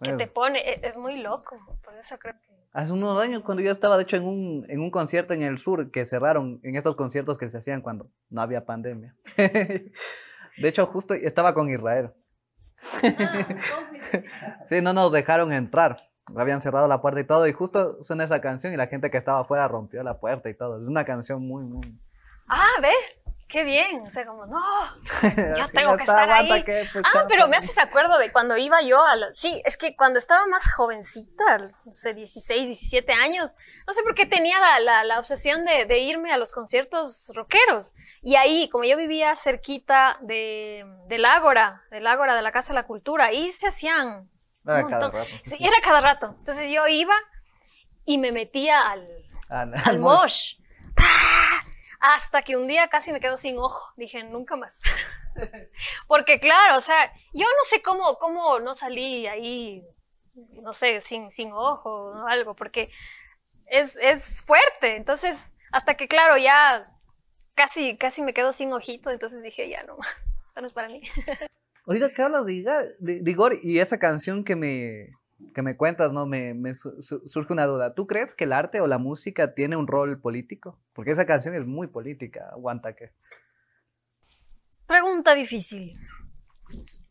que 0.02 0.12
Pues, 0.12 0.18
te 0.18 0.28
pone 0.28 0.60
e- 0.60 0.80
es, 0.84 0.98
muy 0.98 1.18
loco. 1.22 1.58
Por 1.84 1.96
eso 1.96 2.18
creo 2.18 2.34
que. 2.34 2.56
Hace 2.74 2.92
unos 2.92 3.22
años 3.24 3.42
cuando 3.44 3.64
yo 3.64 3.72
estaba 3.72 3.96
de 3.96 4.04
hecho 4.04 4.18
en 4.18 4.24
un, 4.26 4.66
en 4.70 4.82
un 4.82 4.92
concierto 4.92 5.34
en 5.34 5.42
el 5.44 5.58
sur 5.58 5.92
que 5.92 6.06
cerraron, 6.06 6.60
en 6.64 6.76
estos 6.76 6.96
conciertos 6.98 7.38
que 7.38 7.48
se 7.48 7.58
hacían 7.58 7.82
cuando 7.82 8.10
no 8.30 8.42
había 8.42 8.66
pandemia. 8.66 9.16
de 9.38 9.92
hecho 10.62 10.86
justo 10.88 11.14
estaba 11.14 11.54
con 11.54 11.70
Israel. 11.70 12.12
Sí, 14.68 14.82
no 14.82 14.94
nos 14.94 15.12
dejaron 15.12 15.52
entrar. 15.54 15.98
Habían 16.36 16.62
cerrado 16.62 16.88
la 16.88 17.02
puerta 17.02 17.20
y 17.20 17.24
todo. 17.26 17.48
Y 17.48 17.54
justo 17.54 18.02
suena 18.02 18.24
esa 18.24 18.42
canción 18.42 18.74
y 18.74 18.78
la 18.78 18.88
gente 18.88 19.12
que 19.12 19.18
estaba 19.18 19.42
afuera 19.42 19.68
rompió 19.68 20.02
la 20.04 20.20
puerta 20.20 20.50
y 20.50 20.54
todo. 20.56 20.82
Es 20.82 20.88
una 20.88 21.06
canción 21.06 21.46
muy, 21.48 21.64
muy. 21.64 22.00
Ah, 22.48 22.66
ve, 22.82 22.92
qué 23.48 23.64
bien. 23.64 24.02
O 24.02 24.10
sea, 24.10 24.26
como, 24.26 24.44
no, 24.48 24.60
Yo 25.58 25.68
tengo 25.72 25.96
que 25.98 26.04
estar 26.04 26.30
ahí. 26.32 26.64
pues, 26.64 26.90
Ah, 27.14 27.26
pero 27.28 27.48
me 27.48 27.58
haces 27.58 27.78
acuerdo 27.78 28.18
de 28.18 28.32
cuando 28.32 28.58
iba 28.58 28.82
yo 28.82 29.04
a 29.06 29.16
los... 29.16 29.36
Sí, 29.38 29.62
es 29.66 29.78
que 29.78 29.96
cuando 29.96 30.18
estaba 30.18 30.46
más 30.48 30.72
jovencita, 30.74 31.58
no 31.86 31.94
sé, 31.94 32.14
16, 32.16 32.66
17 32.68 33.14
años, 33.14 33.56
no 33.88 33.94
sé 33.94 34.02
por 34.02 34.16
qué 34.16 34.26
tenía 34.26 34.60
la, 34.60 34.80
la- 34.80 35.04
la 35.04 35.20
obsesión 35.20 35.64
de, 35.66 35.86
de 35.86 36.00
irme 36.00 36.32
a 36.32 36.38
los 36.38 36.52
conciertos 36.52 37.32
rockeros. 37.36 37.94
Y 38.24 38.36
ahí, 38.36 38.68
como 38.70 38.84
yo 38.84 38.98
vivía 38.98 39.36
cerquita 39.36 40.18
de, 40.22 40.86
del 41.08 41.26
Ágora, 41.26 41.84
del 41.92 42.08
Ágora 42.08 42.36
de 42.36 42.42
la 42.42 42.52
Casa 42.52 42.74
de 42.74 42.80
la 42.80 42.88
Cultura, 42.88 43.26
ahí 43.26 43.52
se 43.52 43.68
hacían... 43.68 44.30
Era 44.66 44.86
un 44.86 44.90
cada 44.90 45.12
rato. 45.12 45.30
Sí, 45.44 45.58
era 45.60 45.76
cada 45.84 46.02
rato. 46.02 46.36
Entonces 46.40 46.70
yo 46.70 46.88
iba 46.88 47.16
y 48.06 48.18
me 48.18 48.32
metía 48.32 48.90
al, 48.90 49.08
Al, 49.50 49.74
al 49.84 50.00
mosh. 50.00 50.58
¡Ah! 50.98 51.62
Hasta 52.00 52.44
que 52.44 52.56
un 52.56 52.68
día 52.68 52.88
casi 52.88 53.12
me 53.12 53.20
quedo 53.20 53.38
sin 53.38 53.58
ojo. 53.58 53.94
Dije, 53.96 54.24
nunca 54.24 54.56
más. 54.56 54.82
Porque 56.08 56.40
claro, 56.40 56.78
o 56.78 56.82
sea, 56.82 57.14
yo 57.34 57.46
no 57.46 57.64
sé 57.68 57.82
cómo, 57.82 58.18
cómo 58.20 58.60
no 58.60 58.74
salí 58.74 59.28
ahí, 59.28 59.84
no 60.34 60.74
sé, 60.74 61.02
sin, 61.02 61.32
sin 61.32 61.52
ojo 61.52 61.90
o 61.90 62.28
algo, 62.28 62.56
porque 62.56 62.92
es, 63.70 63.96
es 63.98 64.42
fuerte. 64.42 64.96
Entonces, 64.96 65.54
hasta 65.72 65.96
que 65.96 66.08
claro, 66.08 66.38
ya 66.38 66.86
casi, 67.54 67.98
casi 67.98 68.22
me 68.22 68.34
quedo 68.34 68.54
sin 68.54 68.72
ojito, 68.74 69.10
entonces 69.10 69.42
dije, 69.42 69.70
ya 69.70 69.84
no 69.84 69.98
más. 69.98 70.26
Esto 70.48 70.62
no 70.62 70.68
es 70.68 70.74
para 70.74 70.90
mí. 70.90 71.02
Ahorita 71.88 72.10
que 72.10 72.22
hablas 72.22 72.46
de 72.46 72.54
Igor, 72.54 72.96
de, 73.00 73.22
de 73.22 73.32
Igor 73.32 73.58
y 73.62 73.80
esa 73.80 74.00
canción 74.00 74.44
que 74.44 74.56
me, 74.56 75.12
que 75.54 75.62
me 75.62 75.78
cuentas, 75.78 76.12
¿no? 76.14 76.26
Me, 76.26 76.54
me 76.54 76.74
su- 76.74 77.02
su- 77.02 77.22
surge 77.28 77.54
una 77.54 77.66
duda. 77.66 77.94
¿Tú 77.94 78.08
crees 78.08 78.34
que 78.34 78.46
el 78.46 78.54
arte 78.54 78.82
o 78.82 78.88
la 78.88 78.98
música 78.98 79.54
tiene 79.54 79.76
un 79.78 79.88
rol 79.88 80.20
político? 80.20 80.80
Porque 80.94 81.12
esa 81.12 81.26
canción 81.26 81.54
es 81.54 81.66
muy 81.66 81.88
política, 81.88 82.50
aguanta 82.52 82.96
que. 82.96 83.12
Pregunta 84.88 85.34
difícil. 85.36 85.92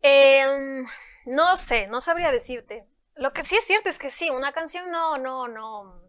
Em, 0.02 0.84
no 1.26 1.56
sé, 1.56 1.86
no 1.88 2.00
sabría 2.00 2.30
decirte. 2.30 2.86
Lo 3.16 3.32
que 3.32 3.42
sí 3.42 3.56
es 3.56 3.64
cierto 3.64 3.88
es 3.88 3.98
que 3.98 4.10
sí, 4.10 4.28
una 4.30 4.52
canción 4.52 4.90
no, 4.90 5.18
no, 5.18 5.46
no. 5.48 6.02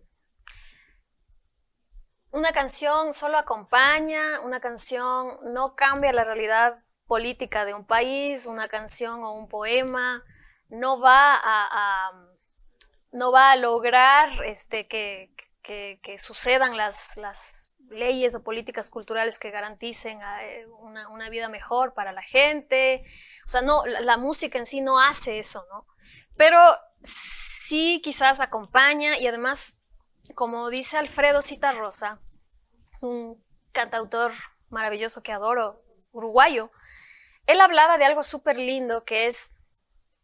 Una 2.32 2.52
canción 2.52 3.14
solo 3.14 3.38
acompaña, 3.38 4.42
una 4.42 4.60
canción 4.60 5.38
no 5.54 5.76
cambia 5.76 6.12
la 6.12 6.24
realidad 6.26 6.80
política 7.08 7.66
de 7.66 7.74
un 7.74 7.86
país, 7.86 8.46
una 8.46 8.68
canción 8.68 9.24
o 9.24 9.34
un 9.34 9.48
poema 9.48 10.24
no 10.70 11.00
va 11.00 11.40
a, 11.42 12.12
no 13.12 13.32
va 13.32 13.52
a 13.52 13.56
lograr 13.56 14.44
este, 14.46 14.88
que, 14.88 15.30
sucedan 16.18 16.78
las, 16.78 17.72
leyes 17.90 18.34
o 18.34 18.44
políticas 18.44 18.90
culturales 18.90 19.38
que 19.38 19.52
garanticen 19.52 20.20
eh, 20.42 20.66
una, 20.80 21.30
vida 21.30 21.50
mejor 21.50 21.94
para 21.94 22.12
la 22.14 22.24
gente. 22.24 23.06
O 23.46 23.48
sea, 23.48 23.62
no, 23.62 23.86
la, 23.86 24.18
música 24.18 24.58
en 24.58 24.66
sí 24.66 24.82
no 24.82 25.00
hace 25.00 25.38
eso, 25.38 25.64
¿no? 25.72 25.86
Pero 26.36 26.58
sí 27.04 28.02
quizás 28.04 28.40
acompaña 28.40 29.20
y 29.20 29.28
además, 29.28 29.78
como 30.34 30.72
dice 30.72 30.98
Alfredo 30.98 31.44
Citarrosa, 31.44 32.20
es 32.96 33.04
un 33.04 33.44
cantautor 33.72 34.32
maravilloso 34.70 35.22
que 35.22 35.32
adoro, 35.32 35.84
uruguayo, 36.12 36.72
él 37.48 37.62
hablaba 37.62 37.98
de 37.98 38.06
algo 38.06 38.24
súper 38.24 38.58
lindo 38.58 39.04
que 39.06 39.28
es 39.28 39.52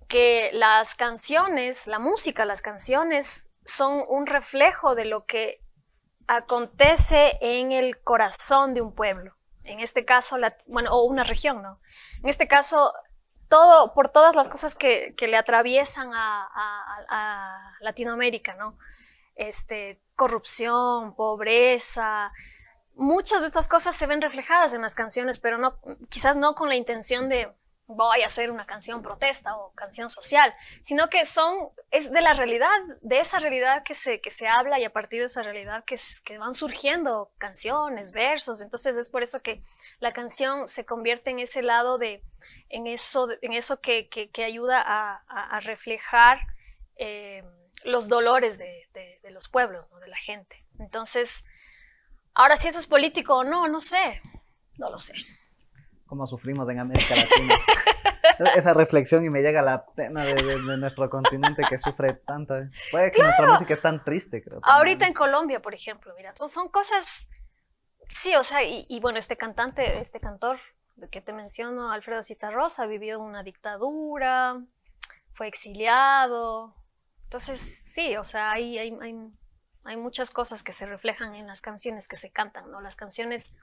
que 0.08 0.52
las 0.54 0.96
canciones, 0.96 1.88
la 1.88 2.00
música, 2.00 2.46
las 2.46 2.62
canciones 2.62 3.50
son 3.66 4.04
un 4.10 4.28
reflejo 4.28 4.96
de 4.96 5.06
lo 5.06 5.26
que 5.26 5.58
acontece 6.28 7.38
en 7.42 7.72
el 7.72 8.02
corazón 8.04 8.74
de 8.74 8.82
un 8.82 8.94
pueblo. 8.94 9.36
En 9.64 9.80
este 9.80 10.06
caso, 10.06 10.38
la- 10.38 10.56
bueno, 10.68 10.92
o 10.94 11.04
una 11.04 11.24
región, 11.24 11.62
¿no? 11.62 11.80
En 12.24 12.30
este 12.30 12.48
caso, 12.48 12.94
todo, 13.50 13.94
por 13.94 14.10
todas 14.10 14.36
las 14.36 14.48
cosas 14.48 14.76
que, 14.76 15.14
que 15.18 15.28
le 15.28 15.38
atraviesan 15.38 16.12
a, 16.14 16.48
a- 16.54 17.06
a 17.10 17.74
Latinoamérica, 17.82 18.56
¿no? 18.56 18.78
Este, 19.36 20.02
corrupción, 20.16 21.16
pobreza, 21.16 22.32
muchas 22.96 23.42
de 23.42 23.48
estas 23.48 23.68
cosas 23.68 23.96
se 23.96 24.08
ven 24.08 24.22
reflejadas 24.22 24.74
en 24.74 24.82
las 24.82 24.96
canciones, 24.96 25.40
pero 25.40 25.58
no, 25.58 25.80
quizás 26.10 26.38
no 26.38 26.56
con 26.56 26.70
la 26.70 26.76
intención 26.76 27.30
de 27.30 27.52
voy 27.96 28.22
a 28.22 28.26
hacer 28.26 28.52
una 28.52 28.66
canción 28.66 29.02
protesta 29.02 29.58
o 29.58 29.74
canción 29.74 30.10
social, 30.10 30.54
sino 30.82 31.10
que 31.10 31.26
son, 31.26 31.70
es 31.92 32.12
de 32.12 32.22
la 32.22 32.34
realidad, 32.34 32.70
de 33.02 33.20
esa 33.20 33.40
realidad 33.40 33.84
que 33.84 33.96
se, 33.96 34.22
que 34.22 34.32
se 34.32 34.48
habla 34.48 34.80
y 34.80 34.86
a 34.86 34.94
partir 34.94 35.20
de 35.20 35.26
esa 35.26 35.44
realidad 35.44 35.84
que, 35.84 35.98
van 36.38 36.54
surgiendo 36.54 37.32
canciones, 37.38 38.12
versos, 38.12 38.62
entonces 38.62 38.96
es 38.96 39.10
por 39.10 39.24
eso 39.24 39.42
que 39.42 39.62
la 40.00 40.14
canción 40.14 40.68
se 40.68 40.86
convierte 40.86 41.32
en 41.32 41.40
ese 41.40 41.64
lado 41.64 41.98
de, 41.98 42.24
en 42.70 42.88
eso, 42.88 43.28
en 43.42 43.54
eso 43.54 43.82
que, 43.82 44.08
que- 44.08 44.42
ayuda 44.42 44.82
a, 44.82 45.60
reflejar 45.60 46.40
eh, 46.96 47.44
los 47.84 48.08
dolores 48.08 48.58
de 48.58 49.32
los 49.32 49.50
pueblos, 49.50 49.88
¿no? 49.92 50.00
de 50.00 50.08
la 50.08 50.16
gente. 50.16 50.66
Entonces, 50.80 51.46
ahora 52.34 52.58
si 52.58 52.68
eso 52.68 52.80
es 52.80 52.88
político 52.88 53.38
o 53.38 53.44
no, 53.44 53.68
no 53.68 53.80
sé, 53.80 54.22
no 54.78 54.90
lo 54.90 54.98
sé. 54.98 55.14
cómo 56.06 56.26
sufrimos 56.28 56.70
en 56.70 56.80
América 56.80 57.16
Latina. 57.16 57.56
Esa 58.56 58.74
reflexión 58.74 59.24
y 59.26 59.30
me 59.30 59.42
llega 59.42 59.62
la 59.62 59.86
pena 59.86 60.24
de, 60.24 60.34
de- 60.34 60.62
de 60.62 60.78
nuestro 60.78 61.10
continente 61.10 61.64
que 61.68 61.78
sufre 61.78 62.14
tanto. 62.14 62.58
¿eh? 62.58 62.66
Puede 62.92 63.12
que 63.12 63.22
nuestra 63.22 63.48
música 63.48 63.74
es 63.74 63.82
tan 63.82 64.04
triste, 64.04 64.42
creo. 64.44 64.60
también. 64.62 64.76
Ahorita 64.78 65.08
en 65.08 65.14
Colombia, 65.14 65.62
por 65.62 65.74
ejemplo, 65.74 66.14
mira, 66.18 66.34
son, 66.36 66.50
son 66.50 66.70
cosas, 66.70 67.30
sí, 68.10 68.36
o 68.36 68.44
sea, 68.44 68.64
y, 68.64 68.86
y 68.90 69.00
bueno, 69.00 69.20
este 69.20 69.38
cantante, 69.38 70.00
este 70.00 70.20
cantor 70.20 70.60
que 71.12 71.22
te 71.22 71.34
menciono, 71.34 71.92
Alfredo 71.92 72.22
Citarrosa, 72.24 72.86
vivió 72.88 73.20
una 73.20 73.44
dictadura, 73.44 74.60
fue 75.34 75.48
exiliado, 75.48 76.76
entonces 77.24 77.60
sí, 77.86 78.18
o 78.18 78.24
sea, 78.24 78.52
hay, 78.52 78.78
hay, 78.78 78.98
hay, 79.02 79.16
hay 79.84 79.98
muchas 79.98 80.32
cosas 80.32 80.64
que 80.64 80.74
se 80.74 80.86
reflejan 80.86 81.36
en 81.36 81.48
las 81.48 81.62
canciones 81.62 82.08
que 82.08 82.16
se 82.16 82.32
cantan, 82.32 82.70
¿no? 82.72 82.82
Las 82.82 82.96
canciones 82.96 83.58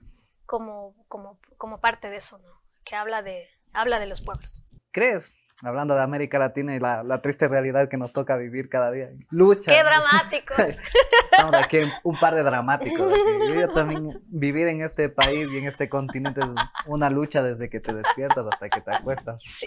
como, 0.47 0.95
como, 1.09 1.39
como 1.57 1.81
parte 1.81 2.09
de 2.09 2.16
eso, 2.16 2.39
¿no? 2.39 2.62
Que 2.85 2.97
habla 2.97 3.23
de, 3.23 3.49
habla 3.73 3.99
de 3.99 4.07
los 4.07 4.21
pueblos. 4.23 4.62
¿Crees? 4.91 5.37
Hablando 5.62 5.95
de 5.95 6.03
América 6.03 6.39
Latina 6.39 6.75
y 6.77 6.79
la, 6.79 7.03
la 7.03 7.21
triste 7.21 7.49
realidad 7.49 7.89
que 7.89 7.97
nos 7.97 8.12
toca 8.12 8.37
vivir 8.37 8.69
cada 8.69 8.93
día. 8.93 9.11
Lucha. 9.31 9.73
¡Qué 9.73 9.83
dramáticos! 9.83 10.59
Estamos 11.33 11.55
aquí 11.55 11.79
en 11.79 11.89
un 12.05 12.19
par 12.19 12.35
de 12.35 12.45
dramáticos. 12.45 13.12
aquí. 13.12 13.55
Yo 13.55 13.69
también 13.71 14.23
vivir 14.27 14.69
en 14.69 14.83
este 14.83 15.09
país 15.09 15.49
y 15.53 15.59
en 15.59 15.66
este 15.66 15.89
continente 15.89 16.41
es 16.41 16.47
una 16.87 17.11
lucha 17.11 17.43
desde 17.43 17.69
que 17.69 17.81
te 17.81 17.93
despiertas 17.93 18.47
hasta 18.51 18.69
que 18.69 18.81
te 18.81 18.95
acuestas. 18.95 19.39
Sí. 19.43 19.66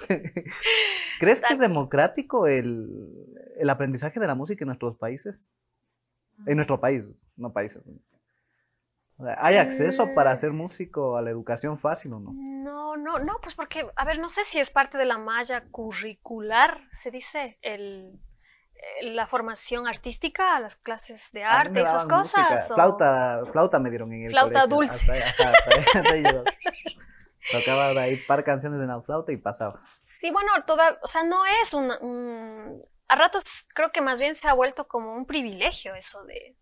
¿Crees 1.20 1.41
que 1.41 1.54
es 1.54 1.60
democrático 1.60 2.47
el, 2.47 2.89
el 3.58 3.70
aprendizaje 3.70 4.20
de 4.20 4.28
la 4.28 4.36
música 4.36 4.64
en 4.64 4.68
nuestros 4.68 4.95
países? 4.95 5.52
En 6.48 6.56
nuestro 6.56 6.80
país, 6.80 7.08
no 7.36 7.52
países. 7.54 7.84
¿Hay 9.38 9.58
acceso 9.58 10.08
para 10.16 10.34
Mm. 10.34 10.38
ser 10.38 10.52
músico 10.52 11.16
a 11.16 11.22
la 11.22 11.30
educación 11.30 11.78
fácil 11.78 12.14
o 12.14 12.20
no? 12.20 12.32
No, 12.34 12.98
no, 12.98 13.20
no, 13.20 13.39
pues 13.42 13.54
porque, 13.56 13.88
a 13.96 14.06
ver, 14.06 14.18
no 14.20 14.30
sé 14.30 14.44
si 14.44 14.60
es 14.60 14.70
parte 14.72 14.98
de 14.98 15.06
la 15.06 15.18
malla 15.20 15.66
curricular, 15.70 16.82
se 16.92 17.12
dice, 17.12 17.60
el, 17.62 18.20
el- 19.00 19.16
la 19.16 19.28
formación 19.28 19.88
artística, 19.88 20.60
las 20.60 20.76
clases 20.76 21.32
de 21.34 21.44
arte, 21.44 21.82
esas 21.82 22.06
cosas. 22.06 22.72
o- 22.72 22.74
Flauta, 22.74 23.44
flauta 23.52 23.80
me 23.80 23.89
dieron 23.92 24.12
en 24.12 24.24
el 24.26 24.32
Flauta 24.32 24.62
colegio. 24.68 24.76
dulce. 24.76 25.12
Hasta 25.24 25.50
hasta 25.50 26.00
hasta. 26.00 26.44
Tocaba 27.52 27.89
de 27.94 28.00
ahí 28.00 28.18
par 28.28 28.44
canciones 28.44 28.80
en 28.80 28.88
la 28.88 29.02
flauta 29.02 29.32
y 29.32 29.38
pasabas. 29.38 29.98
Sí, 30.00 30.32
bueno, 30.32 30.52
toda, 30.66 31.00
o 31.04 31.08
sea, 31.08 31.24
no 31.24 31.44
es 31.62 31.74
un, 31.74 31.92
un- 32.02 32.84
A 33.12 33.16
ratos 33.16 33.66
creo 33.76 33.91
que 33.91 34.01
más 34.01 34.20
bien 34.20 34.36
se 34.36 34.47
ha 34.47 34.53
vuelto 34.53 34.88
como 34.88 35.14
un 35.16 35.26
privilegio 35.26 35.95
eso 35.95 36.24
de, 36.24 36.55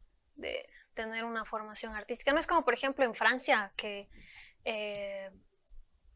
tener 0.96 1.24
una 1.24 1.46
formación 1.46 1.96
artística. 1.96 2.34
No 2.34 2.40
es 2.40 2.48
como, 2.48 2.66
por 2.66 2.74
ejemplo, 2.74 3.06
en 3.06 3.14
Francia, 3.16 3.72
que 3.78 4.10
eh, 4.66 5.30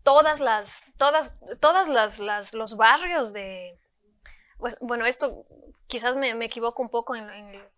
todas 0.04 0.40
las, 0.40 0.94
todas, 0.98 1.34
todas 1.60 1.88
las- 2.20 2.54
los 2.54 2.76
barrios 2.78 3.34
de 3.34 3.80
pues, 4.58 4.78
bueno, 4.82 5.06
esto 5.06 5.46
quizás 5.88 6.16
me, 6.16 6.34
me 6.36 6.46
equivoco 6.46 6.82
un 6.82 6.90
poco 6.90 7.16
en, 7.16 7.30
en 7.30 7.70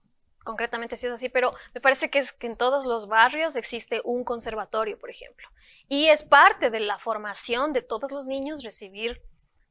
concretamente 0.43 0.95
si 0.95 1.07
es 1.07 1.13
así, 1.13 1.29
pero 1.29 1.51
me 1.73 1.81
parece 1.81 2.09
que 2.09 2.19
es 2.19 2.31
que 2.31 2.47
en 2.47 2.57
todos 2.57 2.85
los 2.85 3.07
barrios 3.07 3.55
existe 3.55 4.01
un 4.03 4.23
conservatorio, 4.23 4.99
por 4.99 5.09
ejemplo. 5.09 5.47
Y 5.87 6.07
es 6.07 6.23
parte 6.23 6.69
de 6.69 6.79
la 6.79 6.99
formación 6.99 7.73
de 7.73 7.81
todos 7.81 8.11
los 8.11 8.27
niños 8.27 8.63
recibir 8.63 9.21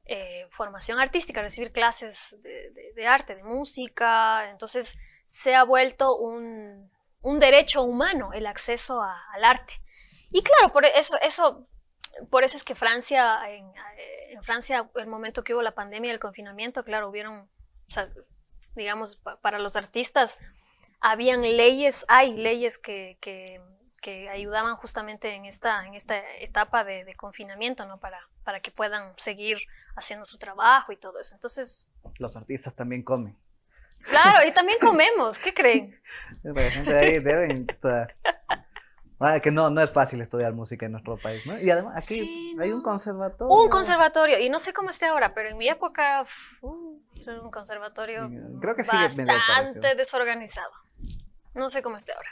eh, 0.06 0.46
formación 0.50 0.98
artística, 1.00 1.40
recibir 1.42 1.72
clases 1.72 2.38
de, 2.42 2.70
de- 2.70 2.92
de 2.94 3.06
arte, 3.06 3.34
de 3.34 3.42
música. 3.44 4.50
Entonces 4.50 4.98
se 5.24 5.54
ha 5.54 5.64
vuelto 5.64 6.16
un, 6.16 6.90
un 7.22 7.38
derecho 7.40 7.82
humano 7.82 8.32
el 8.32 8.46
acceso 8.46 9.02
a- 9.02 9.22
al 9.32 9.44
arte. 9.44 9.80
Y 10.30 10.42
claro, 10.42 10.70
por 10.72 10.84
eso, 10.84 11.16
eso, 11.22 11.66
por 12.30 12.44
eso 12.44 12.56
es 12.56 12.64
que 12.64 12.74
Francia, 12.74 13.40
en, 13.48 13.70
en 14.30 14.42
Francia, 14.42 14.90
el 14.96 15.06
momento 15.06 15.42
que 15.44 15.54
hubo 15.54 15.62
la 15.62 15.74
pandemia, 15.74 16.12
el 16.12 16.20
confinamiento, 16.20 16.84
claro, 16.84 17.08
hubieron, 17.08 17.40
o 17.88 17.90
sea, 17.92 18.08
digamos, 18.74 19.16
pa- 19.16 19.40
para 19.40 19.58
los 19.58 19.76
artistas, 19.76 20.38
habían 21.00 21.42
leyes, 21.42 22.04
hay 22.08 22.34
leyes 22.34 22.78
que, 22.78 23.16
que, 23.20 23.60
que 24.04 24.28
ayudaban 24.28 24.76
justamente 24.76 25.34
en 25.34 25.46
esta, 25.46 25.86
en 25.86 25.94
esta 25.94 26.14
etapa 26.40 26.84
de, 26.84 27.04
de 27.06 27.14
confinamiento, 27.14 27.86
¿no? 27.86 27.98
Para, 27.98 28.20
para 28.44 28.60
que 28.60 28.70
puedan 28.70 29.14
seguir 29.16 29.56
haciendo 29.96 30.26
su 30.26 30.36
trabajo 30.36 30.92
y 30.92 30.98
todo 30.98 31.18
eso. 31.20 31.34
Entonces, 31.34 31.90
Los 32.18 32.36
artistas 32.36 32.74
también 32.74 33.02
comen. 33.02 33.34
claro, 34.02 34.46
y 34.46 34.52
también 34.52 34.78
comemos, 34.88 35.38
¿qué 35.38 35.54
creen? 35.54 35.98
La 36.42 36.60
gente 36.70 36.94
ahí 36.94 37.18
deben 37.18 37.66
estar- 37.66 38.14
Ah, 39.20 39.40
que 39.40 39.50
no, 39.50 39.70
no 39.70 39.80
es 39.80 39.90
fácil 39.90 40.20
estudiar 40.20 40.52
música 40.52 40.84
en 40.84 40.92
nuestro 40.92 41.16
país, 41.16 41.46
¿no? 41.46 41.58
Y 41.58 41.70
además 41.70 41.96
aquí 41.96 42.18
Sí, 42.20 42.56
hay 42.60 42.68
no. 42.68 42.76
un 42.76 42.82
conservatorio. 42.82 43.56
Un 43.56 43.70
conservatorio, 43.70 44.38
y 44.38 44.50
no 44.50 44.58
sé 44.58 44.74
cómo 44.74 44.90
esté 44.90 45.06
ahora, 45.06 45.32
pero 45.32 45.48
en 45.48 45.56
mi 45.56 45.66
época 45.66 46.20
uf, 46.20 46.62
uh, 46.62 47.00
era 47.22 47.40
un 47.40 47.50
conservatorio 47.50 48.28
Creo 48.60 48.74
que 48.76 48.82
bastante 48.82 49.94
desorganizado. 49.94 50.72
No 51.54 51.70
sé 51.70 51.82
cómo 51.82 51.96
esté 51.96 52.12
ahora. 52.12 52.30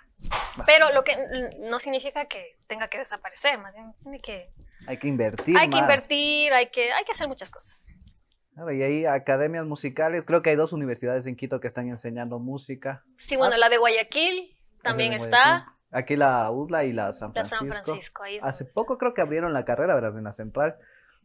Pero 0.66 0.93
lo 0.93 1.05
que 1.05 1.16
no 1.61 1.79
significa 1.81 2.27
que 2.27 2.59
tenga 2.66 2.89
que 2.89 2.99
desaparecer, 2.99 3.59
más 3.59 3.75
bien 3.75 3.95
tiene 3.95 4.20
que 4.20 4.53
Hay 4.87 4.99
que 4.99 5.09
invertir 5.09 5.57
hay 5.57 5.70
que 5.70 5.79
invertir, 5.79 6.53
hay 6.53 6.70
que, 6.70 6.93
hay 6.93 7.05
que 7.05 7.12
hacer 7.12 7.29
muchas 7.29 7.51
cosas. 7.51 7.89
Claro, 8.55 8.70
y 8.73 8.83
hay 8.83 9.07
academias 9.07 9.64
musicales. 9.64 10.25
Creo 10.25 10.43
que 10.43 10.51
hay 10.51 10.57
dos 10.57 10.73
universidades 10.73 11.27
en 11.27 11.37
Quito 11.37 11.61
que 11.61 11.66
están 11.68 11.89
enseñando 11.89 12.39
música. 12.39 13.03
Sí, 13.18 13.37
bueno, 13.37 13.55
Ah. 13.55 13.59
la 13.59 13.68
de 13.70 13.79
Guayaquil 13.79 14.55
también 14.83 15.12
está. 15.12 15.68
Aquí 15.91 16.16
la 16.16 16.51
UDLA 16.51 16.85
y 16.85 16.93
la 16.93 17.12
San 17.12 17.29
La 17.35 17.45
Francisco. 17.45 17.59
San 17.59 17.85
Francisco. 17.85 18.23
Ahí 18.25 18.37
es 18.37 18.43
Hace 18.45 18.64
donde- 18.64 18.75
poco 18.75 18.99
creo 18.99 19.14
que 19.14 19.20
abrieron 19.23 19.53
la 19.53 19.64
carrera, 19.64 19.95
¿verdad? 19.95 20.16
En 20.18 20.25
la 20.25 20.33
central. 20.33 20.77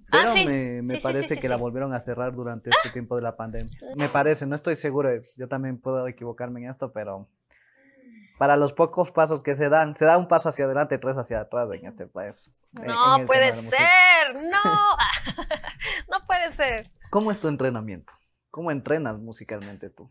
Ah, 0.10 0.20
Pero 0.24 0.32
sí. 0.32 0.46
me, 0.46 0.82
me 0.84 0.88
Sí, 0.88 0.88
sí, 0.88 0.96
sí, 0.98 1.04
parece 1.04 1.36
sí, 1.36 1.42
que 1.42 1.50
la 1.50 1.58
volvieron 1.58 1.94
a 1.94 2.00
cerrar 2.00 2.34
durante 2.34 2.70
este 2.70 2.92
tiempo 2.92 3.16
de 3.18 3.22
la 3.24 3.36
pandemia. 3.36 3.70
Me 3.98 4.08
parece, 4.08 4.46
no 4.46 4.56
estoy 4.56 4.76
seguro. 4.78 5.10
Yo 5.36 5.48
también 5.50 5.80
puedo 5.82 6.08
equivocarme 6.08 6.62
en 6.64 6.70
esto, 6.70 6.94
pero 6.94 7.28
para 8.38 8.56
los 8.58 8.74
pocos 8.74 9.12
pasos 9.12 9.42
que 9.44 9.56
se 9.56 9.70
dan, 9.70 9.96
se 9.96 10.06
da 10.06 10.18
un 10.18 10.28
paso 10.28 10.50
hacia 10.50 10.66
adelante, 10.66 10.98
tres 10.98 11.18
hacia 11.18 11.42
atrás 11.42 11.68
en 11.74 11.86
este 11.86 12.08
país. 12.08 12.52
en- 12.78 12.84
en 12.84 12.88
No 12.90 13.26
puede 13.26 13.52
ser, 13.54 14.36
no. 14.36 14.98
no 16.10 16.26
puede 16.26 16.52
ser. 16.52 16.86
¿Cómo 17.10 17.32
es 17.32 17.40
tu 17.40 17.48
entrenamiento? 17.48 18.14
¿Cómo 18.52 18.72
entrenas 18.72 19.18
musicalmente 19.18 19.90
tú? 19.90 20.10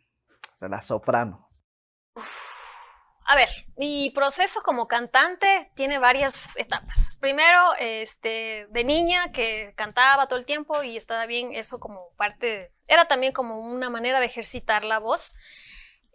La 0.60 0.80
soprano. 0.80 1.48
A 3.28 3.34
ver, 3.34 3.48
mi 3.76 4.10
proceso 4.14 4.62
como 4.62 4.86
cantante 4.86 5.72
tiene 5.74 5.98
varias 5.98 6.56
etapas. 6.56 7.16
Primero, 7.20 7.74
este, 7.80 8.68
de 8.70 8.84
niña 8.84 9.32
que 9.32 9.74
cantaba 9.76 10.28
todo 10.28 10.38
el 10.38 10.46
tiempo 10.46 10.82
y 10.84 10.96
estaba 10.96 11.26
bien 11.26 11.52
eso 11.52 11.80
como 11.80 12.12
parte, 12.16 12.72
era 12.86 13.08
también 13.08 13.32
como 13.32 13.58
una 13.58 13.90
manera 13.90 14.20
de 14.20 14.26
ejercitar 14.26 14.84
la 14.84 15.00
voz. 15.00 15.34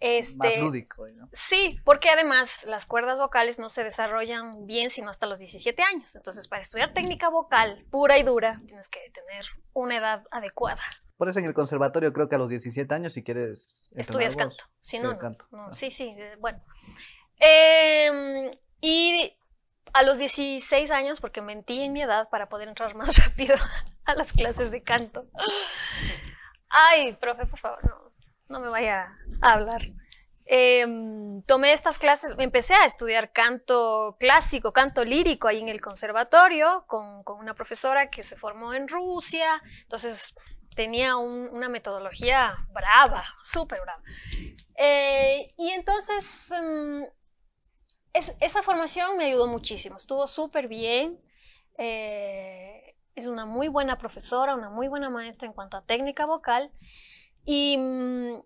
Más 0.01 0.09
Este, 0.09 0.57
lúdico, 0.59 1.07
¿no? 1.09 1.29
Sí, 1.31 1.79
porque 1.85 2.09
además 2.09 2.65
las 2.65 2.85
cuerdas 2.87 3.19
vocales 3.19 3.59
no 3.59 3.69
se 3.69 3.83
desarrollan 3.83 4.65
bien 4.65 4.89
sino 4.89 5.09
hasta 5.09 5.27
los 5.27 5.37
17 5.39 5.81
años. 5.83 6.15
Entonces, 6.15 6.47
para 6.47 6.63
estudiar 6.63 6.91
técnica 6.93 7.29
vocal 7.29 7.85
pura 7.91 8.17
y 8.17 8.23
dura, 8.23 8.57
tienes 8.65 8.89
que 8.89 8.99
tener 9.11 9.45
una 9.73 9.97
edad 9.97 10.23
adecuada. 10.31 10.81
Por 11.17 11.29
eso 11.29 11.37
en 11.37 11.45
el 11.45 11.53
conservatorio 11.53 12.11
creo 12.13 12.27
que 12.27 12.35
a 12.35 12.39
los 12.39 12.49
17 12.49 12.91
años 12.95 13.13
si 13.13 13.23
quieres 13.23 13.91
Estudias 13.95 14.35
voz, 14.35 14.43
canto. 14.43 14.65
Si 14.81 14.97
no, 14.97 15.11
estudias 15.11 15.37
no, 15.37 15.37
canto. 15.37 15.45
no. 15.51 15.67
Ah. 15.69 15.73
Sí, 15.73 15.91
sí, 15.91 16.09
eh, 16.17 16.35
bueno. 16.39 16.57
Em, 17.39 18.51
y 18.81 19.37
a 19.93 20.03
los 20.03 20.17
16 20.17 20.89
años, 20.91 21.19
porque 21.19 21.41
mentí 21.41 21.81
en 21.83 21.93
mi 21.93 22.01
edad 22.01 22.27
para 22.29 22.47
poder 22.47 22.69
entrar 22.69 22.95
más 22.95 23.15
rápido 23.23 23.55
a 24.05 24.15
las 24.15 24.33
clases 24.33 24.71
de 24.71 24.81
canto. 24.81 25.27
Ay, 26.69 27.13
profe, 27.19 27.45
por 27.45 27.59
favor, 27.59 27.85
no, 27.85 28.00
no 28.51 28.59
me 28.59 28.69
vaya 28.69 29.17
a 29.41 29.53
hablar. 29.53 29.81
Em, 30.45 31.41
tomé 31.43 31.71
estas 31.71 31.97
clases, 31.97 32.35
empecé 32.37 32.73
a 32.73 32.85
estudiar 32.85 33.31
canto 33.31 34.17
clásico, 34.19 34.73
canto 34.73 35.05
lírico 35.05 35.47
ahí 35.47 35.59
en 35.59 35.69
el 35.69 35.79
conservatorio 35.81 36.83
con, 36.87 37.23
con 37.23 37.39
una 37.39 37.53
profesora 37.53 38.09
que 38.09 38.21
se 38.21 38.35
formó 38.35 38.73
en 38.73 38.87
Rusia. 38.87 39.61
Entonces 39.83 40.35
tenía 40.75 41.15
un- 41.17 41.49
una 41.53 41.69
metodología 41.69 42.51
brava, 42.73 43.23
súper 43.41 43.79
brava. 43.81 44.01
Eh, 44.77 45.47
y 45.57 45.69
entonces 45.71 46.51
es- 48.13 48.35
esa 48.39 48.61
formación 48.63 49.17
me 49.17 49.25
ayudó 49.25 49.47
muchísimo, 49.47 49.97
estuvo 49.97 50.27
súper 50.27 50.67
bien. 50.67 51.19
Eh, 51.77 52.95
es 53.15 53.25
una 53.25 53.45
muy 53.45 53.67
buena 53.67 53.97
profesora, 53.97 54.55
una 54.55 54.69
muy 54.69 54.87
buena 54.87 55.09
maestra 55.09 55.47
en 55.47 55.53
cuanto 55.53 55.77
a 55.77 55.85
técnica 55.85 56.25
vocal. 56.25 56.71
Y 57.45 57.77
mm, 57.77 58.41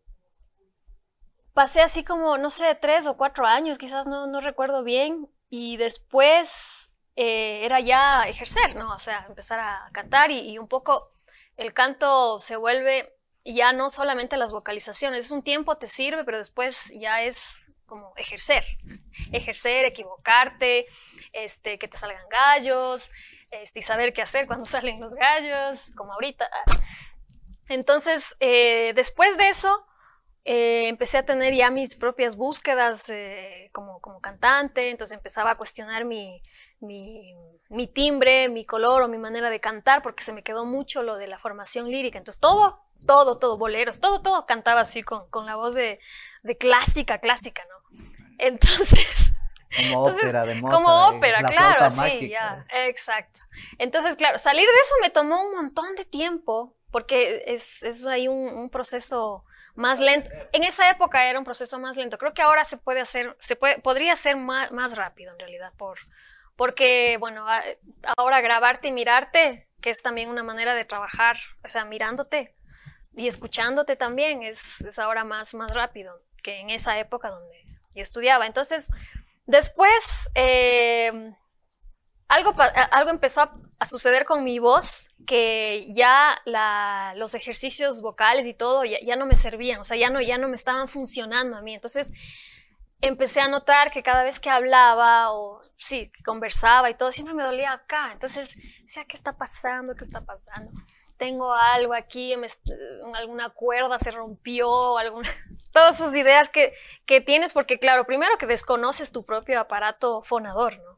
pasé 1.53 1.81
así 1.81 2.03
como, 2.03 2.37
no 2.37 2.49
sé, 2.49 2.75
tres 2.75 3.07
o 3.07 3.17
cuatro 3.17 3.45
años, 3.45 3.77
quizás 3.77 4.07
no, 4.07 4.27
no 4.27 4.41
recuerdo 4.41 4.83
bien. 4.83 5.29
Y 5.49 5.77
después 5.77 6.93
eh, 7.15 7.65
era 7.65 7.79
ya 7.79 8.23
ejercer, 8.27 8.75
¿no? 8.75 8.87
O 8.87 8.99
sea, 8.99 9.25
empezar 9.27 9.59
a 9.59 9.89
cantar 9.93 10.31
y, 10.31 10.51
y 10.51 10.57
un 10.57 10.67
poco 10.67 11.09
el 11.57 11.73
canto 11.73 12.39
se 12.39 12.57
vuelve 12.57 13.15
ya 13.45 13.73
no 13.73 13.89
solamente 13.89 14.37
las 14.37 14.51
vocalizaciones, 14.51 15.25
es 15.25 15.31
un 15.31 15.43
tiempo 15.43 15.77
te 15.77 15.87
sirve, 15.87 16.23
pero 16.23 16.39
después 16.39 16.91
ya 16.99 17.21
es 17.21 17.71
como 17.85 18.13
ejercer, 18.17 18.65
ejercer, 19.31 19.85
equivocarte, 19.85 20.87
este, 21.31 21.77
que 21.77 21.87
te 21.87 21.97
salgan 21.97 22.27
gallos, 22.29 23.11
este, 23.51 23.79
y 23.79 23.83
saber 23.83 24.13
qué 24.13 24.23
hacer 24.23 24.47
cuando 24.47 24.65
salen 24.65 24.99
los 24.99 25.13
gallos, 25.13 25.91
como 25.95 26.13
ahorita. 26.13 26.49
Entonces, 27.69 28.35
eh, 28.39 28.93
después 28.95 29.37
de 29.37 29.49
eso, 29.49 29.85
eh, 30.45 30.87
empecé 30.87 31.17
a 31.17 31.25
tener 31.25 31.53
ya 31.55 31.71
mis 31.71 31.95
propias 31.95 32.35
búsquedas 32.35 33.09
eh, 33.09 33.69
como, 33.73 33.99
como 34.01 34.21
cantante, 34.21 34.89
entonces 34.91 35.17
empezaba 35.17 35.51
a 35.51 35.57
cuestionar 35.57 36.05
mi, 36.05 36.41
mi, 36.79 37.33
mi 37.69 37.87
timbre, 37.87 38.49
mi 38.49 38.65
color 38.65 39.01
o 39.01 39.07
mi 39.07 39.17
manera 39.17 39.49
de 39.49 39.59
cantar, 39.59 40.03
porque 40.03 40.23
se 40.23 40.33
me 40.33 40.43
quedó 40.43 40.65
mucho 40.65 41.01
lo 41.03 41.17
de 41.17 41.27
la 41.27 41.39
formación 41.39 41.89
lírica. 41.89 42.19
Entonces, 42.19 42.39
todo, 42.39 42.79
todo, 43.07 43.39
todo, 43.39 43.57
boleros, 43.57 43.99
todo, 43.99 44.21
todo 44.21 44.45
cantaba 44.45 44.81
así 44.81 45.01
con, 45.03 45.27
con 45.29 45.45
la 45.47 45.55
voz 45.55 45.73
de, 45.73 45.99
de 46.43 46.57
clásica, 46.57 47.19
clásica, 47.19 47.63
¿no? 47.69 47.75
Entonces, 48.37 49.33
Como 49.75 50.07
Entonces, 50.07 50.19
ópera 50.19 50.45
de 50.45 50.55
Mozart. 50.55 50.83
como 50.83 50.89
ahí, 50.93 51.17
ópera, 51.17 51.41
la 51.41 51.43
claro, 51.43 51.89
sí, 51.89 51.97
mágica. 51.97 52.27
ya, 52.27 52.65
exacto. 52.87 53.41
Entonces, 53.77 54.15
claro, 54.15 54.37
salir 54.37 54.65
de 54.67 54.79
eso 54.81 54.93
me 55.01 55.09
tomó 55.09 55.41
un 55.43 55.55
montón 55.55 55.95
de 55.95 56.05
tiempo, 56.05 56.75
porque 56.95 57.43
es, 57.47 57.83
es 57.83 58.05
ahí 58.05 58.29
un, 58.29 58.53
un 58.57 58.69
proceso 58.69 59.43
más 59.75 59.99
lento. 59.99 60.29
En 60.53 60.63
esa 60.63 60.89
época 60.89 61.29
era 61.29 61.37
un 61.37 61.43
proceso 61.43 61.77
más 61.77 61.97
lento. 61.97 62.17
Creo 62.17 62.33
que 62.33 62.41
ahora 62.41 62.63
se 62.63 62.77
puede 62.77 63.01
hacer, 63.01 63.35
se 63.37 63.57
puede, 63.57 63.79
podría 63.79 64.15
ser 64.15 64.37
más, 64.37 64.71
más 64.71 64.95
rápido 64.95 65.33
en 65.33 65.39
realidad, 65.39 65.73
por, 65.75 65.99
porque, 66.55 67.17
bueno, 67.19 67.49
a- 67.49 67.61
ahora 68.15 68.39
grabarte 68.39 68.87
y 68.87 68.91
mirarte, 68.93 69.67
que 69.81 69.89
es 69.89 70.01
también 70.01 70.29
una 70.29 70.41
manera 70.41 70.73
de 70.73 70.85
trabajar, 70.85 71.35
o 71.65 71.67
sea, 71.67 71.83
mirándote 71.83 72.53
y 73.13 73.27
escuchándote 73.27 73.97
también, 73.97 74.41
es, 74.41 74.79
es 74.79 74.97
ahora 74.97 75.25
más, 75.25 75.53
más 75.53 75.73
rápido 75.73 76.21
que 76.43 76.59
en 76.61 76.69
esa 76.69 76.97
época 76.97 77.29
donde 77.29 77.65
yo 77.93 78.03
estudiaba. 78.03 78.45
Entonces, 78.47 78.89
después, 79.47 80.29
eh, 80.33 81.33
algo, 82.27 82.53
algo 82.91 83.09
empezó 83.11 83.41
a, 83.41 83.85
suceder 83.85 84.25
con 84.25 84.43
mi 84.43 84.57
voz, 84.57 85.07
que 85.27 85.91
ya 85.93 86.41
los 87.15 87.35
ejercicios 87.35 88.01
vocales 88.01 88.47
y 88.47 88.53
todo 88.53 88.83
ya, 88.83 89.15
no 89.15 89.25
me 89.25 89.35
servían, 89.35 89.79
o 89.79 89.83
sea, 89.83 89.97
ya 89.97 90.09
no, 90.09 90.21
ya 90.21 90.37
no 90.37 90.47
me 90.47 90.55
estaban 90.55 90.87
funcionando 90.87 91.57
a 91.57 91.61
mí. 91.61 91.75
Entonces, 91.75 92.11
empecé 93.01 93.41
a 93.41 93.47
notar 93.47 93.91
que 93.91 94.01
cada 94.01 94.23
vez 94.23 94.39
que 94.39 94.49
hablaba 94.49 95.33
o 95.33 95.61
sí, 95.77 96.11
conversaba 96.23 96.89
y 96.89 96.95
todo, 96.95 97.11
siempre 97.11 97.35
me 97.35 97.43
dolía 97.43 97.73
acá. 97.73 98.09
Entonces, 98.11 98.55
decía, 98.81 99.05
¿qué 99.05 99.17
está 99.17 99.37
pasando? 99.37 99.95
¿Qué 99.95 100.03
está 100.03 100.21
pasando? 100.21 100.71
Tengo 101.17 101.53
algo 101.53 101.93
aquí, 101.93 102.35
me 102.37 102.47
alguna 103.13 103.49
cuerda 103.49 103.97
se 103.99 104.11
rompió, 104.11 104.97
alguna... 104.97 105.29
todas 105.71 105.99
esas 105.99 106.15
ideas 106.15 106.49
que, 106.49 106.73
que 107.05 107.21
tienes, 107.21 107.53
porque 107.53 107.79
claro, 107.79 108.05
primero 108.05 108.37
que 108.37 108.47
desconoces 108.47 109.11
tu 109.11 109.23
propio 109.23 109.59
aparato 109.59 110.23
fonador, 110.23 110.77
¿no? 110.79 110.95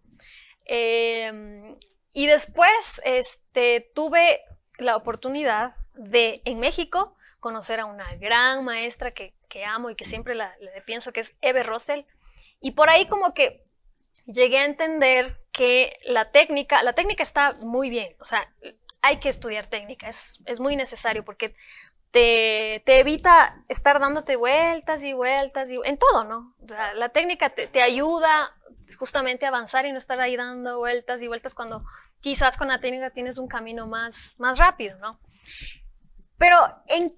Eh, 0.68 1.76
y 2.14 2.28
después 2.28 3.02
este, 3.06 3.92
tuve 3.94 4.42
la 4.78 4.96
oportunidad 4.96 5.76
de, 5.94 6.42
en 6.46 6.60
México, 6.60 7.16
conocer 7.40 7.80
a 7.80 7.86
una 7.86 8.08
gran 8.16 8.64
maestra 8.64 9.12
que, 9.12 9.34
que 9.48 9.66
amo 9.66 9.90
y 9.90 9.96
que 9.96 10.06
siempre 10.06 10.36
la, 10.36 10.56
pienso 10.86 11.12
que 11.12 11.22
es 11.22 11.38
Eve 11.42 11.64
Russell. 11.64 12.02
Y 12.60 12.72
por 12.72 12.90
ahí 12.90 13.08
como 13.08 13.34
que 13.34 13.64
llegué 14.26 14.60
a 14.60 14.66
entender 14.66 15.40
que 15.52 15.98
la 16.04 16.32
técnica, 16.32 16.84
la 16.84 16.94
técnica 16.94 17.24
está 17.24 17.54
muy 17.62 17.90
bien, 17.90 18.16
o 18.20 18.26
sea, 18.26 18.48
hay 19.02 19.20
que 19.20 19.30
estudiar 19.30 19.68
técnica, 19.68 20.08
es, 20.08 20.40
es 20.46 20.60
muy 20.60 20.76
necesario 20.76 21.24
porque 21.24 21.54
te, 22.12 22.82
te, 22.86 23.00
evita 23.00 23.62
estar 23.70 24.00
dándote 24.00 24.36
vueltas 24.36 25.04
y 25.04 25.14
vueltas 25.14 25.70
y 25.70 25.80
en 25.84 25.98
todo, 25.98 26.24
¿no? 26.24 26.56
La 26.96 27.10
técnica 27.10 27.50
te, 27.50 27.68
te, 27.68 27.82
ayuda 27.82 28.56
justamente 28.96 29.46
avanzar 29.46 29.86
y 29.86 29.92
no 29.92 29.98
estar 29.98 30.20
ahí 30.20 30.36
dando 30.36 30.78
vueltas 30.78 31.22
y 31.22 31.28
vueltas 31.28 31.54
cuando 31.54 31.84
quizás 32.22 32.58
con 32.58 32.68
la 32.68 32.80
técnica 32.80 33.12
tienes 33.12 33.38
un 33.38 33.48
camino 33.48 33.88
más, 33.88 34.36
más 34.40 34.58
rápido, 34.58 34.98
¿no? 35.00 35.12
Pero 36.38 36.58
en, 36.88 37.12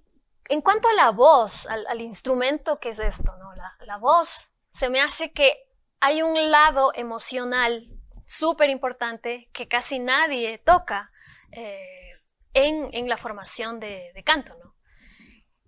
en 0.49 0.61
cuanto 0.61 0.87
a 0.89 0.93
la 0.93 1.11
voz, 1.11 1.67
al, 1.67 1.85
al, 1.87 2.01
instrumento 2.01 2.79
que 2.79 2.89
es 2.89 2.99
esto, 2.99 3.35
¿no? 3.37 3.53
La, 3.55 3.75
la 3.85 3.97
voz 3.97 4.47
se 4.69 4.89
me 4.89 5.01
hace 5.01 5.31
que 5.31 5.69
hay 5.99 6.21
un 6.21 6.51
lado 6.51 6.91
emocional 6.95 7.87
súper 8.25 8.69
importante 8.69 9.49
que 9.51 9.67
casi 9.67 9.99
nadie 9.99 10.59
toca 10.59 11.11
eh, 11.55 11.81
en, 12.53 12.89
en, 12.93 13.09
la 13.09 13.17
formación 13.17 13.79
de, 13.79 14.11
de, 14.13 14.23
canto, 14.23 14.55
¿no? 14.63 14.75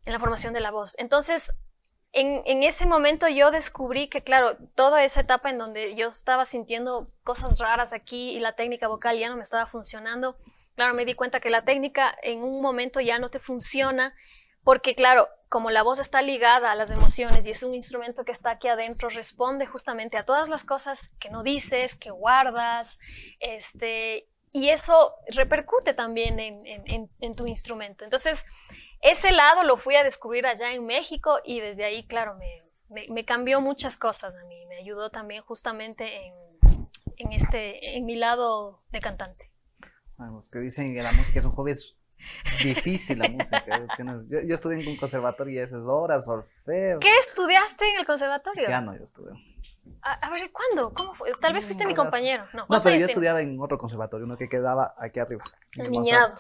En 0.06 0.14
la 0.14 0.20
formación 0.20 0.54
de 0.54 0.62
la 0.62 0.72
voz. 0.72 0.96
Entonces, 0.98 1.62
en, 2.14 2.64
ese 2.64 2.86
momento 2.86 3.28
yo 3.30 3.52
descubrí 3.52 4.08
que, 4.08 4.22
claro, 4.22 4.58
toda 4.76 5.04
esa 5.04 5.22
etapa 5.22 5.50
en 5.50 5.58
donde 5.58 5.96
yo 5.96 6.10
estaba 6.10 6.46
sintiendo 6.46 7.08
cosas 7.24 7.60
raras 7.60 7.94
aquí 7.94 8.32
y 8.32 8.40
la 8.40 8.54
técnica 8.54 8.88
vocal 8.88 9.18
ya 9.18 9.30
no 9.30 9.38
me 9.38 9.44
estaba 9.44 9.66
funcionando, 9.66 10.38
claro, 10.76 10.94
me 10.94 11.06
di 11.06 11.14
cuenta 11.14 11.40
que 11.40 11.50
la 11.50 11.64
técnica 11.64 12.14
en 12.22 12.44
un 12.44 12.62
momento 12.62 13.00
ya 13.00 13.18
no 13.18 13.30
te 13.30 13.40
funciona 13.40 14.14
porque, 14.64 14.94
claro, 14.94 15.30
como 15.48 15.72
la 15.72 15.84
voz 15.84 16.00
está 16.00 16.22
ligada 16.22 16.72
a 16.72 16.76
las 16.76 16.92
emociones 16.92 17.48
y 17.48 17.52
es 17.52 17.64
un 17.64 17.74
instrumento 17.74 18.24
que 18.24 18.32
está 18.32 18.52
aquí 18.52 18.68
adentro, 18.68 19.10
responde 19.10 19.66
justamente 19.66 20.18
a 20.18 20.26
todas 20.26 20.50
las 20.50 20.64
cosas 20.64 21.16
que 21.20 21.30
no 21.30 21.44
dices, 21.44 21.96
que 21.96 22.12
guardas, 22.12 23.00
este, 23.40 24.30
y 24.54 24.70
eso 24.70 25.16
repercute 25.30 25.94
también 25.94 26.40
en, 26.40 27.36
tu 27.36 27.48
instrumento. 27.48 28.04
Entonces, 28.04 28.46
ese 29.02 29.32
lado 29.32 29.64
lo 29.64 29.78
fui 29.78 29.96
a 29.96 30.04
descubrir 30.04 30.46
allá 30.46 30.74
en 30.74 30.86
México 30.86 31.40
y 31.44 31.60
desde 31.60 31.86
ahí, 31.86 32.06
claro, 32.06 32.36
me, 32.36 32.64
me, 32.90 33.08
me 33.10 33.26
cambió 33.26 33.62
muchas 33.62 33.98
cosas 33.98 34.36
a 34.36 34.44
mí, 34.46 34.66
me 34.68 34.78
ayudó 34.78 35.10
también 35.10 35.44
justamente 35.44 36.28
en, 36.28 36.34
en, 37.18 37.32
este, 37.34 37.98
en 37.98 38.06
mi 38.06 38.16
lado 38.16 38.84
de 38.92 39.00
cantante. 39.00 39.52
Vamos, 40.18 40.50
que 40.50 40.60
dicen 40.60 40.94
que 40.94 41.02
la 41.02 41.12
música 41.14 41.40
es 41.40 41.46
un 41.46 41.52
hobby 41.52 41.74
difícil 42.64 43.20
la 43.20 43.30
música. 43.30 43.88
Yo, 44.30 44.42
yo, 44.42 44.54
estudié 44.54 44.82
en 44.82 44.88
un 44.88 44.98
conservatorio 44.98 45.62
y 45.62 45.64
esas 45.64 45.84
horas, 45.86 46.26
solfeo. 46.26 47.00
¿Qué 47.00 47.18
estudiaste 47.18 47.90
en 47.90 48.00
el 48.00 48.06
conservatorio? 48.06 48.68
Piano 48.68 48.96
yo 48.96 49.04
estudié. 49.04 49.34
A, 50.04 50.14
a, 50.14 50.30
ver, 50.32 50.52
¿cuándo? 50.52 50.94
¿Cómo 50.94 51.16
fue? 51.16 51.32
Tal 51.42 51.54
vez 51.54 51.66
fuiste 51.66 51.86
mi 51.86 51.96
compañero. 51.96 52.44
No, 52.54 52.64
no 52.70 52.82
pero 52.82 52.96
yo 52.98 53.06
estudiaba 53.06 53.42
en 53.42 53.60
otro 53.60 53.78
conservatorio, 53.78 54.26
uno 54.26 54.38
que 54.38 54.48
quedaba 54.48 54.94
aquí 54.98 55.20
arriba. 55.20 55.44
El 55.78 55.90
niñado. 55.90 56.36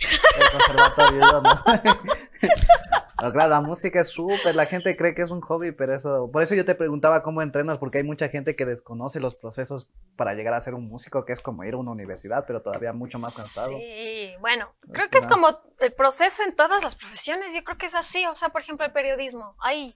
El 0.00 0.50
conservatorio, 0.52 1.20
yo 1.20 1.42
no. 3.22 3.32
Claro, 3.32 3.50
la 3.50 3.60
música 3.60 4.00
es 4.00 4.08
súper, 4.08 4.54
la 4.54 4.64
gente 4.64 4.96
cree 4.96 5.14
que 5.14 5.20
es 5.20 5.30
un 5.30 5.42
hobby, 5.42 5.72
pero 5.72 5.94
eso, 5.94 6.30
por 6.32 6.42
eso 6.42 6.54
yo 6.54 6.64
te 6.64 6.74
preguntaba 6.74 7.22
cómo 7.22 7.42
entrenas, 7.42 7.76
porque 7.76 7.98
hay 7.98 8.04
mucha 8.04 8.30
gente 8.30 8.56
que 8.56 8.64
desconoce 8.64 9.20
los 9.20 9.34
procesos 9.34 9.90
para 10.16 10.32
llegar 10.32 10.54
a 10.54 10.60
ser 10.60 10.74
un 10.74 10.88
músico, 10.88 11.26
que 11.26 11.34
es 11.34 11.40
como 11.40 11.64
ir 11.64 11.74
a 11.74 11.76
una 11.76 11.90
universidad, 11.90 12.44
pero 12.46 12.62
todavía 12.62 12.94
mucho 12.94 13.18
más 13.18 13.36
cansado. 13.36 13.68
Sí, 13.68 14.32
bueno, 14.40 14.72
creo 14.90 15.10
que 15.10 15.18
es 15.18 15.26
como 15.26 15.48
el 15.80 15.92
proceso 15.92 16.42
en 16.44 16.56
todas 16.56 16.82
las 16.82 16.94
profesiones, 16.94 17.54
yo 17.54 17.62
creo 17.62 17.76
que 17.76 17.86
es 17.86 17.94
así, 17.94 18.24
o 18.26 18.32
sea, 18.32 18.48
por 18.48 18.62
ejemplo, 18.62 18.86
el 18.86 18.92
periodismo, 18.92 19.54
hay, 19.60 19.94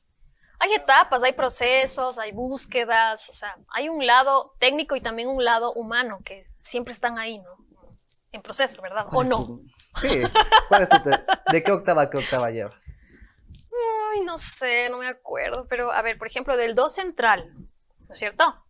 hay 0.59 0.75
etapas, 0.75 1.23
hay 1.23 1.33
procesos, 1.33 2.19
hay 2.19 2.33
búsquedas, 2.33 3.31
o 3.31 3.33
sea, 3.33 3.57
hay 3.69 3.89
un 3.89 4.07
lado 4.07 4.55
técnico 4.59 4.97
y 4.97 5.01
también 5.01 5.29
un 5.29 5.43
lado 5.43 5.73
humano 5.73 6.19
que 6.25 6.47
siempre 6.61 6.93
están 6.93 7.19
ahí, 7.19 7.39
¿no? 7.39 7.64
En 8.35 8.43
proceso, 8.43 8.83
¿verdad? 8.83 9.07
¿O 9.13 9.23
no? 9.23 9.61
Sí, 10.01 10.23
¿cuál 10.69 10.83
es 10.83 10.89
tu 10.89 10.97
¿de 11.53 11.63
qué 11.63 11.71
octava 11.71 12.11
qué 12.11 12.19
octava 12.19 12.51
llevas? 12.51 12.99
Ay, 14.13 14.23
no 14.23 14.37
sé, 14.39 14.89
no 14.89 14.99
me 14.99 15.07
acuerdo, 15.07 15.69
pero 15.69 15.93
a 15.93 16.03
ver, 16.03 16.19
por 16.19 16.27
ejemplo, 16.27 16.57
del 16.57 16.75
do 16.75 16.89
central, 16.89 17.55
¿no 17.55 18.11
es 18.11 18.19
cierto? 18.19 18.67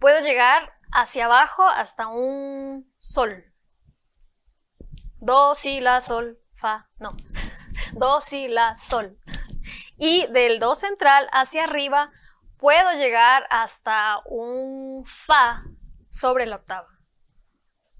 Puedo 0.00 0.20
llegar 0.22 0.72
hacia 0.90 1.26
abajo 1.26 1.68
hasta 1.68 2.08
un 2.08 2.92
sol. 2.98 3.44
Do, 5.20 5.54
si, 5.54 5.80
la, 5.80 6.00
sol, 6.00 6.40
fa, 6.56 6.90
no. 6.98 7.16
Do, 7.92 8.20
si, 8.20 8.48
la, 8.48 8.74
sol. 8.74 9.20
Y 9.98 10.26
del 10.32 10.58
do 10.58 10.74
central 10.74 11.28
hacia 11.30 11.62
arriba 11.62 12.10
puedo 12.56 12.92
llegar 12.94 13.46
hasta 13.50 14.18
un 14.26 15.04
fa 15.06 15.60
sobre 16.10 16.44
la 16.46 16.56
octava. 16.56 16.97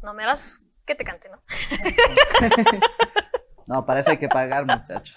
No 0.03 0.15
me 0.15 0.25
hagas 0.25 0.63
que 0.85 0.95
te 0.95 1.05
cante, 1.05 1.29
¿no? 1.29 1.43
No, 3.69 3.85
para 3.85 4.01
eso 4.01 4.11
hay 4.11 4.17
que 4.17 4.29
pagar, 4.29 4.65
muchachos. 4.65 5.15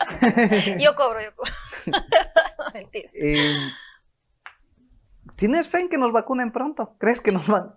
Yo 0.77 0.93
cobro, 0.93 1.21
yo 1.21 1.33
cobro. 1.33 1.51
Mentira. 2.73 3.09
Eh, 3.13 3.55
¿Tienes 5.37 5.69
fe 5.69 5.79
en 5.79 5.89
que 5.89 5.97
nos 5.97 6.11
vacunen 6.11 6.51
pronto? 6.51 6.97
¿Crees 6.99 7.21
que 7.21 7.31
nos 7.31 7.47
van? 7.47 7.73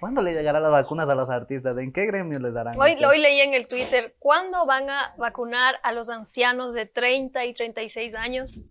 ¿Cuándo 0.00 0.20
le 0.20 0.34
llegarán 0.34 0.62
las 0.62 0.70
vacunas 0.70 1.08
a 1.08 1.14
los 1.14 1.30
artistas? 1.30 1.76
¿En 1.78 1.92
qué 1.92 2.04
gremio 2.04 2.38
les 2.38 2.52
darán? 2.52 2.78
Hoy, 2.78 3.02
hoy 3.02 3.18
leí 3.20 3.40
en 3.40 3.54
el 3.54 3.68
Twitter, 3.68 4.16
¿cuándo 4.18 4.66
van 4.66 4.90
a 4.90 5.14
vacunar 5.16 5.80
a 5.82 5.92
los 5.92 6.10
ancianos 6.10 6.74
de 6.74 6.84
30 6.84 7.46
y 7.46 7.54
36 7.54 8.14
años? 8.14 8.64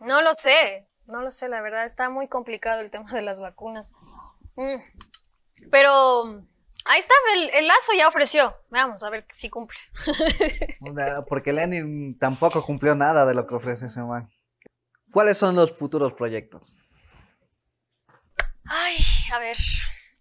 No 0.00 0.22
lo 0.22 0.32
sé, 0.32 0.88
no 1.04 1.20
lo 1.20 1.30
sé, 1.30 1.50
la 1.50 1.60
verdad, 1.60 1.84
está 1.84 2.08
muy 2.08 2.28
complicado 2.28 2.80
el 2.80 2.90
tema 2.90 3.12
de 3.12 3.20
las 3.20 3.40
vacunas. 3.40 3.92
Mm. 4.56 4.80
Pero 5.70 6.42
Ahí 6.88 7.00
está, 7.00 7.14
el, 7.34 7.50
el, 7.50 7.66
lazo 7.66 7.92
ya 7.96 8.08
ofreció. 8.08 8.56
Vamos 8.70 9.02
a 9.02 9.10
ver 9.10 9.26
si 9.32 9.50
cumple. 9.50 9.78
Porque 11.28 11.52
Lenin 11.52 12.18
tampoco 12.18 12.64
cumplió 12.64 12.94
nada 12.94 13.26
de 13.26 13.34
lo 13.34 13.46
que 13.46 13.54
ofrece 13.54 13.86
ese 13.86 14.00
man. 14.00 14.30
¿Cuáles 15.12 15.38
son 15.38 15.56
los 15.56 15.72
futuros 15.72 16.14
proyectos? 16.14 16.76
Ay, 18.64 18.96
a 19.32 19.38
ver. 19.38 19.56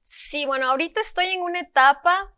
Sí, 0.01 0.45
bueno, 0.45 0.70
ahorita 0.70 1.01
estoy 1.01 1.28
en 1.28 1.41
una 1.41 1.59
etapa, 1.59 2.36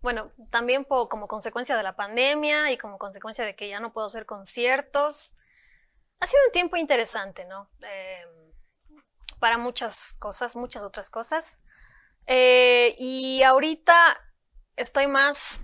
bueno, 0.00 0.32
también 0.50 0.84
por, 0.84 1.08
como 1.08 1.26
consecuencia 1.26 1.76
de 1.76 1.82
la 1.82 1.96
pandemia 1.96 2.70
y 2.70 2.78
como 2.78 2.98
consecuencia 2.98 3.44
de 3.44 3.56
que 3.56 3.68
ya 3.68 3.80
no 3.80 3.92
puedo 3.92 4.06
hacer 4.06 4.26
conciertos. 4.26 5.34
Ha 6.20 6.26
sido 6.26 6.42
un 6.46 6.52
tiempo 6.52 6.76
interesante, 6.76 7.44
¿no? 7.44 7.70
Eh, 7.86 8.24
para 9.40 9.58
muchas 9.58 10.14
cosas, 10.18 10.56
muchas 10.56 10.82
otras 10.82 11.10
cosas. 11.10 11.62
Eh, 12.30 12.94
y 12.98 13.42
ahorita 13.42 13.94
estoy 14.76 15.06
más 15.06 15.60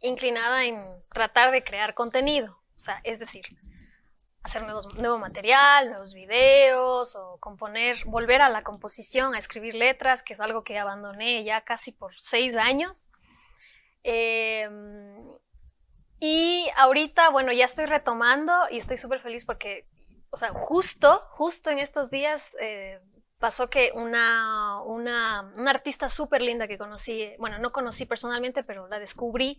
inclinada 0.00 0.64
en 0.64 0.82
tratar 1.12 1.50
de 1.50 1.62
crear 1.62 1.92
contenido, 1.92 2.58
o 2.74 2.78
sea, 2.78 3.02
es 3.04 3.18
decir, 3.18 3.44
hacer 4.42 4.62
nuevos, 4.62 4.94
nuevo 4.94 5.18
material, 5.18 5.88
nuevos 5.90 6.14
videos 6.14 7.14
o 7.16 7.36
componer, 7.38 8.02
volver 8.06 8.40
a 8.40 8.48
la 8.48 8.62
composición, 8.62 9.34
a 9.34 9.38
escribir 9.38 9.74
letras, 9.74 10.22
que 10.22 10.32
es 10.32 10.40
algo 10.40 10.64
que 10.64 10.78
abandoné 10.78 11.44
ya 11.44 11.60
casi 11.64 11.92
por 11.92 12.14
seis 12.18 12.56
años. 12.56 13.10
Eh, 14.04 14.70
y 16.18 16.66
ahorita, 16.76 17.28
bueno, 17.28 17.52
ya 17.52 17.66
estoy 17.66 17.84
retomando 17.84 18.54
y 18.70 18.78
estoy 18.78 18.96
súper 18.96 19.20
feliz 19.20 19.44
porque, 19.44 19.86
o 20.30 20.38
sea, 20.38 20.48
justo, 20.54 21.26
justo 21.32 21.68
en 21.68 21.78
estos 21.78 22.10
días 22.10 22.56
eh, 22.58 23.00
pasó 23.38 23.68
que 23.68 23.92
una, 23.94 24.80
una, 24.82 25.52
una 25.56 25.70
artista 25.70 26.08
súper 26.08 26.42
linda 26.42 26.68
que 26.68 26.78
conocí, 26.78 27.34
bueno, 27.38 27.58
no 27.58 27.70
conocí 27.70 28.06
personalmente, 28.06 28.64
pero 28.64 28.88
la 28.88 28.98
descubrí 28.98 29.58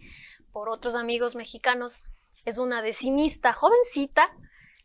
por 0.52 0.70
otros 0.70 0.96
amigos 0.96 1.36
mexicanos, 1.36 2.08
es 2.46 2.58
una 2.58 2.82
decimista 2.82 3.54
jovencita, 3.54 4.32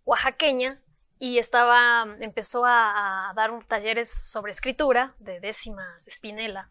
oaxaqueña, 0.05 0.83
y 1.19 1.39
estaba, 1.39 2.17
empezó 2.19 2.65
a, 2.67 3.33
dar 3.37 3.53
talleres 3.67 4.11
sobre 4.11 4.51
escritura 4.51 5.15
de 5.21 5.39
décimas 5.39 6.05
de 6.05 6.11
Spinella. 6.11 6.69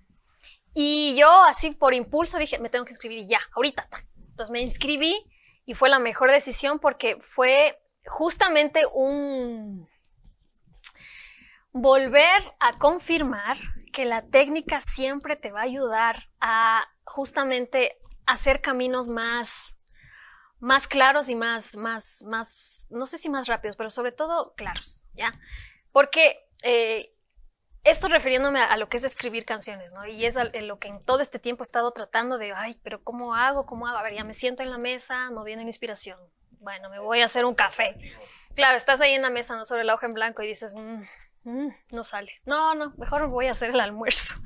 Y 0.73 1.15
yo 1.17 1.29
así 1.43 1.71
por 1.71 1.93
impulso 1.93 2.37
dije, 2.37 2.59
me 2.59 2.69
tengo 2.69 2.83
que 2.83 2.91
inscribir 2.91 3.25
ya, 3.25 3.39
ahorita. 3.55 3.87
Entonces 4.17 4.49
me 4.49 4.59
inscribí 4.59 5.15
y 5.65 5.73
fue 5.73 5.87
la 5.87 5.99
mejor 5.99 6.31
decisión 6.31 6.79
porque 6.79 7.17
fue 7.21 7.81
justamente 8.05 8.83
un, 8.93 9.87
volver 11.71 12.53
a 12.59 12.73
confirmar 12.73 13.57
que 13.93 14.05
la 14.05 14.23
técnica 14.23 14.81
siempre 14.81 15.35
te 15.35 15.51
va 15.51 15.61
a 15.61 15.63
ayudar 15.63 16.29
a 16.39 16.85
justamente 17.03 17.97
hacer 18.25 18.61
caminos 18.61 19.09
más, 19.09 19.77
más 20.59 20.87
claros 20.87 21.29
y 21.29 21.35
más, 21.35 21.75
más, 21.77 22.23
más, 22.27 22.87
no 22.89 23.05
sé 23.05 23.17
si 23.17 23.29
más 23.29 23.47
rápidos, 23.47 23.75
pero 23.75 23.89
sobre 23.89 24.11
todo 24.11 24.53
claros, 24.55 25.07
¿ya? 25.13 25.31
Porque 25.91 26.47
eh, 26.63 27.13
esto 27.83 28.07
refiriéndome 28.07 28.61
a, 28.61 28.77
lo 28.77 28.87
que 28.89 28.97
es 28.97 29.03
escribir 29.03 29.45
canciones, 29.45 29.91
¿no? 29.93 30.05
Y 30.05 30.25
es 30.25 30.37
lo 30.53 30.79
que 30.79 30.87
en 30.87 30.99
todo 30.99 31.21
este 31.21 31.39
tiempo 31.39 31.63
he 31.63 31.65
estado 31.65 31.91
tratando 31.91 32.37
de, 32.37 32.53
ay, 32.55 32.75
pero 32.83 33.03
¿cómo 33.03 33.33
hago? 33.33 33.65
¿Cómo 33.65 33.87
hago? 33.87 33.97
A 33.97 34.03
ver, 34.03 34.13
ya 34.13 34.23
me 34.23 34.33
siento 34.33 34.61
en 34.61 34.69
la 34.69 34.77
mesa, 34.77 35.29
no 35.31 35.43
viene 35.43 35.63
la 35.63 35.69
inspiración. 35.69 36.19
Bueno, 36.59 36.89
me 36.89 36.99
voy 36.99 37.21
a 37.21 37.25
hacer 37.25 37.43
un 37.43 37.55
café. 37.55 37.97
Claro, 38.55 38.77
estás 38.77 39.01
ahí 39.01 39.13
en 39.13 39.23
la 39.23 39.31
mesa, 39.31 39.55
¿no? 39.55 39.65
Sobre 39.65 39.83
la 39.83 39.95
hoja 39.95 40.05
en 40.05 40.11
blanco 40.11 40.43
y 40.43 40.47
dices, 40.47 40.75
mm, 40.75 41.01
mm, 41.43 41.69
no 41.91 42.03
sale. 42.03 42.41
No, 42.45 42.75
no, 42.75 42.93
mejor 42.97 43.27
voy 43.29 43.47
a 43.47 43.51
hacer 43.51 43.71
el 43.71 43.79
almuerzo. 43.79 44.35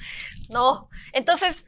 No. 0.51 0.89
Entonces, 1.11 1.65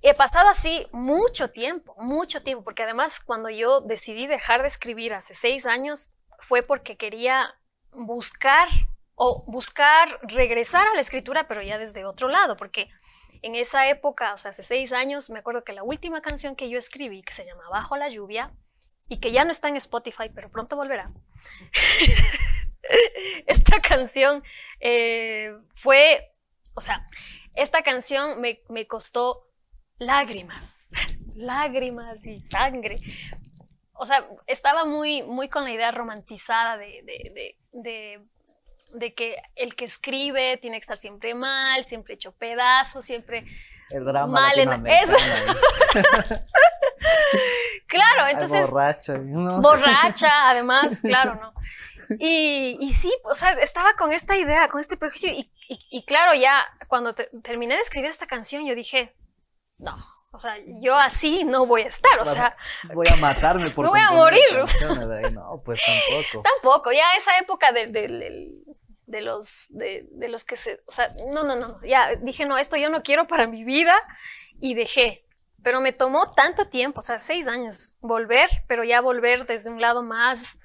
he 0.00 0.14
pasado 0.14 0.48
así 0.48 0.86
mucho 0.90 1.50
tiempo, 1.50 1.94
mucho 1.98 2.42
tiempo, 2.42 2.64
porque 2.64 2.84
además 2.84 3.20
cuando 3.20 3.50
yo 3.50 3.82
decidí 3.82 4.26
dejar 4.26 4.62
de 4.62 4.68
escribir 4.68 5.12
hace 5.12 5.34
seis 5.34 5.66
años, 5.66 6.14
fue 6.38 6.62
porque 6.62 6.96
quería 6.96 7.54
buscar 7.92 8.68
o 9.14 9.44
buscar 9.46 10.18
regresar 10.22 10.86
a 10.88 10.94
la 10.94 11.02
escritura, 11.02 11.46
pero 11.46 11.60
ya 11.60 11.76
desde 11.76 12.06
otro 12.06 12.28
lado, 12.28 12.56
porque 12.56 12.88
en 13.42 13.54
esa 13.54 13.88
época, 13.88 14.32
o 14.32 14.38
sea, 14.38 14.52
hace 14.52 14.62
seis 14.62 14.92
años, 14.92 15.28
me 15.28 15.40
acuerdo 15.40 15.62
que 15.62 15.74
la 15.74 15.82
última 15.82 16.22
canción 16.22 16.56
que 16.56 16.70
yo 16.70 16.78
escribí, 16.78 17.22
que 17.22 17.34
se 17.34 17.44
llama 17.44 17.68
Bajo 17.70 17.98
la 17.98 18.08
lluvia, 18.08 18.50
y 19.08 19.18
que 19.18 19.32
ya 19.32 19.44
no 19.44 19.50
está 19.50 19.68
en 19.68 19.76
Spotify, 19.76 20.30
pero 20.34 20.50
pronto 20.50 20.76
volverá. 20.76 21.04
esta 23.46 23.80
canción 23.80 24.42
eh, 24.80 25.52
fue, 25.74 26.32
o 26.74 26.80
sea, 26.80 27.06
esta 27.54 27.82
canción 27.82 28.40
me, 28.40 28.86
costó 28.86 29.48
lágrimas, 29.98 30.90
lágrimas 31.36 32.26
y 32.26 32.40
sangre. 32.40 32.96
O 33.92 34.06
sea, 34.06 34.26
estaba 34.46 34.86
muy, 34.86 35.22
muy 35.22 35.48
con 35.48 35.64
la 35.64 35.72
idea 35.72 35.90
romantizada 35.90 36.78
de 36.78 38.24
de 38.92 39.14
que 39.14 39.36
el 39.56 39.74
que 39.76 39.84
escribe 39.84 40.56
tiene 40.56 40.76
que 40.76 40.80
estar 40.80 40.96
siempre 40.96 41.34
mal, 41.34 41.84
siempre 41.84 42.14
hecho 42.14 42.32
pedazos, 42.32 43.04
siempre 43.04 43.44
el 43.90 44.04
drama 44.04 44.40
mal 44.40 44.58
en 44.58 44.86
eso. 44.86 45.16
claro, 47.86 48.28
entonces 48.30 48.70
borracha, 48.70 49.18
borracha, 49.18 50.50
además, 50.50 51.00
claro, 51.02 51.34
no. 51.36 51.52
Y, 52.18 52.76
y, 52.80 52.92
sí, 52.92 53.12
o 53.24 53.34
sea, 53.34 53.52
estaba 53.52 53.94
con 53.94 54.12
esta 54.12 54.36
idea, 54.36 54.68
con 54.68 54.80
este 54.80 54.96
prejuicio 54.96 55.30
y, 55.30 55.50
y, 55.68 56.04
claro, 56.04 56.34
ya 56.34 56.66
cuando 56.88 57.14
terminé 57.14 57.74
de 57.74 57.80
escribir 57.80 58.10
esta 58.10 58.26
canción, 58.26 58.66
yo 58.66 58.74
dije, 58.74 59.14
no, 59.78 59.94
o 60.32 60.40
sea, 60.40 60.56
yo 60.80 60.96
así 60.96 61.44
no 61.44 61.66
voy 61.66 61.82
a 61.82 61.88
estar, 61.88 62.18
o 62.20 62.24
sea. 62.24 62.56
Voy 62.94 63.06
a 63.08 63.16
matarme 63.16 63.70
por. 63.70 63.84
Me 63.86 63.90
voy 63.90 64.00
a 64.00 64.12
morir. 64.12 64.40
No, 65.32 65.60
pues 65.64 65.80
tampoco. 65.84 66.48
Tampoco, 66.54 66.92
ya 66.92 67.14
esa 67.16 67.36
época 67.38 67.72
del, 67.72 67.92
de 67.92 69.20
los, 69.20 69.66
de, 69.70 70.06
los 70.28 70.44
que 70.44 70.56
se, 70.56 70.82
o 70.86 70.92
sea, 70.92 71.10
no, 71.32 71.42
no, 71.42 71.56
no, 71.56 71.80
ya 71.82 72.14
dije, 72.22 72.46
no, 72.46 72.58
esto 72.58 72.76
yo 72.76 72.90
no 72.90 73.02
quiero 73.02 73.26
para 73.26 73.46
mi 73.46 73.64
vida 73.64 73.94
y 74.60 74.74
dejé. 74.74 75.26
Pero 75.62 75.80
me 75.80 75.92
tomó 75.92 76.32
tanto 76.32 76.68
tiempo, 76.68 77.00
o 77.00 77.02
sea, 77.02 77.20
seis 77.20 77.46
años 77.46 77.96
volver, 78.00 78.48
pero 78.66 78.82
ya 78.82 79.02
volver 79.02 79.46
desde 79.46 79.68
un 79.68 79.80
lado 79.80 80.02
más 80.02 80.58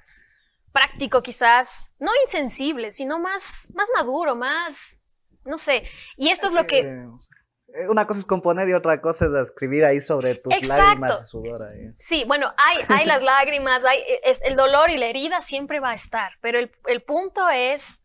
práctico 0.76 1.22
quizás, 1.22 1.94
no 1.98 2.10
insensible, 2.26 2.92
sino 2.92 3.18
más, 3.18 3.66
más 3.72 3.88
maduro, 3.94 4.36
más, 4.36 5.00
no 5.46 5.56
sé. 5.56 5.84
Y 6.18 6.28
esto 6.28 6.48
es 6.48 6.52
lo 6.52 6.66
que... 6.66 6.80
Eh, 6.80 7.88
una 7.88 8.06
cosa 8.06 8.20
es 8.20 8.26
componer 8.26 8.68
y 8.68 8.74
otra 8.74 9.00
cosa 9.00 9.24
es 9.24 9.32
escribir 9.32 9.86
ahí 9.86 10.02
sobre 10.02 10.34
tus 10.34 10.52
lágrimas 10.66 11.20
de 11.20 11.24
sudor. 11.24 11.62
Ahí. 11.62 11.94
Sí, 11.98 12.24
bueno, 12.26 12.52
hay, 12.58 12.78
hay 12.88 13.06
las 13.06 13.22
lágrimas, 13.34 13.84
hay, 13.86 14.02
es, 14.22 14.40
el 14.42 14.56
dolor 14.56 14.90
y 14.90 14.98
la 14.98 15.06
herida 15.06 15.40
siempre 15.40 15.80
va 15.80 15.90
a 15.90 15.94
estar, 15.94 16.32
pero 16.42 16.58
el, 16.58 16.70
el 16.86 17.02
punto 17.02 17.48
es 17.48 18.04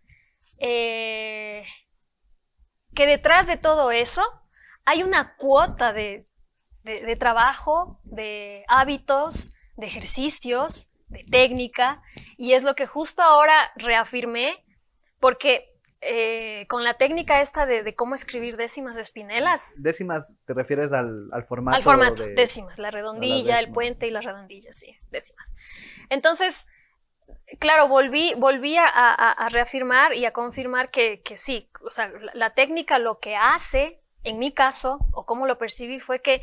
eh, 0.59 1.65
que 2.93 3.07
detrás 3.07 3.47
de 3.47 3.57
todo 3.57 3.91
eso 3.91 4.24
hay 4.86 5.03
una 5.03 5.36
cuota 5.36 5.91
de, 5.91 6.26
trabajo, 7.19 7.99
de 8.03 8.63
hábitos, 8.67 9.53
de 9.76 9.88
ejercicios, 9.88 10.91
de 11.12 11.24
técnica, 11.24 12.01
y 12.38 12.53
es 12.53 12.64
lo 12.64 12.76
que 12.76 12.88
justo 12.88 13.22
ahora 13.22 13.72
reafirmé, 13.76 14.66
porque 15.20 15.72
eh, 16.03 16.66
con 16.68 16.84
la 16.84 16.95
técnica 16.95 17.41
esta 17.41 17.68
de, 17.68 17.93
cómo 17.93 18.16
escribir 18.16 18.57
décimas 18.57 18.95
de 18.95 19.03
espinelas. 19.03 19.76
Décimas, 19.78 20.34
¿te 20.45 20.55
refieres 20.55 20.91
al, 20.93 21.30
formato? 21.47 21.78
Al 21.78 21.84
formato, 21.84 22.26
décimas, 22.36 22.80
la 22.80 22.89
redondilla, 22.89 23.59
el 23.59 23.72
puente 23.72 24.07
y 24.07 24.12
las 24.12 24.26
redondillas, 24.26 24.76
sí, 24.76 24.97
décimas. 25.12 25.53
Entonces, 26.09 26.66
claro, 27.59 27.88
volví, 27.88 28.34
volví 28.36 28.78
a, 28.80 29.47
reafirmar 29.51 30.16
y 30.16 30.26
a 30.26 30.34
confirmar 30.34 30.89
que, 30.89 31.22
sí, 31.36 31.70
o 31.86 31.91
sea, 31.91 32.12
la, 32.34 32.49
técnica 32.55 32.97
lo 32.97 33.20
que 33.20 33.36
hace, 33.36 34.01
en 34.24 34.39
mi 34.39 34.51
caso, 34.51 35.05
o 35.14 35.28
como 35.28 35.45
lo 35.45 35.59
percibí, 35.59 35.99
fue 35.99 36.20
que 36.20 36.41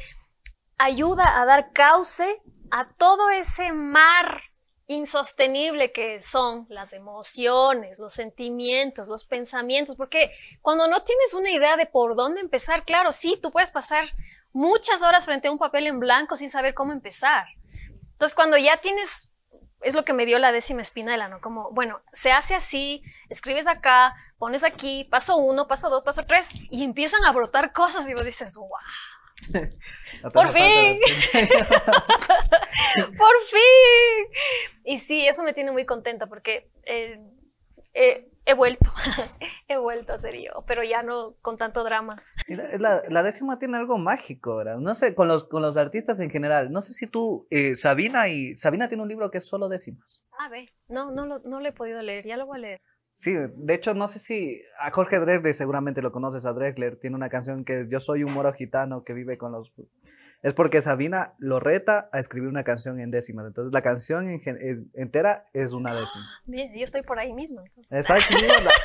ayuda 0.79 1.41
a 1.41 1.45
dar 1.47 1.73
cauce 1.73 2.41
a 2.71 2.89
todo 2.95 3.31
ese 3.31 3.73
mar 3.73 4.41
insostenible 4.89 5.93
que 5.93 6.21
son 6.21 6.67
las 6.69 6.93
emociones, 6.93 7.99
los 7.99 8.15
sentimientos, 8.15 9.07
los 9.07 9.25
pensamientos, 9.25 9.97
porque 9.97 10.33
cuando 10.63 10.89
no 10.89 11.03
tienes 11.05 11.35
una 11.35 11.51
idea 11.51 11.77
de 11.77 11.87
por 11.87 12.17
dónde 12.17 12.41
empezar, 12.41 12.85
claro, 12.85 13.13
sí, 13.13 13.39
tú 13.41 13.53
puedes 13.53 13.71
pasar 13.71 14.07
muchas 14.53 15.03
horas 15.03 15.27
frente 15.27 15.49
a 15.49 15.53
un 15.53 15.59
papel 15.59 15.87
en 15.87 16.01
blanco 16.01 16.37
sin 16.37 16.51
saber 16.51 16.75
cómo 16.75 16.93
empezar. 16.93 17.47
Entonces, 18.13 18.35
cuando 18.35 18.57
ya 18.57 18.79
tienes 18.79 19.29
es 19.81 19.95
lo 19.95 20.05
que 20.05 20.13
me 20.13 20.27
dio 20.27 20.39
la 20.39 20.53
décima 20.53 20.83
espinela, 20.83 21.29
¿no? 21.29 21.41
Como, 21.41 21.71
bueno, 21.71 22.01
se 22.13 22.33
hace 22.33 22.55
así, 22.55 23.03
escribes 23.29 23.67
acá, 23.67 24.17
pones 24.39 24.65
aquí, 24.65 25.05
paso 25.05 25.37
uno, 25.37 25.69
paso 25.69 25.89
dos, 25.89 26.03
paso 26.03 26.23
tres, 26.27 26.51
y 26.71 26.83
empiezan 26.83 27.25
a 27.25 27.33
brotar 27.33 27.73
cosas 27.73 28.09
y 28.09 28.15
vos 28.15 28.25
dices, 28.25 28.57
wow. 28.57 28.69
Por 30.33 30.49
fin. 30.49 30.99
Por 33.17 33.37
fin. 33.47 34.27
Y 34.85 34.99
sí, 34.99 35.27
eso 35.27 35.43
me 35.43 35.53
tiene 35.53 35.73
muy 35.73 35.87
contenta 35.87 36.27
porque 36.27 36.71
eh, 36.85 37.21
eh, 37.95 38.31
he 38.45 38.55
vuelto, 38.55 38.91
he 39.69 39.77
vuelto 39.77 40.13
a 40.13 40.19
ser 40.19 40.35
yo, 40.37 40.65
pero 40.67 40.83
ya 40.83 41.03
no 41.03 41.35
con 41.43 41.59
tanto 41.59 41.85
drama. 41.85 42.23
La, 42.49 43.23
décima 43.23 43.59
tiene 43.59 43.77
algo 43.77 43.99
mágico, 43.99 44.57
¿verdad? 44.57 44.79
No 44.79 44.95
sé, 44.95 45.15
con 45.15 45.29
los, 45.29 45.45
con 45.45 45.63
los 45.63 45.77
artistas 45.77 46.19
en 46.21 46.31
general. 46.31 46.73
No 46.73 46.81
sé 46.81 46.95
si 46.95 47.07
tú, 47.07 47.47
eh, 47.51 47.75
Sabina, 47.75 48.29
y 48.29 48.57
Sabina 48.57 48.89
tiene 48.89 49.03
un 49.03 49.09
libro 49.09 49.31
que 49.31 49.39
es 49.39 49.47
solo 49.47 49.69
décimas. 49.69 50.29
Ah, 50.39 50.49
ve, 50.49 50.67
no, 50.89 51.11
no, 51.11 51.27
lo, 51.27 51.41
no 51.41 51.61
lo 51.61 51.69
he 51.69 51.73
podido 51.73 52.01
leer, 52.03 52.27
ya 52.27 52.37
lo 52.37 52.47
voy 52.47 52.59
a 52.59 52.61
leer. 52.61 52.81
Sí, 53.19 53.35
de 53.35 53.75
hecho, 53.75 53.95
no 53.95 54.07
sé 54.07 54.21
si 54.21 54.63
a 54.79 54.93
Jorge 54.93 55.19
Dresler, 55.19 55.53
seguramente 55.53 56.03
lo 56.03 56.13
conoces 56.13 56.47
a 56.47 56.53
Dresler, 56.53 56.97
tiene 56.97 57.17
una 57.17 57.29
canción 57.29 57.65
que 57.65 57.81
es 57.81 57.89
Yo 57.89 57.99
soy 57.99 58.23
un 58.23 58.33
moro 58.33 58.53
gitano 58.53 59.03
que 59.03 59.13
vive 59.13 59.37
con 59.37 59.51
los 59.51 59.73
es 60.43 60.55
porque 60.55 60.81
Sabina 60.83 61.35
lo 61.39 61.59
reta 61.59 62.09
a 62.13 62.21
escribir 62.21 62.49
una 62.49 62.63
canción 62.63 63.01
en 63.01 63.11
décimas. 63.11 63.47
Entonces 63.47 63.73
la 63.73 63.83
canción 63.83 64.29
entera 64.95 65.45
es 65.53 65.73
una 65.73 65.93
décima. 65.93 66.25
Bien, 66.47 66.73
yo 66.73 66.85
estoy 66.85 67.03
por 67.03 67.19
ahí 67.19 67.33
mismo. 67.33 67.61
Exacto, 67.91 68.37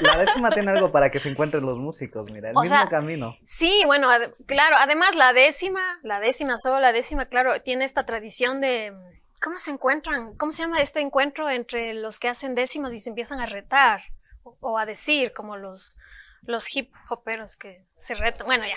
la, 0.01 0.17
décima 0.17 0.49
tiene 0.49 0.71
algo 0.71 0.91
para 0.91 1.11
que 1.11 1.19
se 1.19 1.29
encuentren 1.29 1.63
los 1.63 1.77
músicos, 1.77 2.31
mira, 2.31 2.49
el 2.49 2.55
mismo 2.55 2.89
camino. 2.89 3.36
Sí, 3.45 3.84
bueno, 3.86 4.07
claro, 4.47 4.77
además 4.79 5.15
la 5.15 5.31
décima, 5.34 5.99
la 6.01 6.19
décima, 6.19 6.57
solo 6.57 6.79
la 6.79 6.91
décima, 6.91 7.27
claro, 7.27 7.61
tiene 7.61 7.86
esta 7.86 8.05
tradición 8.05 8.59
de... 8.59 8.93
¿Cómo 9.39 9.59
se 9.59 9.71
encuentran? 9.71 10.36
¿Cómo 10.38 10.53
se 10.53 10.63
llama 10.63 10.81
este 10.81 11.01
encuentro 11.01 11.49
entre 11.49 11.93
los 11.93 12.17
que 12.17 12.29
hacen 12.29 12.55
décimas 12.55 12.93
y 12.93 12.99
se 13.01 13.09
empiezan 13.09 13.41
a 13.41 13.45
retar? 13.45 14.01
O, 14.43 14.77
a 14.77 14.85
decir, 14.85 15.33
como 15.33 15.57
los, 15.57 15.95
los 16.43 16.75
hip 16.75 16.93
hoperos 17.09 17.55
que 17.55 17.85
se 17.97 18.15
retan. 18.15 18.45
Bueno, 18.45 18.65
ya. 18.65 18.75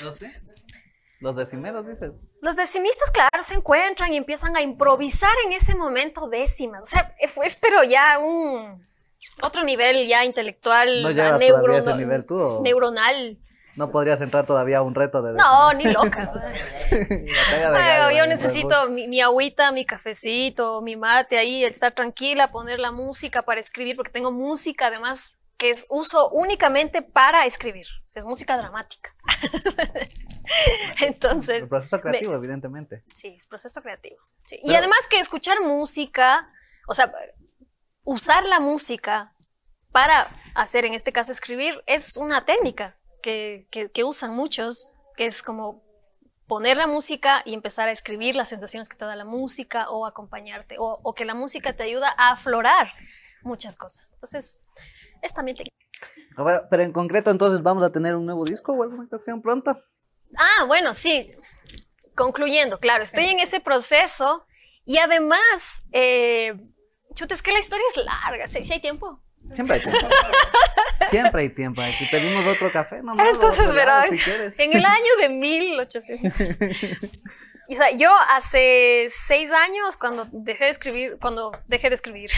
Los 1.21 1.35
decimeros, 1.35 1.87
dices. 1.87 2.39
Los 2.43 2.57
decimistas, 2.57 3.11
claro, 3.11 3.43
se 3.43 3.55
encuentran 3.55 4.13
y 4.13 4.17
empiezan 4.17 4.55
a 4.57 4.61
improvisar 4.61 5.33
en 5.47 5.53
ese 5.53 5.75
momento 5.75 6.29
décimas. 6.29 6.85
O 6.85 6.87
sea, 6.87 7.15
fue, 7.29 7.47
pero 7.61 7.83
ya 7.85 8.19
un 8.19 8.87
otro 9.43 9.65
nivel 9.65 10.07
ya 10.07 10.25
intelectual, 10.25 11.03
¿No 11.03 11.11
llevas 11.11 11.41
todavía 11.41 11.79
ese 11.79 11.95
nivel 11.97 12.27
tú? 12.27 12.61
Neuronal. 12.63 13.39
No 13.77 13.91
podrías 13.91 14.21
entrar 14.23 14.47
todavía 14.47 14.79
a 14.79 14.83
un 14.83 14.95
reto 14.95 15.21
de... 15.21 15.35
No, 15.35 15.73
ni 15.75 15.85
loca. 15.85 16.33
yo 18.17 18.27
necesito 18.27 18.89
mi, 18.89 19.07
mi, 19.07 19.21
agüita, 19.21 19.71
mi 19.71 19.85
cafecito, 19.85 20.81
mi 20.81 20.97
mate 20.97 21.37
ahí, 21.37 21.63
estar 21.63 21.93
tranquila, 21.93 22.49
poner 22.51 22.79
la 22.79 22.91
música 22.91 23.43
para 23.43 23.61
escribir, 23.61 23.95
porque 23.95 24.11
tengo 24.11 24.33
música 24.33 24.87
además 24.87 25.39
que 25.59 25.71
es 25.71 25.87
uso 25.89 26.31
únicamente 26.31 27.03
para 27.03 27.47
escribir. 27.47 27.87
Es 28.15 28.25
música 28.25 28.57
dramática. 28.57 29.15
Entonces. 31.01 31.65
El 31.65 31.69
proceso 31.69 32.01
creativo, 32.01 32.35
evidentemente. 32.35 33.05
Sí, 33.15 33.35
es 33.37 33.47
proceso 33.47 33.83
creativo. 33.83 34.17
Y 34.63 34.75
además 34.75 35.07
que 35.11 35.21
escuchar 35.21 35.61
música, 35.61 36.51
o 36.89 36.95
sea, 36.95 37.13
usar 38.05 38.47
la 38.47 38.61
música 38.61 39.29
para 39.93 40.31
hacer, 40.55 40.85
en 40.85 40.95
este 40.95 41.13
caso, 41.13 41.33
escribir, 41.33 41.79
es 41.87 42.17
una 42.17 42.45
técnica 42.45 42.97
que, 43.23 43.69
que, 43.71 44.05
usan 44.05 44.35
muchos, 44.35 44.93
que 45.17 45.27
es 45.27 45.43
como 45.43 45.85
poner 46.47 46.77
la 46.77 46.87
música 46.87 47.43
y 47.45 47.55
empezar 47.55 47.89
a 47.89 47.93
escribir 47.93 48.37
las 48.37 48.49
sensaciones 48.49 48.89
que 48.89 48.97
te 48.97 49.05
da 49.05 49.17
la 49.17 49.25
música 49.25 49.91
o 49.91 50.07
acompañarte, 50.07 50.77
o, 50.79 51.01
o 51.03 51.15
que 51.15 51.25
la 51.25 51.35
música 51.35 51.73
te 51.75 51.83
ayuda 51.83 52.15
a 52.17 52.31
aflorar 52.31 52.93
muchas 53.43 53.77
cosas. 53.77 54.13
Entonces, 54.15 54.61
es 55.23 55.35
también 55.35 55.57
técnica. 55.57 55.77
A 56.37 56.43
ver, 56.43 56.63
pero 56.71 56.83
en 56.83 56.93
concreto, 56.93 57.31
entonces, 57.31 57.63
¿vamos 57.63 57.83
a 57.83 57.91
tener 57.91 58.15
un 58.15 58.27
nuevo 58.27 58.45
disco 58.45 58.73
o 58.73 58.83
alguna 58.83 59.09
cuestión 59.09 59.41
pronto? 59.41 59.79
Ah, 60.37 60.65
bueno, 60.67 60.93
sí. 60.93 61.31
Concluyendo, 62.15 62.79
claro, 62.79 63.03
estoy 63.03 63.27
en 63.27 63.41
ese 63.41 63.61
proceso 63.61 64.47
y 64.85 64.99
además, 64.99 65.83
eh, 65.93 66.55
chuta, 67.15 67.35
es 67.35 67.43
que 67.43 67.53
la 67.53 67.59
historia 67.59 67.85
es 67.95 68.05
larga, 68.05 68.47
si 68.47 68.73
hay 68.73 68.81
tiempo. 68.81 69.23
Siempre 69.53 69.77
hay 69.77 69.83
tiempo. 69.83 69.99
Siempre 71.11 71.43
hay 71.43 71.49
tiempo. 71.51 71.83
Aquí 71.83 72.07
pedimos 72.11 72.47
otro 72.47 72.73
café, 72.73 73.03
no 73.03 73.15
Entonces, 73.25 73.73
verás, 73.73 74.07
en 74.59 74.77
el 74.77 74.85
año 74.85 75.17
de 75.21 75.29
1800. 75.29 76.33
o 77.69 77.75
sea, 77.75 77.91
yo 77.93 78.11
hace 78.31 79.07
seis 79.09 79.53
años, 79.53 79.97
cuando 79.97 80.29
dejé 80.33 80.65
de 80.65 80.71
escribir, 80.71 81.19
cuando 81.21 81.53
dejé 81.67 81.89
de 81.89 81.95
escribir, 81.95 82.31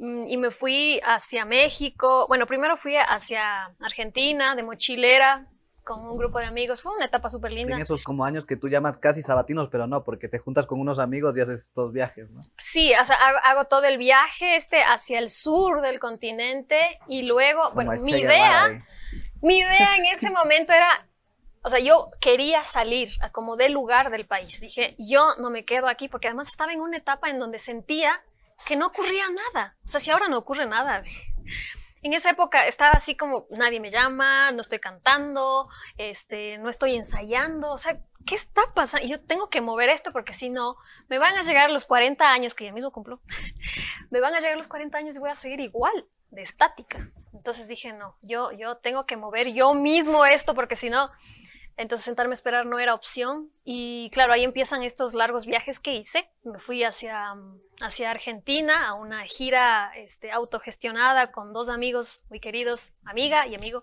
y 0.00 0.36
me 0.38 0.50
fui 0.50 1.00
hacia 1.04 1.44
México, 1.44 2.26
bueno, 2.26 2.46
primero 2.46 2.78
fui 2.78 2.96
hacia 2.96 3.74
Argentina 3.80 4.54
de 4.54 4.62
mochilera, 4.62 5.46
con 5.84 6.06
un 6.06 6.16
grupo 6.16 6.38
de 6.38 6.46
amigos. 6.46 6.82
Fue 6.82 6.94
una 6.94 7.06
etapa 7.06 7.28
súper 7.28 7.52
linda. 7.52 7.74
En 7.74 7.82
esos 7.82 8.02
como 8.02 8.24
años 8.24 8.46
que 8.46 8.56
tú 8.56 8.68
llamas 8.68 8.98
casi 8.98 9.22
sabatinos, 9.22 9.68
pero 9.68 9.86
no, 9.86 10.04
porque 10.04 10.28
te 10.28 10.38
juntas 10.38 10.66
con 10.66 10.80
unos 10.80 10.98
amigos 10.98 11.36
y 11.36 11.40
haces 11.40 11.62
estos 11.62 11.92
viajes, 11.92 12.30
¿no? 12.30 12.40
Sí, 12.56 12.92
o 13.00 13.04
sea, 13.04 13.16
hago, 13.44 13.64
todo 13.64 13.84
el 13.84 13.98
viaje 13.98 14.56
este 14.56 14.82
hacia 14.82 15.18
el 15.18 15.30
sur 15.30 15.80
del 15.82 15.98
continente 15.98 16.98
y 17.08 17.22
luego, 17.22 17.72
bueno, 17.74 17.92
mi 18.00 18.12
idea, 18.12 18.84
mi 19.42 19.58
idea 19.58 19.96
en 19.96 20.06
ese 20.06 20.30
momento 20.30 20.72
era, 20.72 21.08
o 21.62 21.70
sea, 21.70 21.78
yo 21.78 22.10
quería 22.20 22.64
salir 22.64 23.10
a 23.20 23.30
como 23.30 23.56
del 23.56 23.72
lugar 23.72 24.10
del 24.10 24.26
país. 24.26 24.60
Dije, 24.60 24.94
yo 24.98 25.34
no 25.40 25.50
me 25.50 25.64
quedo 25.64 25.88
aquí 25.88 26.08
porque 26.08 26.28
además 26.28 26.48
estaba 26.48 26.72
en 26.72 26.80
una 26.80 26.98
etapa 26.98 27.30
en 27.30 27.38
donde 27.38 27.58
sentía 27.58 28.22
que 28.64 28.76
no 28.76 28.86
ocurría 28.86 29.24
nada. 29.28 29.76
O 29.84 29.88
sea, 29.88 30.00
si 30.00 30.10
ahora 30.10 30.28
no 30.28 30.38
ocurre 30.38 30.66
nada, 30.66 31.02
en 32.02 32.12
esa 32.12 32.30
época 32.30 32.66
estaba 32.66 32.92
así 32.92 33.16
como 33.16 33.46
nadie 33.50 33.80
me 33.80 33.90
llama, 33.90 34.52
no 34.52 34.62
estoy 34.62 34.78
cantando, 34.78 35.68
este, 35.98 36.58
no 36.58 36.68
estoy 36.68 36.96
ensayando, 36.96 37.70
o 37.70 37.78
sea, 37.78 37.94
¿qué 38.26 38.34
está 38.34 38.62
pasando? 38.74 39.06
Yo 39.06 39.20
tengo 39.20 39.50
que 39.50 39.60
mover 39.60 39.90
esto 39.90 40.12
porque 40.12 40.32
si 40.32 40.50
no, 40.50 40.76
me 41.08 41.18
van 41.18 41.36
a 41.36 41.42
llegar 41.42 41.70
los 41.70 41.84
40 41.84 42.32
años, 42.32 42.54
que 42.54 42.64
ya 42.64 42.72
mismo 42.72 42.90
cumplo, 42.90 43.20
me 44.10 44.20
van 44.20 44.34
a 44.34 44.40
llegar 44.40 44.56
los 44.56 44.68
40 44.68 44.96
años 44.96 45.16
y 45.16 45.18
voy 45.18 45.30
a 45.30 45.34
seguir 45.34 45.60
igual, 45.60 46.06
de 46.30 46.42
estática. 46.42 47.06
Entonces 47.32 47.68
dije, 47.68 47.92
no, 47.92 48.16
yo, 48.22 48.52
yo 48.52 48.76
tengo 48.76 49.04
que 49.04 49.16
mover 49.16 49.52
yo 49.52 49.74
mismo 49.74 50.24
esto 50.24 50.54
porque 50.54 50.76
si 50.76 50.88
no, 50.88 51.10
entonces 51.80 52.04
sentarme 52.04 52.32
a 52.32 52.34
esperar 52.34 52.66
no 52.66 52.78
era 52.78 52.94
opción. 52.94 53.50
Y 53.64 54.10
claro, 54.12 54.34
ahí 54.34 54.44
empiezan 54.44 54.82
estos 54.82 55.14
largos 55.14 55.46
viajes 55.46 55.80
que 55.80 55.94
hice. 55.94 56.28
Me 56.44 56.58
fui 56.58 56.84
hacia, 56.84 57.34
hacia 57.80 58.10
Argentina 58.10 58.86
a 58.86 58.92
una 58.92 59.24
gira 59.24 59.90
este, 59.96 60.30
autogestionada 60.30 61.32
con 61.32 61.54
dos 61.54 61.70
amigos 61.70 62.22
muy 62.28 62.38
queridos, 62.38 62.92
amiga 63.04 63.46
y 63.46 63.54
amigo. 63.54 63.82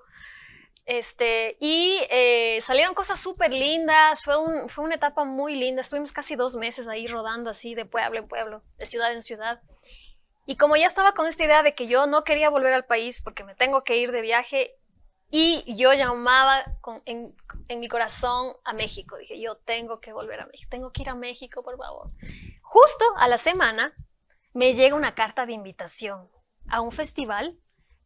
Este, 0.85 1.57
y 1.59 1.99
eh, 2.11 2.59
salieron 2.61 2.93
cosas 2.93 3.19
súper 3.19 3.51
lindas, 3.51 4.23
fue, 4.23 4.37
un, 4.37 4.69
fue 4.69 4.85
una 4.85 4.95
etapa 4.95 5.25
muy 5.25 5.55
linda, 5.55 5.81
estuvimos 5.81 6.13
casi 6.13 6.35
dos 6.35 6.55
meses 6.55 6.87
ahí 6.87 7.07
rodando 7.07 7.49
así 7.49 7.75
de 7.75 7.85
pueblo 7.85 8.19
en 8.19 8.27
pueblo, 8.27 8.61
de 8.77 8.85
ciudad 8.85 9.11
en 9.11 9.23
ciudad. 9.23 9.59
Y 10.45 10.55
como 10.55 10.77
ya 10.77 10.87
estaba 10.87 11.13
con 11.13 11.27
esta 11.27 11.43
idea 11.43 11.61
de 11.61 11.75
que 11.75 11.87
yo 11.87 12.05
no 12.05 12.23
quería 12.23 12.49
volver 12.49 12.73
al 12.73 12.85
país 12.85 13.21
porque 13.21 13.43
me 13.43 13.55
tengo 13.55 13.83
que 13.83 13.97
ir 13.97 14.13
de 14.13 14.21
viaje, 14.21 14.76
y 15.29 15.75
yo 15.75 15.93
llamaba 15.93 16.63
en, 17.05 17.35
mi 17.79 17.87
corazón 17.89 18.53
a 18.63 18.73
México. 18.73 19.17
Dije, 19.17 19.39
yo 19.39 19.57
tengo 19.57 19.99
que 19.99 20.13
volver 20.13 20.39
a 20.39 20.45
México, 20.45 20.69
tengo 20.69 20.91
que 20.91 21.01
ir 21.01 21.09
a 21.09 21.15
México, 21.15 21.63
por 21.63 21.77
favor. 21.77 22.07
Justo 22.61 23.05
a 23.17 23.27
la 23.27 23.37
semana 23.37 23.93
me 24.53 24.73
llega 24.73 24.95
una 24.95 25.15
carta 25.15 25.45
de 25.45 25.53
invitación 25.53 26.29
a 26.69 26.81
un 26.81 26.91
festival 26.91 27.59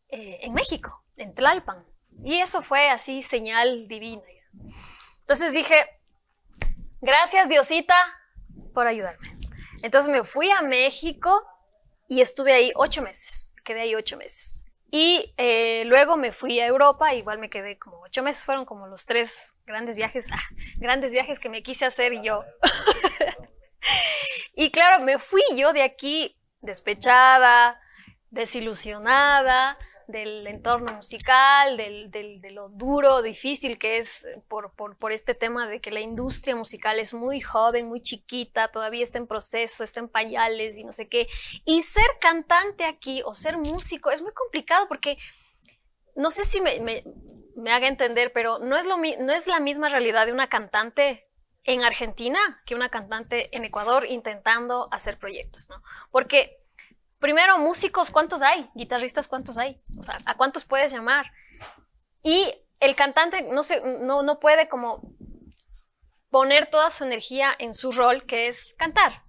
eh, 0.10 0.40
en 0.42 0.54
México, 0.54 1.06
en 1.16 1.36
Tlalpan. 1.36 1.86
Y 2.24 2.40
eso 2.40 2.62
fue 2.64 2.90
así 2.90 3.22
señal 3.22 3.88
divina. 3.88 4.24
Entonces 5.20 5.54
dije, 5.54 5.76
gracias 7.02 7.48
Diosita 7.48 7.96
por 8.74 8.88
ayudarme. 8.88 9.32
Entonces 9.84 10.12
me 10.12 10.24
fui 10.24 10.50
a 10.52 10.62
México 10.62 11.44
y 12.08 12.22
estuve 12.22 12.52
ahí 12.52 12.72
ocho 12.76 13.02
meses. 13.02 13.52
Quedé 13.64 13.82
ahí 13.82 13.96
ocho 13.96 14.18
meses. 14.18 14.71
Y 14.94 15.34
eh, 15.38 15.84
luego 15.86 16.18
me 16.18 16.34
fui 16.34 16.60
a 16.60 16.68
Europa, 16.68 17.14
igual 17.16 17.40
me 17.40 17.50
quedé 17.50 17.80
como 17.80 18.02
ocho 18.02 18.22
meses, 18.24 18.44
fueron 18.44 18.66
como 18.66 18.88
los 18.88 19.06
tres 19.06 19.58
grandes 19.66 19.96
viajes, 19.96 20.28
ah, 20.34 20.44
grandes 20.80 21.14
viajes 21.14 21.40
que 21.40 21.48
me 21.48 21.64
quise 21.64 21.86
hacer 21.86 22.22
yo. 22.22 22.44
y 24.54 24.70
claro, 24.70 25.02
me 25.02 25.18
fui 25.18 25.42
yo 25.56 25.72
de 25.72 25.84
aquí 25.84 26.38
despechada, 26.60 27.80
desilusionada, 28.32 29.78
del 30.08 30.46
entorno 30.48 30.94
musical, 30.94 31.78
del, 31.78 32.12
de 32.12 32.52
lo 32.52 32.70
duro, 32.70 33.22
difícil 33.22 33.78
que 33.78 33.98
es 33.98 34.28
por, 34.48 34.74
por, 34.74 35.12
este 35.12 35.34
tema 35.36 35.68
de 35.68 35.82
que 35.82 35.92
la 35.92 36.00
industria 36.00 36.56
musical 36.56 37.00
es 37.00 37.14
muy 37.14 37.42
joven, 37.42 37.88
muy 37.88 38.02
chiquita, 38.02 38.70
todavía 38.70 39.04
está 39.04 39.18
en 39.18 39.28
proceso, 39.28 39.84
está 39.84 40.00
en 40.00 40.10
pañales 40.10 40.78
y 40.78 40.84
no 40.84 40.92
sé 40.92 41.08
qué. 41.08 41.28
Y 41.66 41.84
ser 41.84 42.06
cantante 42.20 42.86
aquí 42.86 43.22
o 43.26 43.34
ser 43.34 43.58
músico 43.58 44.12
es 44.12 44.22
muy 44.22 44.34
complicado 44.34 44.88
porque 44.88 45.18
no 46.16 46.32
sé 46.32 46.46
si 46.46 46.62
me, 46.62 46.80
me, 46.80 47.72
haga 47.72 47.88
entender, 47.88 48.32
pero 48.34 48.60
no 48.60 48.78
es, 48.78 48.86
lo, 48.86 48.98
no 48.98 49.34
es 49.34 49.48
la 49.48 49.60
misma 49.60 49.90
realidad 49.90 50.26
de 50.26 50.34
una 50.34 50.48
cantante 50.48 51.28
en 51.64 51.84
Argentina 51.84 52.40
que 52.66 52.76
una 52.76 52.90
cantante 52.90 53.56
en 53.56 53.64
Ecuador 53.64 54.06
intentando 54.08 54.88
hacer 54.92 55.18
proyectos, 55.18 55.70
¿no? 55.70 55.82
Porque 56.12 56.61
primero, 57.22 57.58
músicos, 57.60 58.12
¿cuántos 58.12 58.42
hay? 58.42 58.70
Guitarristas, 58.74 59.30
¿cuántos 59.30 59.58
hay? 59.58 59.82
O 59.98 60.04
sea, 60.04 60.18
¿a 60.26 60.36
cuántos 60.36 60.66
puedes 60.66 60.92
llamar? 60.92 61.32
Y 62.24 62.54
el 62.82 62.96
cantante 62.96 63.44
no, 63.44 63.64
se, 63.64 63.80
no, 64.02 64.24
no 64.24 64.40
puede 64.40 64.68
como 64.68 65.02
poner 66.30 66.66
toda 66.66 66.92
su 66.92 67.06
energía 67.06 67.54
en 67.58 67.74
su 67.74 67.92
rol, 67.92 68.26
que 68.26 68.48
es 68.48 68.74
cantar. 68.78 69.24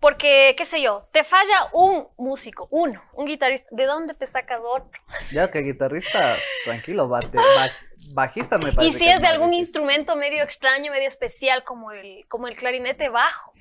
Porque, 0.00 0.54
qué 0.56 0.64
sé 0.64 0.80
yo, 0.80 1.08
te 1.12 1.24
falla 1.24 1.70
un 1.72 2.08
músico, 2.18 2.68
uno, 2.70 3.02
un 3.14 3.26
guitarrista. 3.26 3.68
¿De 3.72 3.84
dónde 3.84 4.14
te 4.14 4.26
sacas 4.26 4.60
otro? 4.62 5.00
Ya 5.32 5.50
que 5.50 5.60
guitarrista, 5.60 6.36
tranquilo, 6.64 7.08
bate, 7.08 7.38
bajista 8.14 8.58
me 8.58 8.72
parece. 8.72 8.84
Y 8.84 8.92
si 8.92 9.08
es 9.08 9.20
de 9.20 9.26
algún 9.26 9.54
instrumento 9.54 10.14
medio 10.16 10.42
extraño, 10.42 10.92
medio 10.92 11.08
especial, 11.08 11.64
como 11.64 11.92
el, 11.92 12.26
como 12.28 12.46
el 12.48 12.56
clarinete 12.56 13.08
bajo, 13.08 13.52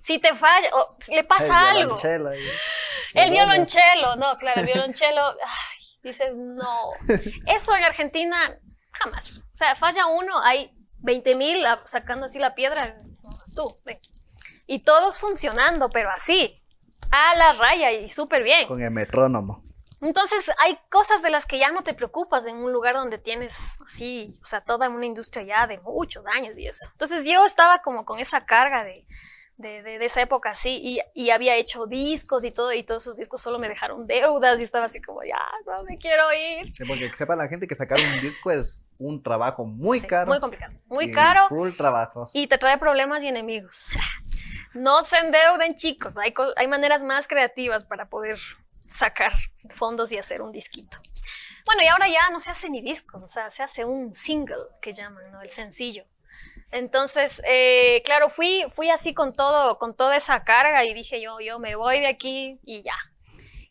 si 0.00 0.18
te 0.18 0.34
falla, 0.34 0.68
o 0.74 0.96
le 1.08 1.24
pasa 1.24 1.70
algo. 1.70 1.96
El 3.14 3.30
violonchelo, 3.30 4.16
no, 4.16 4.36
claro, 4.36 4.60
el 4.60 4.66
violonchelo, 4.72 5.22
ay, 5.26 5.78
dices, 6.02 6.38
no. 6.38 6.92
Eso 7.46 7.74
en 7.74 7.84
Argentina, 7.84 8.58
jamás. 8.92 9.38
O 9.38 9.56
sea, 9.56 9.74
falla 9.74 10.06
uno, 10.06 10.40
hay 10.42 10.72
20 11.00 11.34
mil 11.36 11.64
sacando 11.84 12.26
así 12.26 12.38
la 12.38 12.54
piedra, 12.54 13.00
tú, 13.54 13.74
Y 14.66 14.80
todos 14.80 15.18
funcionando, 15.18 15.88
pero 15.90 16.10
así, 16.10 16.60
a 17.10 17.36
la 17.36 17.52
raya 17.54 17.92
y 17.92 18.08
súper 18.08 18.42
bien. 18.42 18.66
Con 18.66 18.82
el 18.82 18.90
metrónomo. 18.90 19.62
Entonces, 20.00 20.48
hay 20.60 20.78
cosas 20.90 21.22
de 21.22 21.30
las 21.30 21.44
que 21.44 21.58
ya 21.58 21.72
no 21.72 21.82
te 21.82 21.92
preocupas 21.92 22.46
en 22.46 22.56
un 22.56 22.72
lugar 22.72 22.94
donde 22.94 23.18
tienes 23.18 23.80
así, 23.84 24.30
o 24.40 24.46
sea, 24.46 24.60
toda 24.60 24.88
una 24.88 25.06
industria 25.06 25.44
ya 25.44 25.66
de 25.66 25.78
muchos 25.78 26.24
años 26.26 26.56
y 26.56 26.68
eso. 26.68 26.88
Entonces, 26.92 27.24
yo 27.24 27.44
estaba 27.44 27.82
como 27.82 28.04
con 28.04 28.20
esa 28.20 28.42
carga 28.42 28.84
de, 28.84 29.04
de, 29.58 29.82
de, 29.82 30.04
esa 30.04 30.22
época, 30.22 30.54
sí, 30.54 30.80
y, 30.82 31.00
y, 31.14 31.30
había 31.30 31.56
hecho 31.56 31.86
discos 31.86 32.44
y 32.44 32.52
todo, 32.52 32.72
y 32.72 32.84
todos 32.84 33.02
esos 33.02 33.16
discos 33.16 33.42
solo 33.42 33.58
me 33.58 33.68
dejaron 33.68 34.06
deudas 34.06 34.60
y 34.60 34.62
estaba 34.62 34.84
así 34.84 35.02
como, 35.02 35.24
ya, 35.24 35.40
no 35.66 35.82
me 35.82 35.98
quiero 35.98 36.22
ir. 36.32 36.72
Sí, 36.72 36.84
porque 36.86 37.10
sepa 37.16 37.34
la 37.34 37.48
gente 37.48 37.66
que 37.66 37.74
sacar 37.74 37.98
un 37.98 38.20
disco 38.20 38.52
es 38.52 38.84
un 38.98 39.20
trabajo 39.20 39.64
muy 39.64 40.00
caro. 40.00 40.28
Muy 40.28 40.38
complicado, 40.38 40.76
muy 40.86 41.10
caro. 41.10 41.48
Full 41.48 41.72
trabajos. 41.76 42.30
Y 42.34 42.46
te 42.46 42.56
trae 42.56 42.78
problemas 42.78 43.24
y 43.24 43.28
enemigos. 43.28 43.90
No 44.74 45.02
se 45.02 45.18
endeuden, 45.18 45.74
chicos, 45.74 46.18
hay, 46.18 46.32
hay 46.56 46.68
maneras 46.68 47.02
más 47.02 47.26
creativas 47.26 47.84
para 47.84 48.08
poder 48.08 48.38
sacar 48.86 49.32
fondos 49.70 50.12
y 50.12 50.18
hacer 50.18 50.40
un 50.40 50.52
disquito. 50.52 50.98
Bueno, 51.66 51.82
y 51.82 51.86
ahora 51.86 52.06
ya 52.06 52.30
no 52.30 52.38
se 52.38 52.50
hace 52.50 52.70
ni 52.70 52.80
discos, 52.80 53.24
o 53.24 53.28
sea, 53.28 53.50
se 53.50 53.62
hace 53.64 53.84
un 53.84 54.14
single 54.14 54.56
que 54.80 54.92
llaman, 54.92 55.32
¿no? 55.32 55.42
El 55.42 55.50
sencillo. 55.50 56.04
Entonces, 56.72 57.42
eh, 57.48 58.02
claro, 58.04 58.28
fui, 58.28 58.64
fui 58.72 58.90
así 58.90 59.14
con 59.14 59.32
todo, 59.32 59.78
con 59.78 59.96
toda 59.96 60.16
esa 60.16 60.44
carga 60.44 60.84
y 60.84 60.92
dije 60.92 61.20
yo, 61.20 61.40
yo 61.40 61.58
me 61.58 61.76
voy 61.76 62.00
de 62.00 62.08
aquí 62.08 62.60
y 62.64 62.82
ya. 62.82 62.96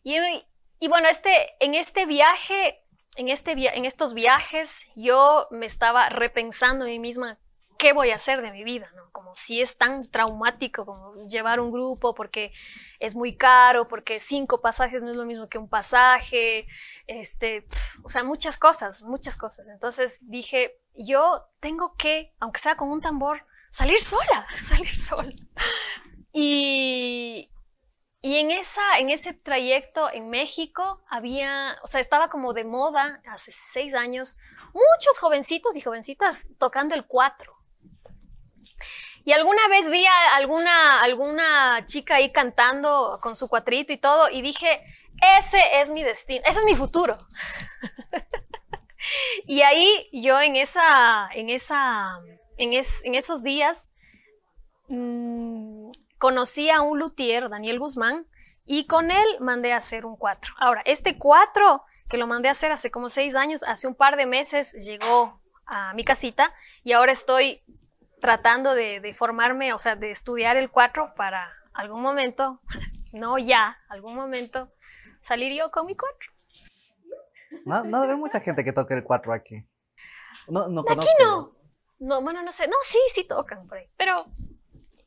Y, 0.02 0.88
bueno, 0.88 1.08
este, 1.08 1.30
en 1.60 1.74
este 1.74 2.06
viaje, 2.06 2.82
en, 3.16 3.28
este, 3.28 3.52
en 3.52 3.84
estos 3.84 4.14
viajes, 4.14 4.86
yo 4.96 5.46
me 5.50 5.66
estaba 5.66 6.08
repensando 6.08 6.84
a 6.84 6.88
mí 6.88 6.98
misma 6.98 7.38
qué 7.78 7.92
voy 7.92 8.10
a 8.10 8.16
hacer 8.16 8.42
de 8.42 8.50
mi 8.50 8.64
vida, 8.64 8.90
¿no? 8.96 9.10
Como 9.12 9.34
si 9.34 9.60
es 9.60 9.78
tan 9.78 10.10
traumático 10.10 10.84
como 10.84 11.14
llevar 11.28 11.60
un 11.60 11.70
grupo 11.70 12.14
porque 12.14 12.52
es 12.98 13.14
muy 13.14 13.36
caro, 13.36 13.86
porque 13.86 14.18
cinco 14.18 14.60
pasajes 14.60 15.02
no 15.02 15.10
es 15.10 15.16
lo 15.16 15.24
mismo 15.24 15.48
que 15.48 15.58
un 15.58 15.68
pasaje, 15.68 16.66
este, 17.06 17.64
o 18.02 18.08
sea, 18.08 18.24
muchas 18.24 18.58
cosas, 18.58 19.04
muchas 19.04 19.36
cosas. 19.36 19.68
Entonces 19.68 20.28
dije, 20.28 20.80
yo 20.98 21.48
tengo 21.60 21.94
que, 21.96 22.34
aunque 22.40 22.60
sea 22.60 22.76
con 22.76 22.90
un 22.90 23.00
tambor, 23.00 23.46
salir 23.70 24.00
sola, 24.00 24.46
salir 24.62 24.94
sola. 24.96 25.32
Y, 26.32 27.50
y 28.20 28.36
en, 28.38 28.50
esa, 28.50 28.98
en 28.98 29.10
ese 29.10 29.32
trayecto 29.32 30.10
en 30.10 30.28
México 30.28 31.02
había, 31.08 31.78
o 31.82 31.86
sea, 31.86 32.00
estaba 32.00 32.28
como 32.28 32.52
de 32.52 32.64
moda 32.64 33.22
hace 33.30 33.52
seis 33.52 33.94
años, 33.94 34.36
muchos 34.74 35.18
jovencitos 35.20 35.76
y 35.76 35.80
jovencitas 35.80 36.50
tocando 36.58 36.94
el 36.94 37.06
cuatro. 37.06 37.54
Y 39.24 39.32
alguna 39.32 39.68
vez 39.68 39.90
vi 39.90 40.04
a 40.06 40.36
alguna, 40.36 41.02
alguna 41.02 41.84
chica 41.86 42.16
ahí 42.16 42.32
cantando 42.32 43.18
con 43.20 43.36
su 43.36 43.48
cuatrito 43.48 43.92
y 43.92 43.98
todo, 43.98 44.30
y 44.30 44.42
dije, 44.42 44.82
ese 45.38 45.60
es 45.80 45.90
mi 45.90 46.02
destino, 46.02 46.42
ese 46.46 46.60
es 46.60 46.64
mi 46.64 46.74
futuro. 46.74 47.14
y 49.46 49.62
ahí 49.62 50.08
yo 50.12 50.40
en 50.40 50.56
esa, 50.56 51.28
en 51.32 51.48
esa, 51.50 52.18
en, 52.56 52.72
en 52.72 53.14
esos 53.14 53.42
días 53.42 53.92
mmm, 54.88 55.90
conocí 56.18 56.70
a 56.70 56.80
un 56.80 56.98
luthier, 56.98 57.48
Daniel 57.48 57.78
Guzmán, 57.78 58.26
y 58.64 58.86
con 58.86 59.10
él 59.10 59.26
mandé 59.40 59.72
a 59.72 59.78
hacer 59.78 60.04
un 60.04 60.16
4. 60.16 60.54
Ahora, 60.58 60.82
este 60.84 61.16
4 61.16 61.82
que 62.08 62.16
lo 62.16 62.26
mandé 62.26 62.48
a 62.48 62.52
hacer 62.52 62.72
hace 62.72 62.90
como 62.90 63.08
seis 63.08 63.34
años, 63.34 63.62
hace 63.62 63.86
un 63.86 63.94
par 63.94 64.16
de 64.16 64.26
meses 64.26 64.72
llegó 64.84 65.40
a 65.66 65.92
mi 65.94 66.04
casita 66.04 66.54
y 66.82 66.92
ahora 66.92 67.12
estoy 67.12 67.62
tratando 68.20 68.74
de, 68.74 69.14
formarme, 69.14 69.72
o 69.74 69.78
sea, 69.78 69.94
de 69.94 70.10
estudiar 70.10 70.56
el 70.56 70.70
4 70.70 71.14
para 71.14 71.52
algún 71.72 72.02
momento, 72.02 72.60
no 73.12 73.38
ya, 73.38 73.78
algún 73.88 74.14
momento, 74.14 74.72
salir 75.20 75.52
yo 75.52 75.70
con 75.70 75.86
mi 75.86 75.94
4. 75.94 76.16
No, 77.68 77.84
no 77.84 78.00
debe 78.00 78.16
mucha 78.16 78.40
gente 78.40 78.64
que 78.64 78.72
toque 78.72 78.94
el 78.94 79.04
4 79.04 79.32
aquí. 79.32 79.64
No, 80.48 80.68
no 80.68 80.84
aquí 80.88 81.08
no. 81.20 81.52
No, 81.98 82.22
bueno, 82.22 82.42
no 82.42 82.50
sé. 82.50 82.66
No, 82.66 82.76
sí, 82.82 82.98
sí 83.10 83.24
tocan 83.24 83.66
por 83.66 83.78
ahí. 83.78 83.86
Pero 83.96 84.14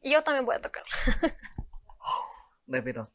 yo 0.04 0.24
también 0.24 0.46
voy 0.46 0.56
a 0.56 0.62
tocar. 0.62 0.84
Repito, 2.68 3.10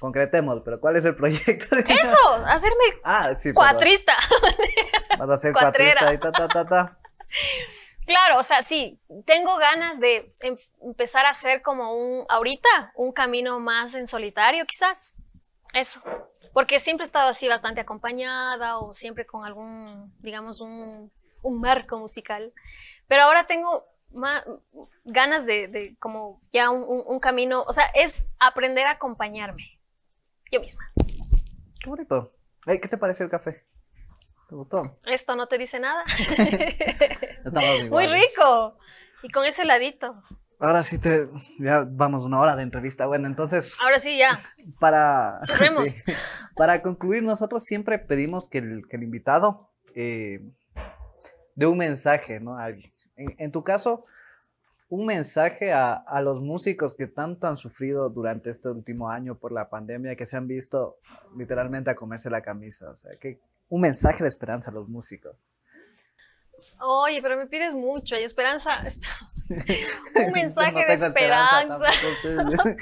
concretemos, 0.00 0.62
pero 0.64 0.80
¿cuál 0.80 0.96
es 0.96 1.04
el 1.04 1.14
proyecto? 1.14 1.76
Eso, 1.88 2.34
hacerme 2.46 2.84
ah, 3.04 3.30
cuatrista. 3.54 4.16
Vas 5.18 5.30
a 5.30 5.38
ser 5.38 5.52
cuatrista 5.52 6.12
y 6.12 6.18
ta, 6.18 6.32
ta, 6.32 6.48
ta, 6.48 6.66
ta. 6.66 6.98
Claro, 8.06 8.38
o 8.38 8.42
sea, 8.42 8.62
sí, 8.62 9.00
tengo 9.26 9.56
ganas 9.58 10.00
de 10.00 10.24
em, 10.40 10.56
empezar 10.82 11.26
a 11.26 11.30
hacer 11.30 11.60
como 11.62 11.94
un, 11.94 12.24
ahorita, 12.28 12.92
un 12.96 13.12
camino 13.12 13.60
más 13.60 13.94
en 13.94 14.08
solitario, 14.08 14.64
quizás. 14.66 15.20
Eso. 15.74 16.00
Porque 16.58 16.80
siempre 16.80 17.04
he 17.04 17.06
estado 17.06 17.28
así 17.28 17.46
bastante 17.46 17.80
acompañada 17.80 18.78
o 18.78 18.92
siempre 18.92 19.24
con 19.24 19.44
algún, 19.44 20.12
digamos, 20.18 20.60
un, 20.60 21.12
un 21.40 21.60
marco 21.60 22.00
musical. 22.00 22.52
Pero 23.06 23.22
ahora 23.22 23.46
tengo 23.46 23.86
más, 24.10 24.42
ganas 25.04 25.46
de, 25.46 25.94
como 26.00 26.40
ya 26.52 26.70
un, 26.70 27.20
camino, 27.20 27.62
o 27.62 27.72
sea, 27.72 27.84
es 27.94 28.32
aprender 28.40 28.88
a 28.88 28.94
acompañarme 28.94 29.78
yo 30.50 30.58
misma. 30.58 30.90
Qué 31.80 31.90
bonito. 31.90 32.34
¿Qué 32.66 32.88
te 32.88 32.98
pareció 32.98 33.24
el 33.24 33.30
café? 33.30 33.64
¿Te 34.48 34.56
gustó? 34.56 34.98
Esto 35.04 35.36
no 35.36 35.46
te 35.46 35.58
dice 35.58 35.78
nada. 35.78 36.04
Muy 37.88 38.08
rico. 38.08 38.76
Y 39.22 39.28
con 39.28 39.44
ese 39.44 39.64
ladito. 39.64 40.12
Ahora 40.60 40.82
sí 40.82 40.98
te, 40.98 41.28
ya 41.60 41.84
vamos 41.88 42.22
una 42.22 42.40
hora 42.40 42.56
de 42.56 42.62
entrevista. 42.62 43.06
Bueno, 43.06 43.28
entonces. 43.28 43.76
Ahora 43.80 44.00
sí, 44.00 44.18
ya. 44.18 44.38
Para, 44.80 45.40
para 46.56 46.82
concluir, 46.82 47.22
nosotros 47.22 47.64
siempre 47.64 47.98
pedimos 47.98 48.48
que 48.48 48.58
el, 48.58 48.88
que 48.88 48.96
el 48.96 49.04
invitado 49.04 49.70
eh, 49.94 50.40
dé 51.54 51.66
un 51.66 51.78
mensaje, 51.78 52.40
¿no? 52.40 52.58
A 52.58 52.64
alguien. 52.64 52.92
En, 53.16 53.50
tu 53.50 53.64
caso, 53.64 54.04
un 54.88 55.06
mensaje 55.06 55.72
a, 55.72 56.20
los 56.22 56.40
músicos 56.40 56.94
que 56.94 57.08
tanto 57.08 57.48
han 57.48 57.56
sufrido 57.56 58.08
durante 58.10 58.50
este 58.50 58.68
último 58.68 59.10
año 59.10 59.36
por 59.36 59.50
la 59.50 59.68
pandemia, 59.68 60.14
que 60.14 60.24
se 60.24 60.36
han 60.36 60.46
visto 60.46 60.98
literalmente 61.36 61.90
a 61.90 61.96
comerse 61.96 62.30
la 62.30 62.42
camisa. 62.42 62.90
O 62.90 62.96
sea, 62.96 63.16
que 63.16 63.40
un 63.68 63.80
mensaje 63.80 64.22
de 64.22 64.28
esperanza 64.28 64.70
a 64.70 64.74
los 64.74 64.88
músicos. 64.88 65.36
Oye, 66.80 67.20
pero 67.22 67.36
me 67.36 67.46
pides 67.46 67.74
mucho, 67.74 68.14
hay 68.14 68.22
esperanza. 68.24 68.70
un 70.14 70.32
mensaje 70.32 70.84
de 70.84 70.94
esperanza. 70.94 71.86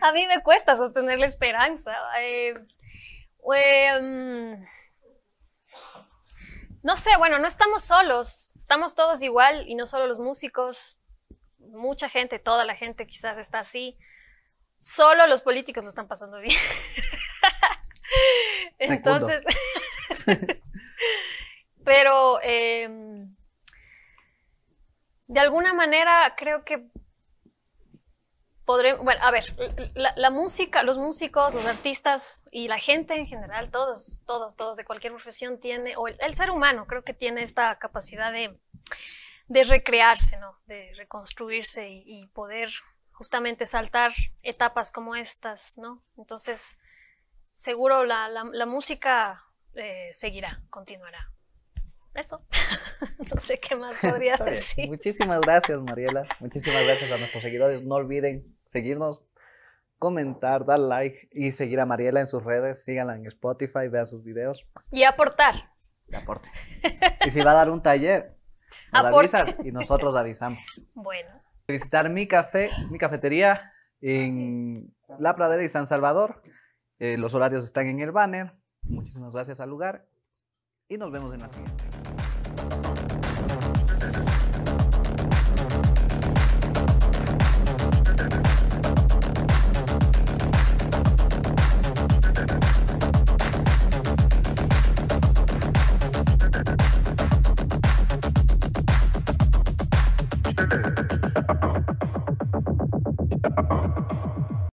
a 0.00 0.12
mí 0.12 0.26
me 0.26 0.42
cuesta 0.42 0.76
sostener 0.76 1.18
la 1.18 1.26
esperanza. 1.26 1.96
Eh, 2.20 2.54
em, 3.54 4.64
no 6.82 6.96
sé, 6.96 7.10
bueno, 7.18 7.38
no 7.38 7.46
estamos 7.46 7.82
solos, 7.82 8.52
estamos 8.56 8.94
todos 8.94 9.22
igual 9.22 9.64
y 9.66 9.74
no 9.74 9.86
solo 9.86 10.06
los 10.06 10.18
músicos, 10.18 11.00
mucha 11.58 12.08
gente, 12.08 12.38
toda 12.38 12.64
la 12.64 12.76
gente 12.76 13.06
quizás 13.06 13.38
está 13.38 13.60
así. 13.60 13.98
Solo 14.78 15.26
los 15.26 15.40
políticos 15.40 15.84
lo 15.84 15.88
están 15.88 16.08
pasando 16.08 16.38
bien. 16.40 16.58
Entonces, 18.78 19.42
pero 21.84 22.40
em, 22.42 23.34
de 25.26 25.40
alguna 25.40 25.72
manera 25.72 26.34
creo 26.36 26.64
que 26.64 26.88
podremos, 28.64 29.04
bueno, 29.04 29.20
a 29.22 29.30
ver, 29.30 29.44
la, 29.94 30.30
música, 30.30 30.82
los 30.82 30.98
músicos, 30.98 31.54
los 31.54 31.66
artistas 31.66 32.44
y 32.50 32.68
la 32.68 32.78
gente 32.78 33.14
en 33.14 33.26
general, 33.26 33.70
todos, 33.70 34.22
todos, 34.26 34.56
todos 34.56 34.76
de 34.76 34.84
cualquier 34.84 35.12
profesión 35.12 35.60
tiene, 35.60 35.96
o 35.96 36.08
el, 36.08 36.34
ser 36.34 36.50
humano 36.50 36.86
creo 36.86 37.04
que 37.04 37.14
tiene 37.14 37.42
esta 37.42 37.78
capacidad 37.78 38.32
de, 38.32 38.58
recrearse, 39.64 40.38
¿no? 40.38 40.58
De 40.66 40.92
reconstruirse 40.96 41.88
y, 41.88 42.26
poder 42.28 42.70
justamente 43.12 43.66
saltar 43.66 44.12
etapas 44.42 44.90
como 44.90 45.14
estas, 45.14 45.76
¿no? 45.78 46.02
Entonces, 46.16 46.78
seguro 47.52 48.04
la, 48.04 48.66
música 48.66 49.44
eh, 49.74 50.10
seguirá, 50.12 50.58
continuará. 50.70 51.33
Eso. 52.14 52.44
no 53.34 53.40
sé 53.40 53.58
qué 53.58 53.74
más 53.74 53.96
podría 53.98 54.36
decir. 54.36 54.88
Muchísimas 54.88 55.40
gracias, 55.40 55.80
Mariela. 55.80 56.24
Muchísimas 56.40 56.84
gracias 56.84 57.10
a 57.10 57.18
nuestros 57.18 57.42
seguidores. 57.42 57.82
No 57.82 57.96
olviden 57.96 58.56
seguirnos, 58.66 59.24
comentar, 59.98 60.64
dar 60.64 60.78
like 60.78 61.28
y 61.32 61.52
seguir 61.52 61.80
a 61.80 61.86
Mariela 61.86 62.20
en 62.20 62.26
sus 62.26 62.44
redes. 62.44 62.84
Síganla 62.84 63.16
en 63.16 63.26
Spotify, 63.26 63.88
vean 63.90 64.06
sus 64.06 64.22
videos. 64.22 64.66
Y 64.92 65.02
aportar. 65.02 65.70
Y 66.08 66.14
aporte. 66.14 66.48
y 67.26 67.30
si 67.30 67.40
va 67.40 67.50
a 67.52 67.54
dar 67.54 67.70
un 67.70 67.82
taller, 67.82 68.36
nos 68.92 69.04
avisas 69.04 69.56
y 69.64 69.72
nosotros 69.72 70.14
avisamos. 70.14 70.60
Bueno. 70.94 71.30
Visitar 71.66 72.10
mi 72.10 72.28
café, 72.28 72.70
mi 72.90 72.98
cafetería 72.98 73.72
en 74.00 74.94
La 75.18 75.34
Pradera 75.34 75.64
y 75.64 75.68
San 75.68 75.86
Salvador. 75.86 76.42
Eh, 76.98 77.16
los 77.18 77.34
horarios 77.34 77.64
están 77.64 77.86
en 77.88 78.00
el 78.00 78.12
banner. 78.12 78.52
Muchísimas 78.82 79.32
gracias 79.32 79.60
al 79.60 79.70
lugar 79.70 80.06
y 80.88 80.98
nos 80.98 81.10
vemos 81.10 81.32
en 81.34 81.40
la 81.40 81.48
siguiente. 81.48 81.93
Bye. 82.56 82.93